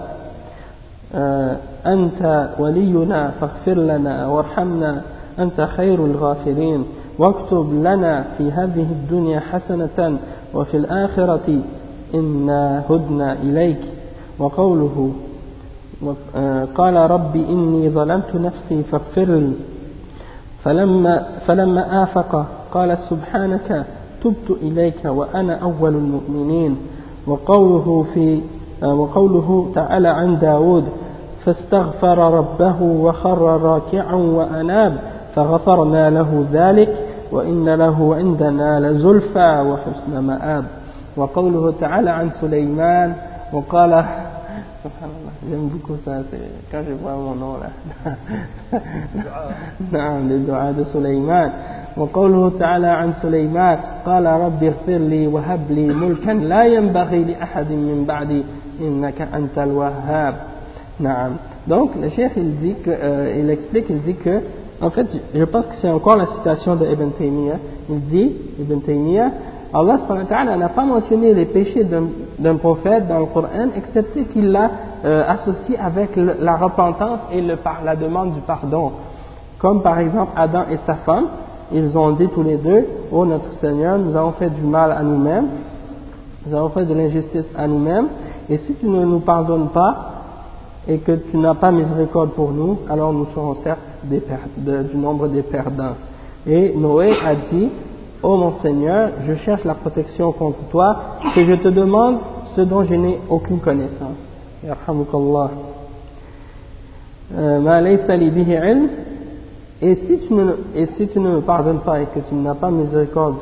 أنت 1.85 2.49
ولينا 2.59 3.31
فاغفر 3.31 3.73
لنا 3.73 4.27
وارحمنا 4.27 5.01
أنت 5.39 5.61
خير 5.61 6.05
الغافرين 6.05 6.85
واكتب 7.19 7.73
لنا 7.73 8.23
في 8.37 8.51
هذه 8.51 8.87
الدنيا 8.91 9.39
حسنة 9.39 10.17
وفي 10.53 10.77
الآخرة 10.77 11.59
إنا 12.15 12.83
هدنا 12.89 13.33
إليك. 13.33 13.81
وقوله 14.39 15.11
قال 16.75 16.95
رب 16.95 17.35
إني 17.35 17.89
ظلمت 17.89 18.35
نفسي 18.35 18.83
فاغفر 18.83 19.25
لي. 19.25 19.53
فلما, 20.63 21.25
فلما 21.45 22.03
آفق 22.03 22.45
قال 22.71 22.97
سبحانك 23.09 23.85
تبت 24.23 24.57
إليك 24.61 25.05
وأنا 25.05 25.55
أول 25.55 25.95
المؤمنين. 25.95 26.77
وقوله, 27.27 28.05
في 28.13 28.41
وقوله 28.83 29.71
تعالى 29.75 30.07
عن 30.07 30.39
داود 30.39 30.83
فاستغفر 31.45 32.17
ربه 32.17 32.81
وخر 32.81 33.61
راكعا 33.61 34.13
وأناب 34.13 34.99
فغفرنا 35.35 36.09
له 36.09 36.47
ذلك 36.51 36.89
وإن 37.31 37.69
له 37.69 38.15
عندنا 38.15 38.79
لزلفى 38.79 39.61
وحسن 39.67 40.19
مآب. 40.19 40.65
وقوله 41.17 41.71
تعالى 41.79 42.09
عن 42.09 42.29
سليمان 42.41 43.13
وقال 43.53 44.03
J'aime 45.49 45.69
beaucoup 45.69 45.95
ça. 46.03 46.11
نعم 49.91 50.29
للدعاء 50.29 50.83
سليمان. 50.83 51.51
وقوله 51.97 52.51
تعالى 52.59 52.87
عن 52.87 53.13
سليمان 53.13 53.77
قال 54.05 54.25
رب 54.25 54.63
اغفر 54.63 54.97
لي 54.97 55.27
وهب 55.27 55.59
لي 55.69 55.87
ملكا 55.87 56.31
لا 56.31 56.63
ينبغي 56.65 57.23
لأحد 57.23 57.71
من 57.71 58.05
بعدي 58.07 58.43
إنك 58.81 59.21
أنت 59.21 59.57
الوهاب. 59.57 60.35
Donc, 61.67 61.91
le 61.99 62.09
cheikh, 62.09 62.31
il 62.37 62.55
dit 62.57 62.75
que, 62.83 62.91
euh, 62.91 63.51
explique, 63.51 63.85
il 63.89 64.01
dit 64.01 64.15
que, 64.15 64.41
en 64.81 64.89
fait, 64.89 65.07
je 65.33 65.43
pense 65.45 65.65
que 65.67 65.75
c'est 65.81 65.89
encore 65.89 66.17
la 66.17 66.27
citation 66.27 66.75
de 66.75 66.85
Ibn 66.85 67.09
Taymiyyah. 67.17 67.57
Il 67.89 68.01
dit, 68.01 68.31
Ibn 68.59 68.79
Taymiyyah, 68.81 69.31
Allah 69.73 69.97
subhanahu 69.97 70.59
n'a 70.59 70.69
pas 70.69 70.85
mentionné 70.85 71.33
les 71.33 71.45
péchés 71.45 71.83
d'un 72.37 72.55
prophète 72.57 73.07
dans 73.07 73.19
le 73.19 73.25
Coran, 73.25 73.69
excepté 73.75 74.25
qu'il 74.25 74.51
l'a 74.51 74.69
euh, 75.03 75.23
associé 75.27 75.79
avec 75.79 76.11
la 76.15 76.57
repentance 76.57 77.21
et 77.31 77.41
la 77.41 77.95
demande 77.95 78.33
du 78.33 78.41
pardon. 78.41 78.91
Comme 79.57 79.81
par 79.81 79.97
exemple 79.97 80.31
Adam 80.35 80.65
et 80.69 80.77
sa 80.85 80.95
femme, 80.95 81.25
ils 81.71 81.97
ont 81.97 82.11
dit 82.11 82.27
tous 82.27 82.43
les 82.43 82.57
deux, 82.57 82.85
Ô 83.11 83.25
notre 83.25 83.51
Seigneur, 83.53 83.97
nous 83.97 84.15
avons 84.15 84.33
fait 84.33 84.51
du 84.51 84.61
mal 84.61 84.91
à 84.91 85.01
nous-mêmes, 85.01 85.47
nous 86.45 86.53
avons 86.53 86.69
fait 86.69 86.85
de 86.85 86.93
l'injustice 86.93 87.49
à 87.57 87.65
nous-mêmes, 87.65 88.09
et 88.49 88.59
si 88.59 88.75
tu 88.75 88.85
ne 88.85 89.03
nous 89.03 89.21
pardonnes 89.21 89.69
pas, 89.69 90.12
et 90.87 90.97
que 90.97 91.13
tu 91.13 91.37
n'as 91.37 91.53
pas 91.55 91.71
miséricorde 91.71 92.31
pour 92.31 92.51
nous, 92.51 92.79
alors 92.89 93.13
nous 93.13 93.25
serons 93.33 93.55
certes 93.55 93.79
du 94.03 94.97
nombre 94.97 95.27
des 95.27 95.43
perdants. 95.43 95.95
Et 96.45 96.73
Noé 96.75 97.13
a 97.23 97.35
dit, 97.35 97.69
Ô 98.21 98.37
mon 98.37 98.53
Seigneur, 98.61 99.11
je 99.25 99.35
cherche 99.35 99.65
la 99.65 99.75
protection 99.75 100.31
contre 100.31 100.59
toi, 100.71 100.95
que 101.35 101.43
je 101.43 101.55
te 101.55 101.67
demande 101.67 102.19
ce 102.55 102.61
dont 102.61 102.83
je 102.83 102.95
n'ai 102.95 103.19
aucune 103.29 103.59
connaissance. 103.59 104.17
Euh, 107.35 107.87
et 109.81 109.95
si, 109.95 110.19
tu 110.19 110.33
ne, 110.33 110.51
et 110.75 110.85
si 110.85 111.07
tu 111.09 111.19
ne 111.19 111.29
me 111.29 111.41
pardonnes 111.41 111.81
pas 111.81 111.99
et 111.99 112.05
que 112.05 112.19
tu 112.19 112.35
n'as 112.35 112.53
pas 112.53 112.71
miséricorde 112.71 113.35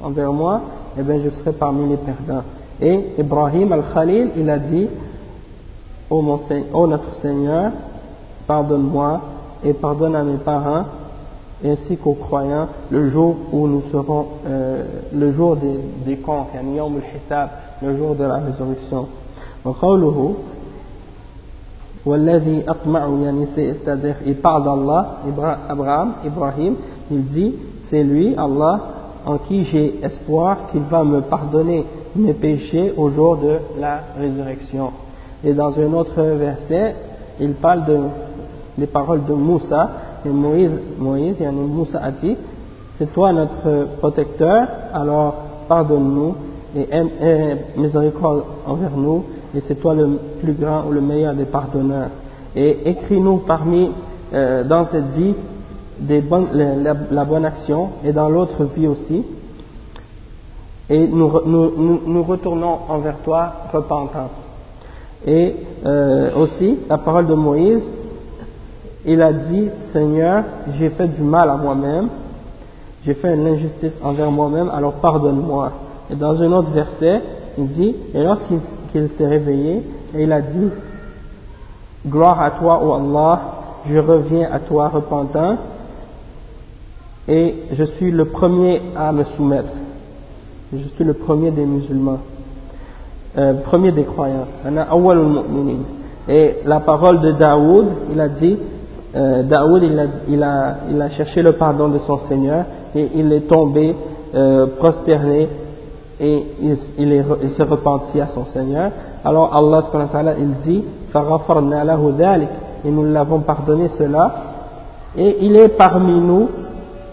envers 0.00 0.32
moi, 0.32 0.60
eh 0.96 1.02
bien 1.02 1.18
je 1.18 1.30
serai 1.30 1.52
parmi 1.52 1.88
les 1.88 1.96
perdants. 1.96 2.44
Et 2.80 3.00
Ibrahim 3.18 3.72
al-Khalil, 3.72 4.30
il 4.36 4.48
a 4.48 4.58
dit, 4.58 4.86
ô 6.10 6.22
oh 6.72 6.86
notre 6.86 7.14
Seigneur, 7.16 7.72
pardonne-moi 8.46 9.20
et 9.64 9.72
pardonne 9.72 10.14
à 10.14 10.22
mes 10.22 10.38
parents 10.38 10.84
ainsi 11.64 11.96
qu'aux 11.96 12.14
croyants 12.14 12.68
le 12.90 13.08
jour 13.08 13.34
où 13.52 13.66
nous 13.66 13.82
serons, 13.90 14.26
euh, 14.46 14.84
le 15.12 15.32
jour 15.32 15.56
des, 15.56 15.78
des 16.04 16.20
le 17.82 17.96
jour 17.96 18.14
de 18.14 18.24
la 18.24 18.36
résurrection. 18.36 19.06
c'est-à-dire, 23.74 24.16
il 24.24 24.36
parle 24.36 24.64
d'Allah, 24.64 25.18
Abraham, 25.68 26.14
Ibrahim, 26.24 26.74
il 27.10 27.24
dit, 27.24 27.54
c'est 27.90 28.04
lui, 28.04 28.34
Allah, 28.36 28.80
en 29.24 29.38
qui 29.38 29.64
j'ai 29.64 30.04
espoir 30.04 30.68
qu'il 30.68 30.82
va 30.82 31.02
me 31.02 31.22
pardonner 31.22 31.84
mes 32.14 32.34
péchés 32.34 32.92
au 32.96 33.10
jour 33.10 33.38
de 33.38 33.58
la 33.80 34.02
résurrection 34.16 34.92
et 35.44 35.52
dans 35.52 35.78
un 35.78 35.92
autre 35.92 36.20
verset 36.20 36.94
il 37.40 37.52
parle 37.54 37.84
de 37.84 37.98
les 38.78 38.86
paroles 38.86 39.24
de 39.24 39.32
Moussa 39.32 39.90
et 40.24 40.28
Moïse, 40.28 40.72
Moïse 40.98 41.40
et 41.40 41.48
Moussa 41.48 41.98
a 42.02 42.10
dit 42.10 42.36
C'est 42.98 43.12
toi 43.12 43.32
notre 43.32 43.96
protecteur, 43.98 44.66
alors 44.92 45.34
pardonne-nous 45.68 46.34
et 46.76 46.88
aie 46.92 47.56
miséricorde 47.76 48.44
envers 48.66 48.96
nous, 48.96 49.24
et 49.54 49.60
c'est 49.60 49.76
toi 49.76 49.94
le 49.94 50.18
plus 50.40 50.52
grand 50.52 50.84
ou 50.86 50.92
le 50.92 51.00
meilleur 51.00 51.34
des 51.34 51.44
pardonneurs. 51.44 52.10
Et 52.54 52.90
écris-nous 52.90 53.38
parmi, 53.38 53.90
euh, 54.34 54.64
dans 54.64 54.86
cette 54.86 55.10
vie, 55.16 55.34
des 55.98 56.22
la, 56.52 57.24
bonne 57.24 57.44
action, 57.46 57.90
et 58.04 58.12
dans 58.12 58.28
l'autre 58.28 58.64
vie 58.76 58.86
aussi, 58.86 59.24
et 60.88 61.06
nous, 61.06 61.30
nous, 61.46 62.00
nous, 62.06 62.22
retournons 62.22 62.78
envers 62.88 63.16
toi 63.24 63.52
repentants. 63.72 64.30
Et 65.24 65.54
euh, 65.84 66.34
aussi, 66.36 66.78
la 66.88 66.98
parole 66.98 67.26
de 67.26 67.34
Moïse, 67.34 67.88
il 69.04 69.22
a 69.22 69.32
dit, 69.32 69.68
Seigneur, 69.92 70.44
j'ai 70.78 70.90
fait 70.90 71.08
du 71.08 71.22
mal 71.22 71.48
à 71.48 71.56
moi-même, 71.56 72.08
j'ai 73.04 73.14
fait 73.14 73.34
une 73.34 73.46
injustice 73.46 73.92
envers 74.02 74.30
moi-même, 74.30 74.68
alors 74.68 74.94
pardonne-moi. 74.94 75.70
Et 76.10 76.16
dans 76.16 76.42
un 76.42 76.52
autre 76.52 76.70
verset, 76.72 77.22
il 77.56 77.68
dit, 77.68 77.94
et 78.12 78.22
lorsqu'il 78.22 79.08
s'est 79.10 79.26
réveillé, 79.26 79.82
il 80.18 80.32
a 80.32 80.40
dit, 80.40 80.70
Gloire 82.06 82.40
à 82.40 82.52
toi, 82.52 82.84
ô 82.84 82.94
Allah, 82.94 83.40
je 83.88 83.98
reviens 83.98 84.48
à 84.52 84.60
toi 84.60 84.88
repentant, 84.88 85.56
et 87.26 87.54
je 87.72 87.84
suis 87.84 88.12
le 88.12 88.26
premier 88.26 88.80
à 88.96 89.10
me 89.10 89.24
soumettre. 89.24 89.72
Je 90.72 90.86
suis 90.88 91.04
le 91.04 91.14
premier 91.14 91.50
des 91.50 91.64
musulmans, 91.64 92.20
euh, 93.38 93.52
premier 93.64 93.92
des 93.92 94.04
croyants. 94.04 94.46
Et 96.28 96.56
la 96.64 96.80
parole 96.80 97.20
de 97.20 97.32
Daoud, 97.32 97.86
il 98.12 98.20
a 98.20 98.28
dit, 98.28 98.56
euh, 99.14 99.42
Daoud 99.42 99.82
il 99.82 99.98
a, 99.98 100.04
il, 100.28 100.42
a, 100.42 100.76
il 100.90 101.02
a, 101.02 101.10
cherché 101.10 101.42
le 101.42 101.52
pardon 101.52 101.88
de 101.88 101.98
son 101.98 102.18
Seigneur 102.28 102.64
et 102.94 103.10
il 103.14 103.30
est 103.32 103.46
tombé 103.46 103.94
euh, 104.34 104.66
prosterné 104.78 105.48
et 106.18 106.44
il, 106.62 106.78
il, 106.98 107.12
est, 107.12 107.24
il 107.42 107.50
s'est 107.50 107.62
repenti 107.62 108.20
à 108.20 108.26
son 108.28 108.46
Seigneur. 108.46 108.90
Alors 109.22 109.54
Allah 109.54 110.34
il 110.38 110.54
dit 110.64 110.84
et 112.84 112.90
nous 112.90 113.04
l'avons 113.04 113.40
pardonné 113.40 113.88
cela 113.98 114.34
et 115.16 115.36
il 115.42 115.56
est 115.56 115.68
parmi 115.68 116.20
nous 116.20 116.48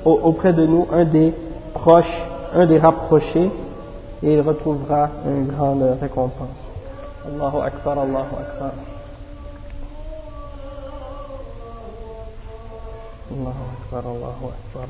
auprès 0.06 0.54
de 0.54 0.66
nous 0.66 0.88
un 0.94 1.06
des 1.06 1.34
proches, 1.74 2.26
un 2.56 2.66
des 2.66 2.80
rapprochés 2.80 3.50
et 4.23 4.33
il 4.33 4.41
retrouvera 4.41 5.11
une 5.25 5.47
grande 5.47 5.83
récompense. 6.01 6.65
Allahu 7.27 7.59
Akbar, 7.63 7.99
Allahu 7.99 8.35
Akbar. 8.41 8.73
الله 13.31 13.55
أكبر 13.77 14.11
الله 14.11 14.53
أكبر 14.59 14.89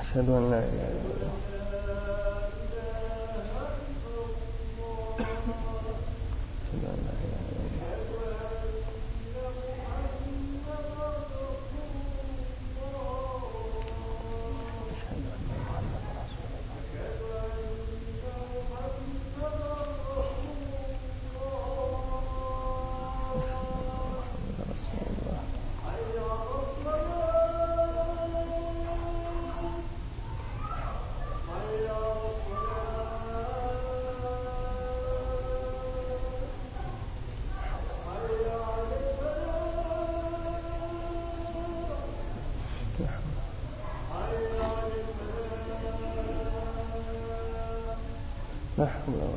أشهد 0.00 0.28
أن 0.28 0.50
لا 0.50 0.58
إله 0.58 0.88
إلا 0.88 1.10
الله 1.16 1.32
الله 48.81 49.29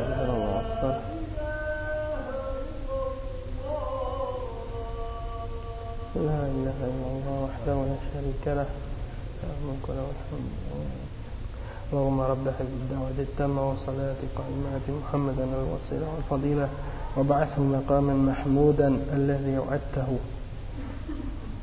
أكبر 0.00 0.34
الله 0.34 0.60
أكبر. 0.60 0.94
لا 6.16 6.40
إله 6.56 6.78
إلا 6.88 7.06
الله 7.12 7.36
وحده 7.44 7.74
لا 7.74 7.96
شريك 8.12 8.44
له. 8.46 8.70
له 9.88 10.06
الحمد. 10.16 10.52
اللهم 11.92 12.20
رب 12.20 12.48
هذه 12.48 12.60
الدعوة 12.60 13.18
التامة 13.18 13.68
والصلاة 13.68 14.16
قائمة 14.36 14.86
محمدا 14.88 15.44
الوسيلة 15.44 16.06
والفضيلة 16.14 16.68
وبعثه 17.16 17.60
مقاما 17.60 18.14
محمودا 18.14 18.88
الذي 19.12 19.58
وعدته. 19.58 20.18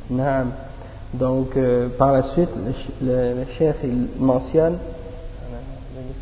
Donc, 0.09 1.55
euh, 1.55 1.89
par 1.97 2.13
la 2.13 2.23
suite, 2.23 2.49
le, 3.01 3.33
le, 3.35 3.45
chef 3.57 3.77
il 3.83 4.07
mentionne 4.17 4.77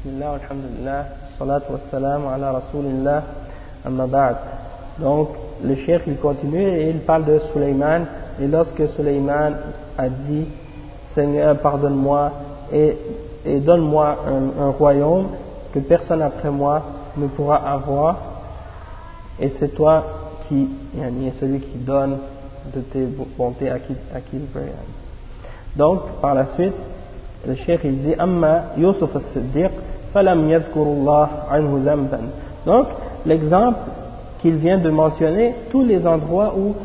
Bismillah, 0.04 0.38
alhamdulillah, 0.42 1.06
salatu 1.38 1.72
wassalam 1.74 2.28
ala 2.28 2.52
rasulillah, 2.54 3.24
amma. 3.86 4.08
Donc, 5.00 5.30
le 5.64 5.76
chef 5.76 6.02
il 6.08 6.18
continue 6.18 6.68
et 6.68 6.90
il 6.90 7.00
parle 7.00 7.26
de 7.26 7.40
Sulaiman. 7.54 8.06
Et 8.42 8.48
lorsque 8.48 8.88
Sulaiman 8.96 9.54
a 9.98 10.10
dit 10.10 10.48
Seigneur, 11.14 11.58
pardonne-moi 11.60 12.32
et, 12.72 12.98
et 13.46 13.60
donne-moi 13.60 14.18
un, 14.28 14.64
un 14.64 14.70
royaume 14.72 15.28
que 15.74 15.80
personne 15.80 16.22
après 16.22 16.50
moi 16.50 16.82
ne 17.18 17.28
pourra 17.28 17.58
avoir, 17.58 18.18
et 19.40 19.50
c'est 19.60 19.74
toi 19.74 20.04
qui, 20.48 20.70
est 20.98 21.40
celui 21.40 21.60
qui 21.60 21.78
donne 21.78 22.18
de 22.74 22.82
tes 22.82 23.08
bontés 23.38 23.70
à 23.70 23.80
qui. 23.80 23.94
Donc, 25.76 26.02
par 26.22 26.34
la 26.34 26.48
suite, 26.48 26.74
le 27.48 27.56
cheikh 27.56 27.82
il 27.84 28.00
dit 28.00 28.14
Amma 28.18 28.74
Yusuf 28.78 29.16
al-Siddiq 29.16 29.72
falam 30.14 30.50
yadhkurullah 30.50 31.48
anhu 31.52 31.84
zamban. 31.84 32.30
Donc, 32.66 32.88
l'exemple 33.26 33.80
qu'il 34.42 34.56
vient 34.56 34.78
de 34.78 34.90
mentionner, 34.90 35.56
tous 35.72 35.84
les 35.84 36.06
endroits 36.06 36.54
où 36.58 36.76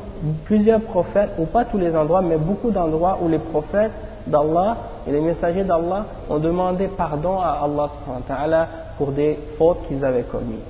plusieurs 0.44 0.80
prophètes, 0.80 1.30
ou 1.38 1.46
pas 1.46 1.64
tous 1.64 1.78
les 1.78 1.94
endroits, 1.96 2.22
mais 2.22 2.36
beaucoup 2.36 2.70
d'endroits 2.70 3.18
où 3.22 3.28
les 3.28 3.38
prophètes 3.38 3.92
d'Allah 4.26 4.76
et 5.06 5.12
les 5.12 5.20
messagers 5.20 5.64
d'Allah 5.64 6.06
ont 6.30 6.38
demandé 6.38 6.88
pardon 6.96 7.40
à 7.40 7.68
Allah 8.28 8.68
pour 8.96 9.10
des 9.10 9.38
fautes 9.58 9.86
qu'ils 9.88 10.04
avaient 10.04 10.22
commises. 10.22 10.60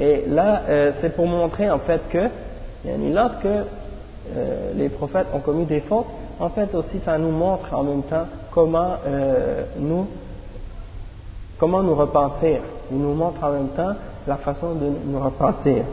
Et 0.00 0.24
là, 0.28 0.62
euh, 0.68 0.92
c'est 1.00 1.14
pour 1.14 1.26
montrer 1.26 1.70
en 1.70 1.78
fait 1.78 2.00
que 2.10 2.28
lorsque 3.12 3.48
euh, 4.35 4.73
les 4.75 4.89
prophètes 4.89 5.27
ont 5.33 5.39
commis 5.39 5.65
des 5.65 5.79
fautes, 5.81 6.05
en 6.39 6.49
fait 6.49 6.73
aussi 6.75 6.99
ça 7.03 7.17
nous 7.17 7.31
montre 7.31 7.73
en 7.73 7.83
même 7.83 8.03
temps 8.03 8.25
comment 8.51 8.95
euh, 9.07 9.63
nous 9.79 10.07
comment 11.57 11.81
nous 11.81 11.95
repentir. 11.95 12.61
Il 12.91 12.97
nous 12.97 13.13
montre 13.13 13.43
en 13.43 13.51
même 13.51 13.69
temps 13.69 13.93
la 14.27 14.37
façon 14.37 14.75
de 14.75 14.91
nous 15.05 15.19
repentir. 15.19 15.83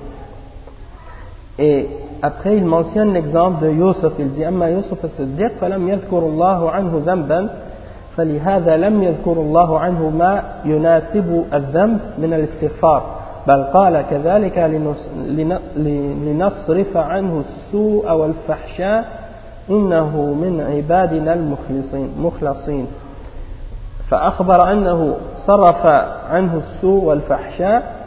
Et 1.59 1.89
après 2.23 2.57
il 2.57 2.65
mentionne 2.65 3.13
l'exemple 3.15 3.65
de 3.65 3.71
Yusuf, 3.71 4.13
il 4.19 4.33
dit 4.33 4.45
أما 4.45 4.69
يوسف 4.69 5.05
الصديق 5.05 5.53
فلم 5.61 5.89
يذكر 5.89 6.19
الله 6.19 6.71
عنه 6.71 7.03
ذنبا 7.05 7.49
فلهذا 8.17 8.77
لم 8.77 9.03
يذكر 9.03 9.33
الله 9.33 9.79
عنه 9.79 10.11
ما 10.11 10.43
يناسب 10.65 11.45
الذنب 11.53 12.01
من 12.19 12.33
الاستغفار 12.33 13.20
بل 13.48 13.64
قال 13.64 14.02
كذلك 14.02 14.58
لنصرف 16.26 16.98
عنه 16.98 17.44
السوء 17.50 18.12
والفحشاء 18.12 19.06
إنه 19.70 20.18
من 20.18 20.62
عبادنا 20.62 21.34
المخلصين 21.34 22.88
فأخبر 24.10 24.72
أنه 24.72 25.16
صرف 25.48 25.86
عنه 26.32 26.58
السوء 26.58 27.04
والفحشاء 27.04 28.02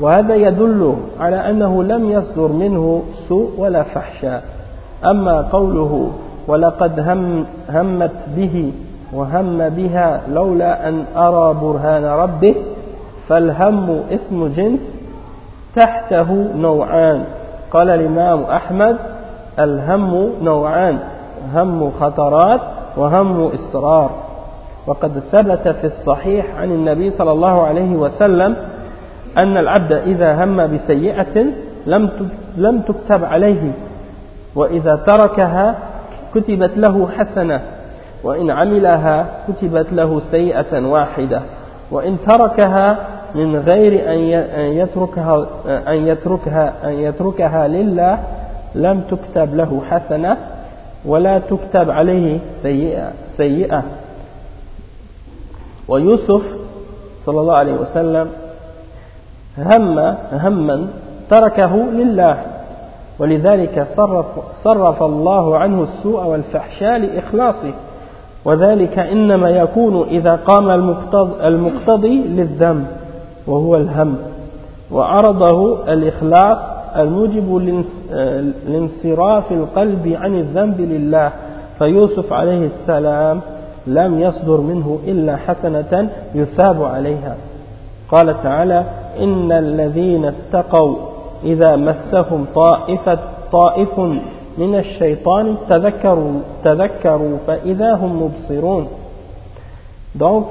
وهذا 0.00 0.34
يدل 0.34 0.96
على 1.20 1.50
أنه 1.50 1.82
لم 1.82 2.10
يصدر 2.10 2.48
منه 2.48 3.02
سوء 3.28 3.50
ولا 3.58 3.82
فحشاء. 3.82 4.42
أما 5.06 5.42
قوله 5.42 6.12
ولقد 6.48 7.00
هم 7.00 7.44
همت 7.70 8.28
به 8.36 8.72
وهم 9.12 9.68
بها 9.68 10.20
لولا 10.28 10.88
أن 10.88 11.04
أرى 11.16 11.54
برهان 11.54 12.04
ربه 12.04 12.54
فالهم 13.28 14.00
اسم 14.10 14.48
جنس 14.48 14.80
تحته 15.76 16.48
نوعان. 16.56 17.24
قال 17.70 17.90
الإمام 17.90 18.42
أحمد 18.42 18.96
الهم 19.58 20.32
نوعان 20.42 20.98
هم 21.54 21.90
خطرات 21.90 22.60
وهم 22.96 23.50
إصرار. 23.54 24.10
وقد 24.86 25.18
ثبت 25.18 25.68
في 25.68 25.84
الصحيح 25.86 26.54
عن 26.60 26.70
النبي 26.70 27.10
صلى 27.10 27.32
الله 27.32 27.66
عليه 27.66 27.96
وسلم 27.96 28.56
أن 29.38 29.56
العبد 29.56 29.92
إذا 29.92 30.44
هم 30.44 30.66
بسيئة 30.74 31.46
لم 32.56 32.80
تكتب 32.80 33.24
عليه 33.24 33.72
وإذا 34.54 34.96
تركها 34.96 35.74
كتبت 36.34 36.78
له 36.78 37.08
حسنة 37.08 37.60
وإن 38.24 38.50
عملها 38.50 39.26
كتبت 39.48 39.92
له 39.92 40.20
سيئة 40.30 40.86
واحدة 40.86 41.40
وإن 41.90 42.20
تركها 42.20 42.98
من 43.34 43.56
غير 43.56 44.12
أن 44.12 44.18
يتركها 44.72 45.46
أن 45.66 46.06
يتركها 46.06 46.72
أن 46.84 46.92
يتركها 46.92 47.68
لله 47.68 48.18
لم 48.74 49.00
تكتب 49.00 49.54
له 49.54 49.82
حسنة 49.90 50.36
ولا 51.06 51.38
تكتب 51.38 51.90
عليه 51.90 52.38
سيئة, 52.62 53.12
سيئة. 53.36 53.82
ويوسف 55.88 56.42
صلى 57.24 57.40
الله 57.40 57.54
عليه 57.56 57.72
وسلم 57.72 58.28
هم 59.58 59.98
هما 60.32 60.88
تركه 61.30 61.76
لله 61.76 62.42
ولذلك 63.18 63.86
صرف, 63.96 64.26
صرف 64.64 65.02
الله 65.02 65.58
عنه 65.58 65.82
السوء 65.82 66.24
والفحشاء 66.24 66.98
لإخلاصه. 66.98 67.72
وذلك 68.44 68.98
إنما 68.98 69.50
يكون 69.50 70.08
إذا 70.08 70.34
قام 70.34 70.70
المقتضي 71.42 72.18
للذنب. 72.18 72.86
وهو 73.48 73.76
الهم 73.76 74.16
وعرضه 74.92 75.92
الإخلاص 75.92 76.58
الموجب 76.96 77.56
لانصراف 78.68 79.52
القلب 79.52 80.16
عن 80.20 80.38
الذنب 80.38 80.80
لله. 80.80 81.32
فيوسف 81.78 82.32
عليه 82.32 82.66
السلام 82.66 83.40
لم 83.86 84.18
يصدر 84.20 84.60
منه 84.60 84.98
إلا 85.06 85.36
حسنة 85.36 86.10
يثاب 86.34 86.82
عليها. 86.84 87.36
قال 88.10 88.42
تعالى 88.42 88.84
إن 89.20 89.52
الذين 89.52 90.24
اتقوا 90.24 90.96
إذا 91.44 91.76
مسهم 91.76 92.46
طائفة 92.54 93.18
طائف 93.52 93.98
من 94.58 94.74
الشيطان 94.74 95.56
تذكروا 95.68 96.32
تذكروا 96.64 97.36
فإذا 97.46 97.94
هم 97.94 98.22
مبصرون. 98.22 98.88
Donc, 100.18 100.46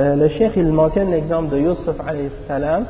euh, 0.00 0.16
le 0.16 0.28
cheikh 0.28 0.52
il 0.56 0.72
mentionne 0.72 1.10
l'exemple 1.10 1.50
de 1.50 1.58
Yusuf 1.58 1.96
salam. 2.48 2.84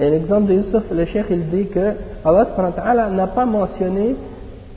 Et 0.00 0.08
l'exemple 0.08 0.46
de 0.46 0.54
Yusuf, 0.54 0.84
le 0.90 1.04
cheikh 1.04 1.26
il 1.30 1.48
dit 1.48 1.66
que 1.66 1.92
Allah 2.24 3.10
n'a 3.10 3.26
pas 3.26 3.44
mentionné 3.44 4.16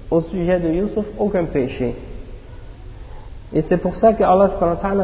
au 0.10 0.20
sujet 0.22 0.60
de 0.60 0.68
Yusuf 0.68 1.06
aucun 1.18 1.46
péché. 1.46 1.96
Et 3.54 3.62
c'est 3.64 3.78
pour 3.78 3.96
ça 3.96 4.14
que 4.14 4.24
Allah 4.24 4.50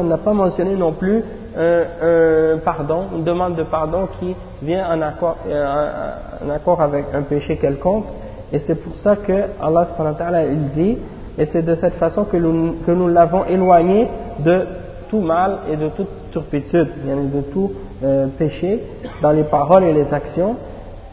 n'a 0.02 0.18
pas 0.18 0.32
mentionné 0.32 0.74
non 0.74 0.92
plus 0.92 1.22
un, 1.56 2.58
pardon, 2.64 3.04
une 3.14 3.24
demande 3.24 3.56
de 3.56 3.62
pardon 3.62 4.08
qui 4.18 4.34
vient 4.62 4.90
en 4.90 5.00
accord, 5.02 5.36
euh, 5.46 6.12
en 6.46 6.50
accord 6.50 6.82
avec 6.82 7.06
un 7.14 7.22
péché 7.22 7.56
quelconque. 7.56 8.04
Et 8.52 8.58
c'est 8.60 8.76
pour 8.76 8.94
ça 8.96 9.16
que 9.16 9.44
Allah 9.60 10.44
il 10.44 10.68
dit, 10.70 10.98
et 11.38 11.46
c'est 11.46 11.62
de 11.62 11.74
cette 11.76 11.94
façon 11.94 12.24
que 12.24 12.36
nous, 12.36 12.76
que 12.86 12.90
nous 12.90 13.08
l'avons 13.08 13.44
éloigné 13.44 14.08
de 14.40 14.66
tout 15.08 15.20
mal 15.20 15.58
et 15.70 15.76
de 15.76 15.88
toute 15.88 16.08
turpitude, 16.32 16.88
de 17.06 17.40
tout 17.52 17.72
euh, 18.02 18.26
péché 18.38 18.80
dans 19.22 19.32
les 19.32 19.44
paroles 19.44 19.84
et 19.84 19.92
les 19.92 20.12
actions. 20.12 20.56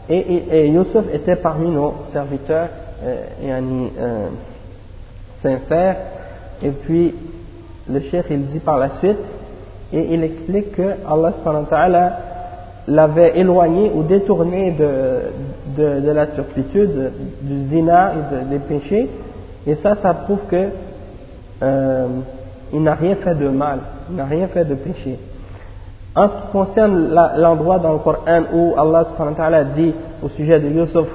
Et, 0.08 0.18
et, 0.18 0.58
et 0.58 0.68
Youssef 0.68 1.04
était 1.12 1.36
parmi 1.36 1.70
nos 1.70 1.94
serviteurs 2.12 2.68
euh, 3.04 3.24
euh, 3.42 4.26
sincères. 5.42 5.96
Et 6.62 6.70
puis, 6.70 7.14
le 7.90 8.00
cheikh 8.00 8.26
il 8.30 8.46
dit 8.46 8.60
par 8.60 8.78
la 8.78 8.90
suite, 8.98 9.18
et 9.92 10.14
il 10.14 10.22
explique 10.22 10.72
que 10.72 10.94
Allah 11.08 12.18
l'avait 12.88 13.38
éloigné 13.38 13.90
ou 13.94 14.02
détourné 14.02 14.72
de, 14.72 16.00
de, 16.00 16.10
la 16.10 16.28
turpitude, 16.28 17.12
du 17.42 17.64
zina 17.68 18.12
et 18.12 18.34
de, 18.34 18.50
des 18.50 18.58
péchés, 18.58 19.08
et 19.66 19.74
ça, 19.76 19.96
ça 19.96 20.14
prouve 20.14 20.40
que 20.48 20.68
il 22.72 22.82
n'a 22.82 22.94
rien 22.94 23.14
fait 23.16 23.34
de 23.34 23.48
mal, 23.48 23.78
il 24.10 24.16
n'a 24.16 24.24
rien 24.24 24.48
fait 24.48 24.64
de 24.64 24.74
péché. 24.74 25.18
En 26.14 26.28
ce 26.28 26.34
qui 26.36 26.48
concerne 26.52 27.14
l'endroit 27.36 27.78
dans 27.78 27.92
le 27.92 27.98
Coran 27.98 28.42
où 28.52 28.74
Allah 28.78 29.64
dit 29.76 29.94
au 30.22 30.28
sujet 30.28 30.58
de 30.58 30.68
Yusuf 30.68 31.06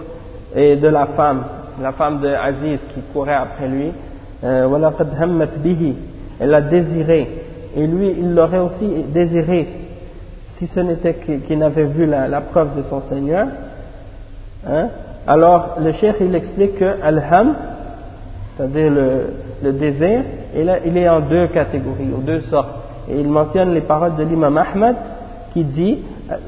et 0.55 0.75
de 0.75 0.87
la 0.87 1.07
femme, 1.07 1.43
la 1.81 1.91
femme 1.93 2.19
de 2.21 2.29
Aziz 2.29 2.79
qui 2.93 3.01
courait 3.13 3.33
après 3.35 3.67
lui, 3.67 3.91
euh, 4.43 4.67
elle 6.39 6.53
a 6.55 6.61
désiré, 6.61 7.29
et 7.75 7.87
lui 7.87 8.15
il 8.17 8.33
l'aurait 8.33 8.59
aussi 8.59 9.05
désiré 9.13 9.67
si 10.57 10.67
ce 10.67 10.79
n'était 10.79 11.15
qu'il 11.15 11.57
n'avait 11.57 11.85
vu 11.85 12.05
la, 12.05 12.41
preuve 12.41 12.75
de 12.77 12.83
son 12.83 13.01
Seigneur. 13.01 13.47
Hein. 14.67 14.87
Alors 15.25 15.77
le 15.79 15.91
cheikh 15.93 16.15
il 16.21 16.35
explique 16.35 16.77
que 16.77 17.01
Al-Ham, 17.03 17.55
c'est-à-dire 18.55 18.91
le, 19.63 19.71
désir, 19.73 20.21
il, 20.55 20.79
il 20.85 20.97
est 20.97 21.09
en 21.09 21.21
deux 21.21 21.47
catégories, 21.47 22.09
ou 22.15 22.21
deux 22.21 22.41
sortes. 22.41 22.75
Et 23.09 23.19
il 23.19 23.27
mentionne 23.27 23.73
les 23.73 23.81
paroles 23.81 24.15
de 24.15 24.23
l'imam 24.23 24.57
Ahmad 24.57 24.95
qui 25.53 25.63
dit 25.63 25.99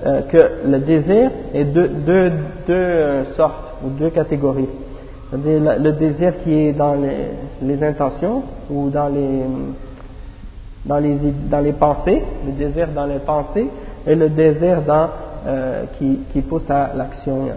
euh, 0.05 0.21
que 0.23 0.69
le 0.69 0.79
désir 0.79 1.31
est 1.53 1.65
de 1.65 1.87
deux, 1.87 2.31
deux 2.67 3.23
sortes 3.35 3.75
ou 3.83 3.89
deux 3.89 4.09
catégories. 4.09 4.69
C'est-à-dire 5.29 5.79
le 5.79 5.91
désir 5.93 6.37
qui 6.43 6.53
est 6.53 6.73
dans 6.73 6.95
les, 6.95 7.83
intentions 7.83 8.43
ou 8.69 8.89
dans 8.89 9.07
les, 9.07 9.41
dans, 10.85 10.99
les, 10.99 11.17
dans 11.49 11.59
les 11.59 11.73
pensées, 11.73 12.21
le 12.45 12.51
désir 12.51 12.89
dans 12.95 13.05
les 13.05 13.19
pensées 13.19 13.67
et 14.05 14.15
le 14.15 14.29
désir 14.29 14.79
euh, 15.47 15.83
qui, 15.97 16.19
qui 16.31 16.41
pousse 16.41 16.69
à 16.69 16.91
l'action. 16.95 17.47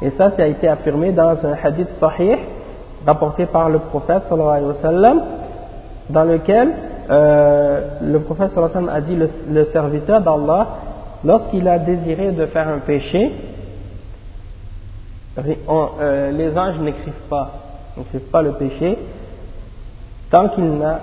Et 0.00 0.10
ça, 0.10 0.30
ça 0.30 0.44
a 0.44 0.46
été 0.46 0.68
affirmé 0.68 1.12
dans 1.12 1.44
un 1.44 1.54
hadith 1.62 1.90
sahih 2.00 2.38
rapporté 3.06 3.46
par 3.46 3.68
le 3.68 3.78
prophète 3.78 4.22
sallallahu 4.28 4.74
alayhi 4.74 5.16
wa 5.16 5.24
dans 6.10 6.24
lequel 6.24 6.68
euh, 7.10 7.80
le 8.02 8.20
prophète 8.20 8.50
sallallahu 8.50 8.88
a 8.90 9.00
dit 9.00 9.16
le, 9.16 9.64
serviteur 9.66 10.20
d'Allah, 10.20 10.66
lorsqu'il 11.24 11.66
a 11.68 11.78
désiré 11.78 12.32
de 12.32 12.46
faire 12.46 12.68
un 12.68 12.78
péché, 12.78 13.32
euh, 15.38 16.30
les 16.30 16.56
anges 16.56 16.78
n'écrivent 16.78 17.28
pas, 17.28 17.50
n'écrivent 17.96 18.30
pas 18.30 18.42
le 18.42 18.52
péché, 18.52 18.98
tant 20.30 20.48
qu'il 20.48 20.70
n'a 20.78 21.00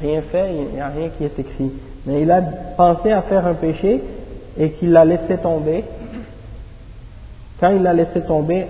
rien 0.00 0.22
fait, 0.22 0.54
il 0.54 0.74
n'y 0.74 0.80
a 0.80 0.88
rien 0.88 1.08
qui 1.16 1.24
est 1.24 1.38
écrit. 1.38 1.72
Mais 2.06 2.22
il 2.22 2.30
a 2.30 2.42
pensé 2.76 3.12
à 3.12 3.22
faire 3.22 3.46
un 3.46 3.54
péché 3.54 4.02
et 4.58 4.70
qu'il 4.72 4.92
l'a 4.92 5.04
laissé 5.04 5.38
tomber. 5.38 5.84
Quand 7.60 7.70
il 7.70 7.82
l'a 7.82 7.92
laissé 7.92 8.20
tomber, 8.22 8.66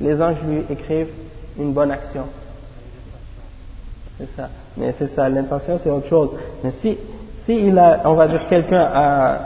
les 0.00 0.20
anges 0.20 0.42
lui 0.46 0.64
écrivent 0.70 1.21
une 1.58 1.72
bonne 1.72 1.90
action. 1.90 2.24
C'est 4.18 4.28
ça. 4.36 4.48
Mais 4.76 4.94
c'est 4.98 5.14
ça, 5.14 5.28
l'intention 5.28 5.78
c'est 5.82 5.90
autre 5.90 6.08
chose. 6.08 6.30
Mais 6.62 6.72
si, 6.80 6.96
si 7.44 7.54
il 7.54 7.78
a, 7.78 8.02
on 8.04 8.14
va 8.14 8.28
dire 8.28 8.46
quelqu'un 8.48 8.88
a, 8.92 9.38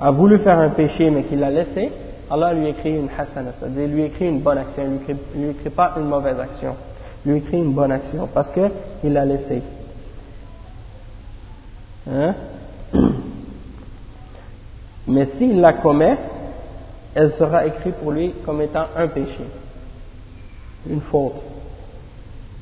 a 0.00 0.10
voulu 0.10 0.38
faire 0.38 0.58
un 0.58 0.70
péché 0.70 1.10
mais 1.10 1.24
qu'il 1.24 1.40
l'a 1.40 1.50
laissé, 1.50 1.90
Allah 2.30 2.54
lui 2.54 2.68
écrit 2.68 2.96
une 2.96 3.08
hasana, 3.08 3.52
c'est-à-dire 3.58 3.88
lui 3.88 4.04
écrit 4.04 4.28
une 4.28 4.40
bonne 4.40 4.58
action, 4.58 4.84
lui 4.84 4.96
écrit, 4.96 5.16
lui 5.34 5.50
écrit 5.50 5.70
pas 5.70 5.92
une 5.96 6.06
mauvaise 6.06 6.38
action, 6.40 6.76
lui 7.26 7.38
écrit 7.38 7.58
une 7.58 7.72
bonne 7.72 7.92
action 7.92 8.28
parce 8.32 8.50
que 8.50 8.70
il 9.04 9.12
l'a 9.12 9.24
laissé. 9.24 9.62
Hein? 12.10 12.34
Mais 15.06 15.26
s'il 15.36 15.60
la 15.60 15.74
commet, 15.74 16.16
elle 17.14 17.32
sera 17.32 17.66
écrite 17.66 17.96
pour 17.96 18.12
lui 18.12 18.34
comme 18.46 18.62
étant 18.62 18.86
un 18.96 19.08
péché, 19.08 19.44
une 20.88 21.00
faute. 21.00 21.42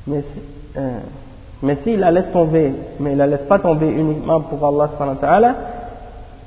Mais 0.07 0.21
si, 0.21 0.41
mais 1.61 1.75
s'il 1.83 1.99
la 1.99 2.11
laisse 2.11 2.31
tomber, 2.31 2.73
mais 2.99 3.11
il 3.11 3.17
la 3.17 3.27
laisse 3.27 3.43
pas 3.43 3.59
tomber 3.59 3.87
uniquement 3.89 4.41
pour 4.41 4.65
Allah 4.65 4.89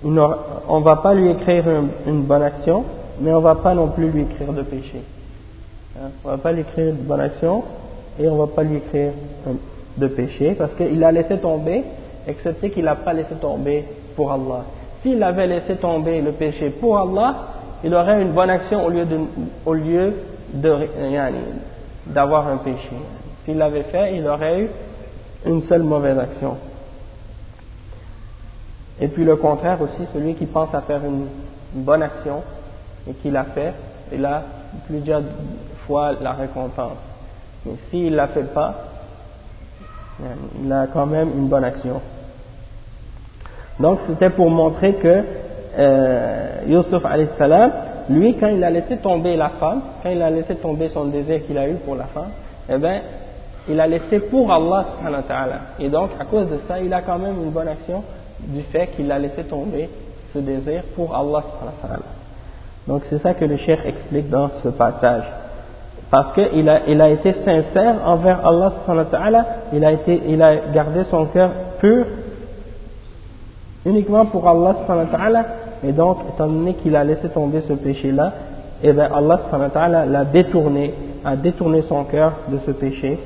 on 0.05 0.81
ne 0.81 0.85
va 0.85 0.97
pas 0.97 1.14
lui 1.14 1.31
écrire 1.31 1.64
une, 2.07 2.22
bonne 2.22 2.43
action, 2.43 2.85
mais 3.20 3.33
on 3.33 3.39
ne 3.39 3.43
va 3.43 3.55
pas 3.55 3.75
non 3.75 3.89
plus 3.89 4.11
lui 4.11 4.22
écrire 4.22 4.53
de 4.53 4.62
péché. 4.62 5.03
Hein? 5.97 6.09
On 6.25 6.31
ne 6.31 6.37
va 6.37 6.43
pas 6.43 6.53
lui 6.53 6.61
écrire 6.61 6.93
de 6.93 6.99
bonne 6.99 7.20
action 7.20 7.62
et 8.18 8.29
on 8.29 8.35
ne 8.35 8.39
va 8.41 8.47
pas 8.49 8.62
lui 8.62 8.77
écrire 8.77 9.12
de 9.97 10.07
péché 10.09 10.55
parce 10.59 10.75
qu'il 10.75 11.03
a 11.03 11.11
laissé 11.11 11.39
tomber, 11.39 11.85
excepté 12.27 12.70
qu'il 12.70 12.85
n'a 12.85 12.97
pas 12.97 13.12
laissé 13.12 13.35
tomber 13.41 13.85
pour 14.14 14.31
Allah. 14.31 14.64
S'il 15.03 15.22
avait 15.22 15.47
laissé 15.47 15.77
tomber 15.77 16.20
le 16.20 16.33
péché 16.33 16.70
pour 16.70 16.99
Allah, 16.99 17.35
il 17.83 17.95
aurait 17.95 18.20
une 18.20 18.33
bonne 18.33 18.51
action 18.51 18.85
au 18.85 18.91
lieu 18.91 19.05
de, 19.05 19.18
au 19.64 19.75
lieu 19.75 20.12
d'avoir 22.07 22.49
un 22.49 22.59
péché. 22.59 22.97
S'il 23.45 23.59
l'avait 23.59 23.85
fait, 23.85 24.17
il 24.17 24.27
aurait 24.27 24.63
eu 24.63 24.69
une 25.47 25.63
seule 25.63 25.83
mauvaise 25.83 26.19
action. 26.19 26.57
Et 29.01 29.09
puis 29.09 29.25
le 29.25 29.37
contraire 29.37 29.81
aussi, 29.83 30.07
celui 30.13 30.35
qui 30.35 30.47
pense 30.47 30.75
à 30.75 30.81
faire 30.83 31.05
une, 31.05 31.27
bonne 31.77 32.05
action 32.05 32.41
et 33.09 33.15
qui 33.15 33.33
l'a 33.33 33.45
fait, 33.47 33.73
il 34.13 34.25
a 34.25 34.45
plusieurs 34.87 35.23
fois 35.89 36.13
la 36.21 36.33
récompense. 36.33 36.99
Mais 37.67 37.73
s'il 37.91 38.13
ne 38.13 38.17
la 38.17 38.29
fait 38.29 38.55
pas, 38.55 38.75
il 40.63 40.73
a 40.73 40.87
quand 40.87 41.07
même 41.07 41.31
une 41.31 41.49
bonne 41.49 41.65
action. 41.65 42.01
Donc 43.81 43.99
c'était 44.07 44.31
pour 44.31 44.49
montrer 44.51 44.95
que 44.95 45.25
euh, 45.77 46.61
Yusuf 46.69 47.03
salam, 47.37 47.73
lui 48.09 48.35
quand 48.35 48.49
il 48.49 48.63
a 48.63 48.71
laissé 48.71 48.97
tomber 48.99 49.37
la 49.37 49.51
femme, 49.51 49.81
quand 50.03 50.11
il 50.11 50.23
a 50.23 50.31
laissé 50.31 50.55
tomber 50.57 50.89
son 50.89 51.07
désir 51.07 51.47
qu'il 51.47 51.57
a 51.59 51.69
eu 51.69 51.75
pour 51.75 51.97
la 51.97 52.05
femme, 52.05 52.31
eh 52.69 52.79
bien 52.79 53.01
il 53.69 53.81
a 53.81 53.87
laissé 53.87 54.21
pour 54.21 54.53
Allah 54.53 54.87
subhanahu. 54.97 55.25
Et 55.79 55.89
donc, 55.89 56.11
à 56.21 56.25
cause 56.25 56.49
de 56.49 56.59
ça, 56.69 56.79
il 56.81 56.93
a 56.93 57.01
quand 57.03 57.19
même 57.19 57.37
une 57.43 57.51
bonne 57.51 57.69
action 57.69 58.03
du 58.41 58.63
fait 58.63 58.89
qu'il 58.89 59.11
a 59.11 59.19
laissé 59.19 59.45
tomber 59.45 59.89
ce 60.33 60.39
désir 60.39 60.83
pour 60.95 61.15
Allah 61.15 61.43
subhanahu. 61.43 62.03
Donc, 62.87 63.03
c'est 63.09 63.19
ça 63.19 63.33
que 63.33 63.45
le 63.45 63.57
cheikh 63.57 63.81
explique 63.87 64.29
dans 64.29 64.51
ce 64.63 64.69
passage. 64.69 65.25
Parce 66.11 66.33
qu'il 66.35 66.69
a, 66.69 66.87
il 66.87 67.01
a 67.01 67.09
été 67.09 67.33
sincère 67.33 67.97
envers 68.05 68.47
Allah 68.47 68.73
subhanahu 68.87 69.45
il 69.73 69.85
a, 69.85 69.93
été, 69.93 70.23
il 70.29 70.43
a 70.43 70.57
gardé 70.73 71.05
son 71.05 71.27
cœur 71.27 71.51
pur 71.81 72.07
uniquement 73.87 74.27
pour 74.27 74.47
Allah 74.47 74.77
subhanahu 74.81 75.45
et 75.87 75.93
donc, 75.93 76.18
étant 76.35 76.47
donné 76.47 76.74
qu'il 76.74 76.97
a 76.97 77.05
laissé 77.05 77.28
tomber 77.28 77.61
ce 77.62 77.72
péché-là, 77.72 78.32
et 78.82 78.89
eh 78.89 78.93
bien 78.93 79.09
Allah 79.12 80.07
l'a 80.07 80.24
détourné, 80.24 80.93
a 81.24 81.37
détourné 81.37 81.82
son 81.82 82.05
cœur 82.05 82.32
de 82.49 82.59
ce 82.66 82.70
péché, 82.72 83.18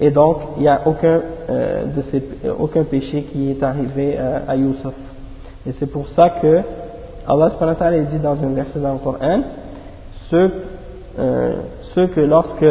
et 0.00 0.10
donc, 0.10 0.38
il 0.56 0.62
n'y 0.62 0.68
a 0.68 0.80
aucun, 0.86 1.20
euh, 1.50 1.84
de 1.84 2.02
ces, 2.10 2.22
euh, 2.46 2.54
aucun 2.58 2.84
péché 2.84 3.22
qui 3.24 3.50
est 3.50 3.62
arrivé 3.62 4.16
euh, 4.18 4.38
à 4.48 4.56
Youssef. 4.56 4.94
Et 5.66 5.72
c'est 5.78 5.90
pour 5.90 6.08
ça 6.08 6.30
que 6.40 6.62
Allah 7.28 7.50
subhanahu 7.50 8.06
dit 8.06 8.18
dans 8.18 8.42
un 8.42 8.54
verset 8.54 8.80
dans 8.80 8.94
le 8.94 8.98
Coran, 8.98 9.42
ceux, 10.30 10.50
ceux 11.94 12.06
que 12.06 12.20
lorsque 12.20 12.64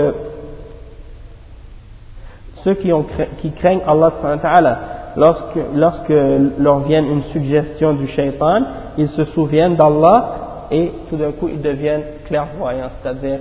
ceux 2.64 2.74
qui, 2.76 2.92
ont, 2.92 3.06
qui 3.42 3.52
craignent 3.52 3.82
Allah 3.86 4.12
subhanahu 4.18 4.76
lorsque, 5.16 5.60
lorsque 5.76 6.14
leur 6.60 6.80
vient 6.80 7.04
une 7.04 7.24
suggestion 7.24 7.94
du 7.94 8.08
shaitan, 8.08 8.62
ils 8.98 9.10
se 9.10 9.24
souviennent 9.26 9.76
d'Allah 9.76 10.68
et 10.72 10.92
tout 11.10 11.18
d'un 11.18 11.32
coup 11.32 11.48
ils 11.48 11.62
deviennent 11.62 12.04
clairvoyants, 12.26 12.90
c'est-à-dire 13.02 13.40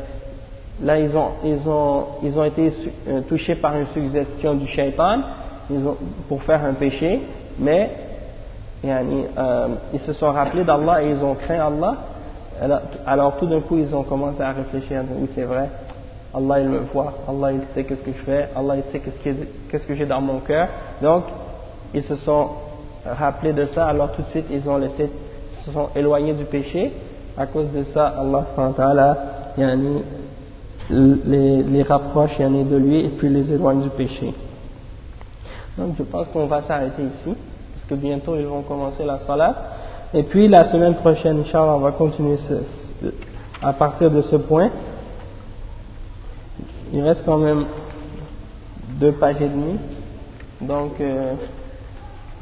là 0.83 0.99
ils 0.99 1.15
ont, 1.17 1.31
ils 1.45 1.69
ont, 1.69 2.05
ils 2.23 2.39
ont 2.39 2.45
été 2.45 2.73
euh, 3.09 3.21
touchés 3.29 3.57
par 3.57 3.77
une 3.77 3.87
suggestion 3.89 4.55
du 4.55 4.67
shaitan 4.67 5.21
pour 6.29 6.43
faire 6.45 6.65
un 6.65 6.73
péché, 6.75 7.21
mais 7.59 7.91
euh, 8.85 9.69
ils 9.93 10.01
se 10.01 10.13
sont 10.15 10.33
rappelés 10.33 10.65
d'Allah 10.65 11.03
et 11.03 11.11
ils 11.11 11.23
ont 11.23 11.35
craint 11.35 11.67
Allah. 11.67 11.95
Alors, 13.07 13.37
tout 13.37 13.47
d'un 13.47 13.61
coup 13.61 13.77
ils 13.77 13.95
ont 13.95 14.03
commencé 14.03 14.43
à 14.43 14.53
réfléchir, 14.53 15.03
oui 15.21 15.29
c'est 15.35 15.45
vrai, 15.45 15.69
Allah 16.35 16.61
il 16.61 16.69
me 16.69 16.79
voit, 16.93 17.13
Allah 17.29 17.53
il 17.53 17.61
sait 17.75 17.85
qu'est-ce 17.85 18.01
que 18.01 18.13
je 18.13 18.25
fais, 18.25 18.49
Allah 18.57 18.77
il 18.77 18.83
sait 18.91 19.01
qu'est-ce 19.01 19.87
que 19.87 19.95
j'ai 19.95 20.07
dans 20.07 20.21
mon 20.21 20.41
cœur. 20.41 20.69
Donc 21.03 21.25
ils 21.95 22.03
se 22.03 22.17
sont 22.17 22.49
rappelés 23.07 23.53
de 23.53 23.67
ça, 23.75 23.87
alors 23.87 24.13
tout 24.13 24.23
de 24.23 24.29
suite 24.29 24.47
ils 24.51 24.69
ont 24.69 24.77
laissé, 24.77 25.11
se 25.65 25.73
sont 25.73 25.89
éloignés 25.95 26.35
du 26.35 26.45
péché. 26.45 26.93
À 27.37 27.47
cause 27.47 27.71
de 27.73 27.85
ça, 27.95 28.15
Allah 28.17 29.17
les, 30.91 31.63
les 31.63 31.83
rapproche 31.83 32.39
de 32.39 32.77
lui 32.77 33.05
et 33.05 33.09
puis 33.11 33.29
les 33.29 33.53
éloigne 33.53 33.83
du 33.83 33.91
péché. 33.91 34.35
Donc 35.77 35.95
je 35.97 36.03
pense 36.03 36.27
qu'on 36.33 36.47
va 36.47 36.63
s'arrêter 36.63 37.03
ici, 37.03 37.37
parce 37.75 37.87
que 37.89 37.95
bientôt 37.95 38.37
ils 38.37 38.47
vont 38.47 38.63
commencer 38.63 39.05
la 39.05 39.21
salat. 39.21 39.55
Et 40.13 40.25
puis 40.25 40.49
la 40.49 40.71
semaine 40.73 40.95
prochaine, 40.95 41.41
Inch'Allah, 41.41 41.75
on 41.77 41.81
va 41.81 41.93
continuer 41.93 42.39
à 43.63 43.73
partir 43.73 44.11
de 44.11 44.23
ce 44.23 44.37
point. 44.37 44.71
Il 46.93 47.03
reste 47.03 47.23
quand 47.25 47.39
même 47.39 47.67
deux 48.99 49.13
pages 49.13 49.41
et 49.41 49.49
demie. 49.49 49.79
Donc 50.61 51.01
euh, 51.01 51.35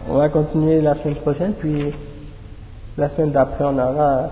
on 0.08 0.14
va 0.14 0.28
continuer 0.28 0.80
la 0.80 0.94
semaine 0.96 1.16
prochaine, 1.16 1.52
puis 1.58 1.92
la 2.96 3.08
semaine 3.10 3.30
d'après 3.30 3.64
on 3.64 3.78
aura 3.78 4.30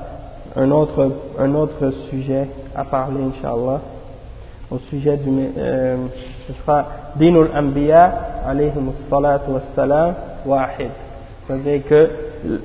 un 0.57 0.71
autre, 0.71 1.13
un 1.39 1.55
autre 1.55 1.91
sujet 2.11 2.49
à 2.75 2.85
parler, 2.85 3.21
Inch'Allah 3.23 3.81
au 4.71 4.79
sujet 4.91 5.17
du, 5.17 5.31
euh, 5.57 5.97
ce 6.47 6.53
sera 6.55 6.87
Dinul 7.17 7.51
Anbiya 7.55 8.13
alayhim 8.47 8.93
salatu 9.09 9.51
wassalam 9.51 10.15
wahid. 10.47 10.91
C'est-à-dire 11.47 11.85
que 11.85 12.11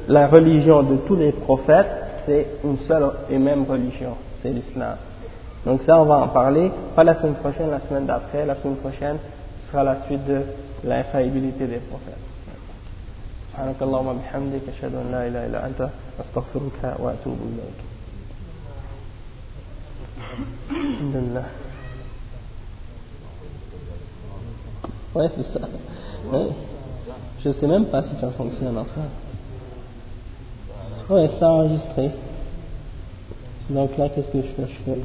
la 0.08 0.28
religion 0.28 0.84
de 0.84 0.98
tous 1.08 1.16
les 1.16 1.32
prophètes, 1.32 1.88
c'est 2.26 2.48
une 2.64 2.78
seule 2.80 3.12
et 3.30 3.38
même 3.38 3.66
religion. 3.70 4.16
c'est 4.42 4.50
l'islam. 4.50 4.96
Donc 5.66 5.84
ça, 5.84 6.00
on 6.00 6.06
va 6.06 6.20
en 6.20 6.30
parler, 6.30 6.72
pas 6.96 7.04
la 7.04 7.16
semaine 7.16 7.36
prochaine, 7.36 7.70
la 7.70 7.82
semaine 7.82 8.06
d'après, 8.06 8.46
la 8.46 8.56
semaine 8.56 8.78
prochaine 8.78 9.18
sera 9.68 9.84
la 9.84 10.02
suite 10.06 10.26
de 10.26 10.42
l'infaillibilité 10.86 11.68
des 11.68 11.80
prophètes. 11.80 12.29
سبحانك 13.60 13.82
اللهم 13.84 14.08
وبحمدك 14.08 14.62
أشهد 14.72 14.96
أن 14.96 15.12
لا 15.12 15.28
إله 15.28 15.46
إلا 15.46 15.60
أنت 15.68 15.90
أستغفرك 16.24 16.80
وأتوب 17.00 17.38
إليك 17.50 17.80
الحمد 20.72 21.16
لله 21.16 21.46
Ouais, 25.16 25.28
c'est 25.36 25.52
ça. 25.52 25.60
Ouais. 26.32 26.50
Je 27.44 27.50
sais 27.52 27.68
même 27.68 27.88
pas 27.88 28.02
si 28.04 28.16
ça 28.22 28.30
fonctionne 28.30 28.78
enfin. 28.78 29.08
Ouais, 31.10 31.28
ça 31.40 31.50
enregistré. 31.50 32.12
Donc 33.72 33.98
là, 33.98 34.08
qu'est-ce 34.08 34.32
que 34.32 34.42
je 34.42 34.54
fais 34.56 34.68
Je 34.68 34.84
fais 34.86 34.98